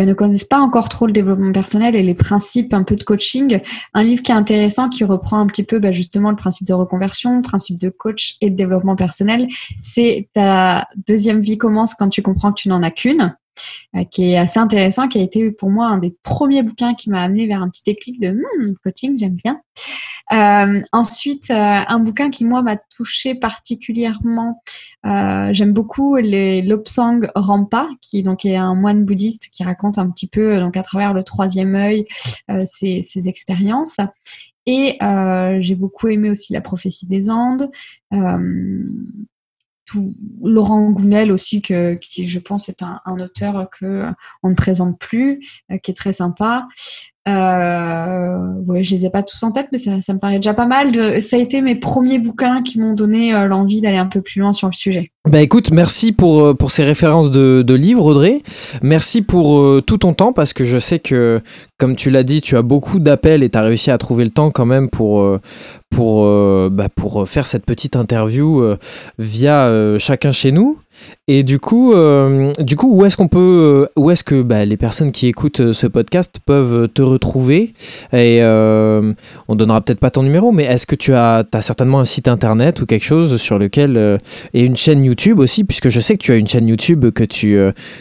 ben, 0.00 0.08
ne 0.08 0.14
connaissent 0.14 0.44
pas 0.44 0.60
encore 0.60 0.88
trop 0.88 1.06
le 1.06 1.12
développement 1.12 1.52
personnel 1.52 1.94
et 1.94 2.02
les 2.02 2.14
principes 2.14 2.72
un 2.72 2.84
peu 2.84 2.96
de 2.96 3.04
coaching, 3.04 3.60
un 3.92 4.02
livre 4.02 4.22
qui 4.22 4.32
est 4.32 4.34
intéressant, 4.34 4.88
qui 4.88 5.04
reprend 5.04 5.38
un 5.38 5.46
petit 5.46 5.62
peu 5.62 5.78
ben, 5.78 5.92
justement 5.92 6.30
le 6.30 6.36
principe 6.36 6.66
de 6.66 6.72
reconversion, 6.72 7.36
le 7.36 7.42
principe 7.42 7.78
de 7.78 7.90
coach 7.90 8.36
et 8.40 8.48
de 8.48 8.56
développement 8.56 8.96
personnel, 8.96 9.46
c'est 9.82 10.30
ta 10.32 10.88
deuxième 11.06 11.42
vie 11.42 11.58
commence 11.58 11.94
quand 11.94 12.08
tu 12.08 12.22
comprends 12.22 12.50
que 12.50 12.62
tu 12.62 12.70
n'en 12.70 12.82
as 12.82 12.90
qu'une 12.90 13.36
qui 14.10 14.32
est 14.32 14.38
assez 14.38 14.58
intéressant, 14.58 15.08
qui 15.08 15.18
a 15.18 15.22
été 15.22 15.50
pour 15.50 15.70
moi 15.70 15.86
un 15.86 15.98
des 15.98 16.16
premiers 16.22 16.62
bouquins 16.62 16.94
qui 16.94 17.10
m'a 17.10 17.22
amené 17.22 17.46
vers 17.46 17.62
un 17.62 17.68
petit 17.68 17.82
déclic 17.84 18.20
de 18.20 18.30
hmm, 18.32 18.74
coaching, 18.82 19.18
j'aime 19.18 19.34
bien. 19.34 19.60
Euh, 20.32 20.80
ensuite, 20.92 21.50
euh, 21.50 21.54
un 21.54 21.98
bouquin 21.98 22.30
qui 22.30 22.44
moi 22.44 22.62
m'a 22.62 22.76
touché 22.76 23.34
particulièrement. 23.34 24.62
Euh, 25.04 25.48
j'aime 25.52 25.72
beaucoup 25.72 26.16
les 26.16 26.62
Lobsang 26.62 27.22
Rampa, 27.34 27.88
qui 28.00 28.22
donc 28.22 28.44
est 28.44 28.56
un 28.56 28.74
moine 28.74 29.04
bouddhiste 29.04 29.48
qui 29.50 29.64
raconte 29.64 29.98
un 29.98 30.08
petit 30.08 30.28
peu 30.28 30.60
donc 30.60 30.76
à 30.76 30.82
travers 30.82 31.14
le 31.14 31.24
troisième 31.24 31.74
œil 31.74 32.06
ses, 32.64 33.02
ses, 33.02 33.28
expériences. 33.28 33.98
Et 34.66 34.98
j'ai 35.60 35.74
beaucoup 35.74 36.08
aimé 36.08 36.30
aussi 36.30 36.52
la 36.52 36.60
prophétie 36.60 37.06
des 37.06 37.28
Andes. 37.30 37.70
Laurent 40.42 40.90
Gounel 40.90 41.32
aussi, 41.32 41.62
qui 41.62 42.26
je 42.26 42.38
pense 42.38 42.68
est 42.68 42.82
un, 42.82 43.00
un 43.04 43.18
auteur 43.18 43.68
que 43.70 44.04
on 44.42 44.50
ne 44.50 44.54
présente 44.54 44.98
plus, 44.98 45.40
qui 45.82 45.90
est 45.90 45.96
très 45.96 46.12
sympa. 46.12 46.68
Euh, 47.30 48.60
ouais, 48.66 48.82
je 48.82 48.92
les 48.92 49.06
ai 49.06 49.10
pas 49.10 49.22
tous 49.22 49.42
en 49.42 49.52
tête, 49.52 49.68
mais 49.72 49.78
ça, 49.78 49.90
me 49.90 50.18
paraît 50.18 50.36
déjà 50.36 50.54
pas 50.54 50.66
mal. 50.66 51.20
Ça 51.22 51.36
a 51.36 51.38
été 51.38 51.60
mes 51.62 51.74
premiers 51.74 52.18
bouquins 52.18 52.62
qui 52.62 52.80
m'ont 52.80 52.94
donné 52.94 53.34
euh, 53.34 53.46
l'envie 53.46 53.80
d'aller 53.80 53.96
un 53.96 54.06
peu 54.06 54.20
plus 54.20 54.40
loin 54.40 54.52
sur 54.52 54.68
le 54.68 54.72
sujet. 54.72 55.10
Bah 55.28 55.40
écoute, 55.40 55.70
merci 55.70 56.12
pour, 56.12 56.40
euh, 56.40 56.54
pour 56.54 56.70
ces 56.70 56.84
références 56.84 57.30
de, 57.30 57.62
de 57.62 57.74
livres, 57.74 58.04
Audrey. 58.06 58.42
Merci 58.82 59.22
pour 59.22 59.58
euh, 59.58 59.82
tout 59.86 59.98
ton 59.98 60.14
temps, 60.14 60.32
parce 60.32 60.52
que 60.52 60.64
je 60.64 60.78
sais 60.78 60.98
que, 60.98 61.40
comme 61.78 61.96
tu 61.96 62.10
l'as 62.10 62.22
dit, 62.22 62.40
tu 62.40 62.56
as 62.56 62.62
beaucoup 62.62 62.98
d'appels 62.98 63.42
et 63.42 63.50
tu 63.50 63.58
as 63.58 63.62
réussi 63.62 63.90
à 63.90 63.98
trouver 63.98 64.24
le 64.24 64.30
temps 64.30 64.50
quand 64.50 64.66
même 64.66 64.88
pour, 64.88 65.38
pour, 65.90 66.70
bah, 66.70 66.88
pour 66.94 67.28
faire 67.28 67.46
cette 67.46 67.64
petite 67.64 67.96
interview 67.96 68.62
via 69.18 69.98
chacun 69.98 70.32
chez 70.32 70.52
nous. 70.52 70.78
Et 71.28 71.44
du 71.44 71.60
coup, 71.60 71.92
euh, 71.92 72.52
du 72.58 72.74
coup 72.74 72.92
où 72.92 73.04
est-ce 73.04 73.16
qu'on 73.16 73.28
peut, 73.28 73.86
euh, 73.96 74.00
où 74.00 74.10
est-ce 74.10 74.24
que 74.24 74.42
bah, 74.42 74.64
les 74.64 74.76
personnes 74.76 75.12
qui 75.12 75.28
écoutent 75.28 75.60
euh, 75.60 75.72
ce 75.72 75.86
podcast 75.86 76.40
peuvent 76.44 76.88
te 76.88 77.02
retrouver? 77.02 77.72
Et 78.12 78.38
euh, 78.40 79.12
on 79.46 79.54
donnera 79.54 79.80
peut-être 79.80 80.00
pas 80.00 80.10
ton 80.10 80.24
numéro, 80.24 80.50
mais 80.50 80.64
est-ce 80.64 80.86
que 80.86 80.96
tu 80.96 81.14
as, 81.14 81.44
certainement 81.60 82.00
un 82.00 82.04
site 82.04 82.26
internet 82.26 82.80
ou 82.80 82.86
quelque 82.86 83.04
chose 83.04 83.40
sur 83.40 83.58
lequel 83.58 84.18
et 84.54 84.64
une 84.64 84.76
chaîne 84.76 85.04
YouTube 85.04 85.38
aussi, 85.38 85.62
puisque 85.62 85.88
je 85.88 86.00
sais 86.00 86.16
que 86.16 86.22
tu 86.22 86.32
as 86.32 86.36
une 86.36 86.48
chaîne 86.48 86.66
YouTube 86.66 87.10
que 87.10 87.24
tu 87.24 87.58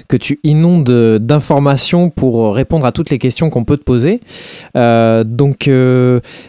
que 0.07 0.17
tu 0.17 0.39
inondes 0.43 0.89
d'informations 1.19 2.09
pour 2.09 2.55
répondre 2.55 2.85
à 2.85 2.91
toutes 2.91 3.09
les 3.09 3.17
questions 3.17 3.49
qu'on 3.49 3.63
peut 3.63 3.77
te 3.77 3.83
poser. 3.83 4.21
donc 4.75 5.69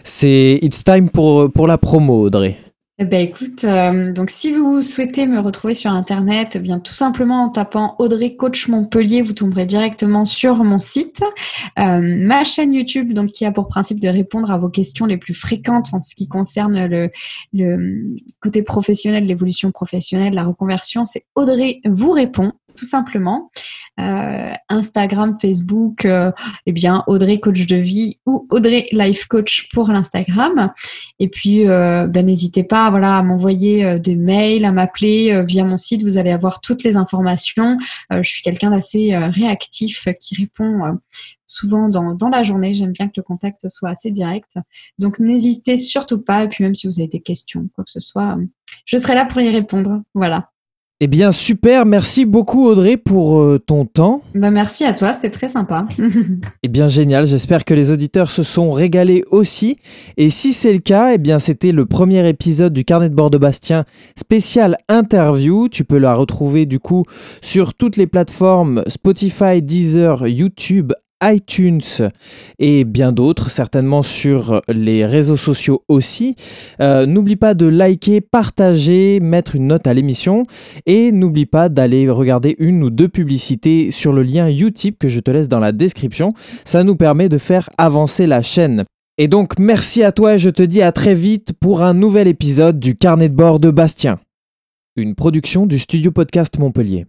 c'est 0.03 0.59
it's 0.61 0.83
time 0.83 1.09
pour 1.09 1.51
pour 1.51 1.67
la 1.67 1.77
promo, 1.77 2.25
Audrey. 2.25 2.70
Eh 3.01 3.05
ben, 3.05 3.19
écoute, 3.19 3.63
euh, 3.63 4.13
donc 4.13 4.29
si 4.29 4.53
vous 4.53 4.83
souhaitez 4.83 5.25
me 5.25 5.39
retrouver 5.39 5.73
sur 5.73 5.89
internet, 5.89 6.51
eh 6.53 6.59
bien 6.59 6.79
tout 6.79 6.93
simplement 6.93 7.45
en 7.45 7.49
tapant 7.49 7.95
Audrey 7.97 8.35
Coach 8.35 8.67
Montpellier, 8.67 9.23
vous 9.23 9.33
tomberez 9.33 9.65
directement 9.65 10.23
sur 10.23 10.63
mon 10.63 10.77
site, 10.77 11.23
euh, 11.79 11.99
ma 11.99 12.43
chaîne 12.43 12.75
YouTube, 12.75 13.13
donc 13.13 13.31
qui 13.31 13.43
a 13.43 13.51
pour 13.51 13.67
principe 13.67 14.01
de 14.01 14.07
répondre 14.07 14.51
à 14.51 14.59
vos 14.59 14.69
questions 14.69 15.07
les 15.07 15.17
plus 15.17 15.33
fréquentes 15.33 15.87
en 15.93 15.99
ce 15.99 16.13
qui 16.13 16.27
concerne 16.27 16.85
le, 16.85 17.09
le 17.53 18.17
côté 18.39 18.61
professionnel, 18.61 19.25
l'évolution 19.25 19.71
professionnelle, 19.71 20.35
la 20.35 20.43
reconversion, 20.43 21.03
c'est 21.03 21.23
Audrey 21.33 21.81
vous 21.85 22.11
répond 22.11 22.51
tout 22.75 22.85
simplement. 22.85 23.49
Euh, 24.01 24.53
Instagram, 24.69 25.37
Facebook, 25.39 26.05
euh, 26.05 26.31
eh 26.65 26.71
bien 26.71 27.03
Audrey 27.07 27.39
Coach 27.39 27.67
de 27.67 27.75
vie 27.75 28.19
ou 28.25 28.47
Audrey 28.49 28.87
Life 28.91 29.27
Coach 29.27 29.69
pour 29.73 29.89
l'Instagram. 29.89 30.71
Et 31.19 31.27
puis, 31.27 31.67
euh, 31.67 32.07
ben, 32.07 32.25
n'hésitez 32.25 32.63
pas, 32.63 32.89
voilà, 32.89 33.17
à 33.17 33.23
m'envoyer 33.23 33.99
des 33.99 34.15
mails, 34.15 34.65
à 34.65 34.71
m'appeler 34.71 35.43
via 35.45 35.65
mon 35.65 35.77
site. 35.77 36.03
Vous 36.03 36.17
allez 36.17 36.31
avoir 36.31 36.61
toutes 36.61 36.83
les 36.83 36.97
informations. 36.97 37.77
je 38.09 38.27
suis 38.27 38.41
quelqu'un 38.41 38.71
d'assez 38.71 39.15
réactif 39.15 40.07
qui 40.19 40.35
répond 40.35 40.97
souvent 41.45 41.89
dans, 41.89 42.15
dans, 42.15 42.29
la 42.29 42.43
journée. 42.43 42.73
J'aime 42.73 42.93
bien 42.93 43.07
que 43.07 43.13
le 43.17 43.23
contact 43.23 43.67
soit 43.69 43.89
assez 43.89 44.09
direct. 44.09 44.55
Donc, 44.99 45.19
n'hésitez 45.19 45.77
surtout 45.77 46.21
pas. 46.21 46.45
Et 46.45 46.49
puis, 46.49 46.63
même 46.63 46.75
si 46.75 46.87
vous 46.87 46.99
avez 46.99 47.09
des 47.09 47.21
questions, 47.21 47.69
quoi 47.75 47.83
que 47.83 47.91
ce 47.91 47.99
soit, 47.99 48.37
je 48.85 48.97
serai 48.97 49.15
là 49.15 49.25
pour 49.25 49.41
y 49.41 49.49
répondre. 49.49 50.01
Voilà. 50.13 50.50
Eh 51.03 51.07
bien, 51.07 51.31
super. 51.31 51.87
Merci 51.87 52.25
beaucoup, 52.25 52.67
Audrey, 52.67 52.95
pour 52.95 53.39
euh, 53.39 53.57
ton 53.57 53.85
temps. 53.85 54.21
Bah, 54.35 54.51
merci 54.51 54.85
à 54.85 54.93
toi. 54.93 55.13
C'était 55.13 55.31
très 55.31 55.49
sympa. 55.49 55.87
eh 56.63 56.67
bien, 56.67 56.87
génial. 56.87 57.25
J'espère 57.25 57.65
que 57.65 57.73
les 57.73 57.89
auditeurs 57.89 58.29
se 58.29 58.43
sont 58.43 58.71
régalés 58.71 59.23
aussi. 59.31 59.77
Et 60.17 60.29
si 60.29 60.53
c'est 60.53 60.71
le 60.71 60.77
cas, 60.77 61.15
eh 61.15 61.17
bien, 61.17 61.39
c'était 61.39 61.71
le 61.71 61.87
premier 61.87 62.29
épisode 62.29 62.71
du 62.71 62.85
Carnet 62.85 63.09
de 63.09 63.15
bord 63.15 63.31
de 63.31 63.39
Bastien 63.39 63.83
spécial 64.15 64.77
interview. 64.89 65.69
Tu 65.69 65.85
peux 65.85 65.97
la 65.97 66.13
retrouver, 66.13 66.67
du 66.67 66.77
coup, 66.77 67.03
sur 67.41 67.73
toutes 67.73 67.97
les 67.97 68.05
plateformes 68.05 68.83
Spotify, 68.85 69.63
Deezer, 69.63 70.27
YouTube, 70.27 70.93
iTunes 71.21 71.81
et 72.59 72.83
bien 72.83 73.11
d'autres, 73.11 73.49
certainement 73.49 74.03
sur 74.03 74.61
les 74.67 75.05
réseaux 75.05 75.37
sociaux 75.37 75.83
aussi. 75.87 76.35
Euh, 76.79 77.05
n'oublie 77.05 77.35
pas 77.35 77.53
de 77.53 77.67
liker, 77.67 78.21
partager, 78.21 79.19
mettre 79.19 79.55
une 79.55 79.67
note 79.67 79.87
à 79.87 79.93
l'émission 79.93 80.45
et 80.85 81.11
n'oublie 81.11 81.45
pas 81.45 81.69
d'aller 81.69 82.09
regarder 82.09 82.55
une 82.59 82.83
ou 82.83 82.89
deux 82.89 83.07
publicités 83.09 83.91
sur 83.91 84.13
le 84.13 84.23
lien 84.23 84.49
Utip 84.49 84.99
que 84.99 85.07
je 85.07 85.19
te 85.19 85.31
laisse 85.31 85.49
dans 85.49 85.59
la 85.59 85.71
description. 85.71 86.33
Ça 86.65 86.83
nous 86.83 86.95
permet 86.95 87.29
de 87.29 87.37
faire 87.37 87.69
avancer 87.77 88.27
la 88.27 88.41
chaîne. 88.41 88.85
Et 89.17 89.27
donc 89.27 89.59
merci 89.59 90.03
à 90.03 90.11
toi 90.11 90.35
et 90.35 90.39
je 90.39 90.49
te 90.49 90.63
dis 90.63 90.81
à 90.81 90.91
très 90.91 91.15
vite 91.15 91.53
pour 91.59 91.83
un 91.83 91.93
nouvel 91.93 92.27
épisode 92.27 92.79
du 92.79 92.95
carnet 92.95 93.29
de 93.29 93.35
bord 93.35 93.59
de 93.59 93.69
Bastien. 93.69 94.19
Une 94.95 95.15
production 95.15 95.67
du 95.67 95.79
studio 95.79 96.11
podcast 96.11 96.57
Montpellier. 96.57 97.05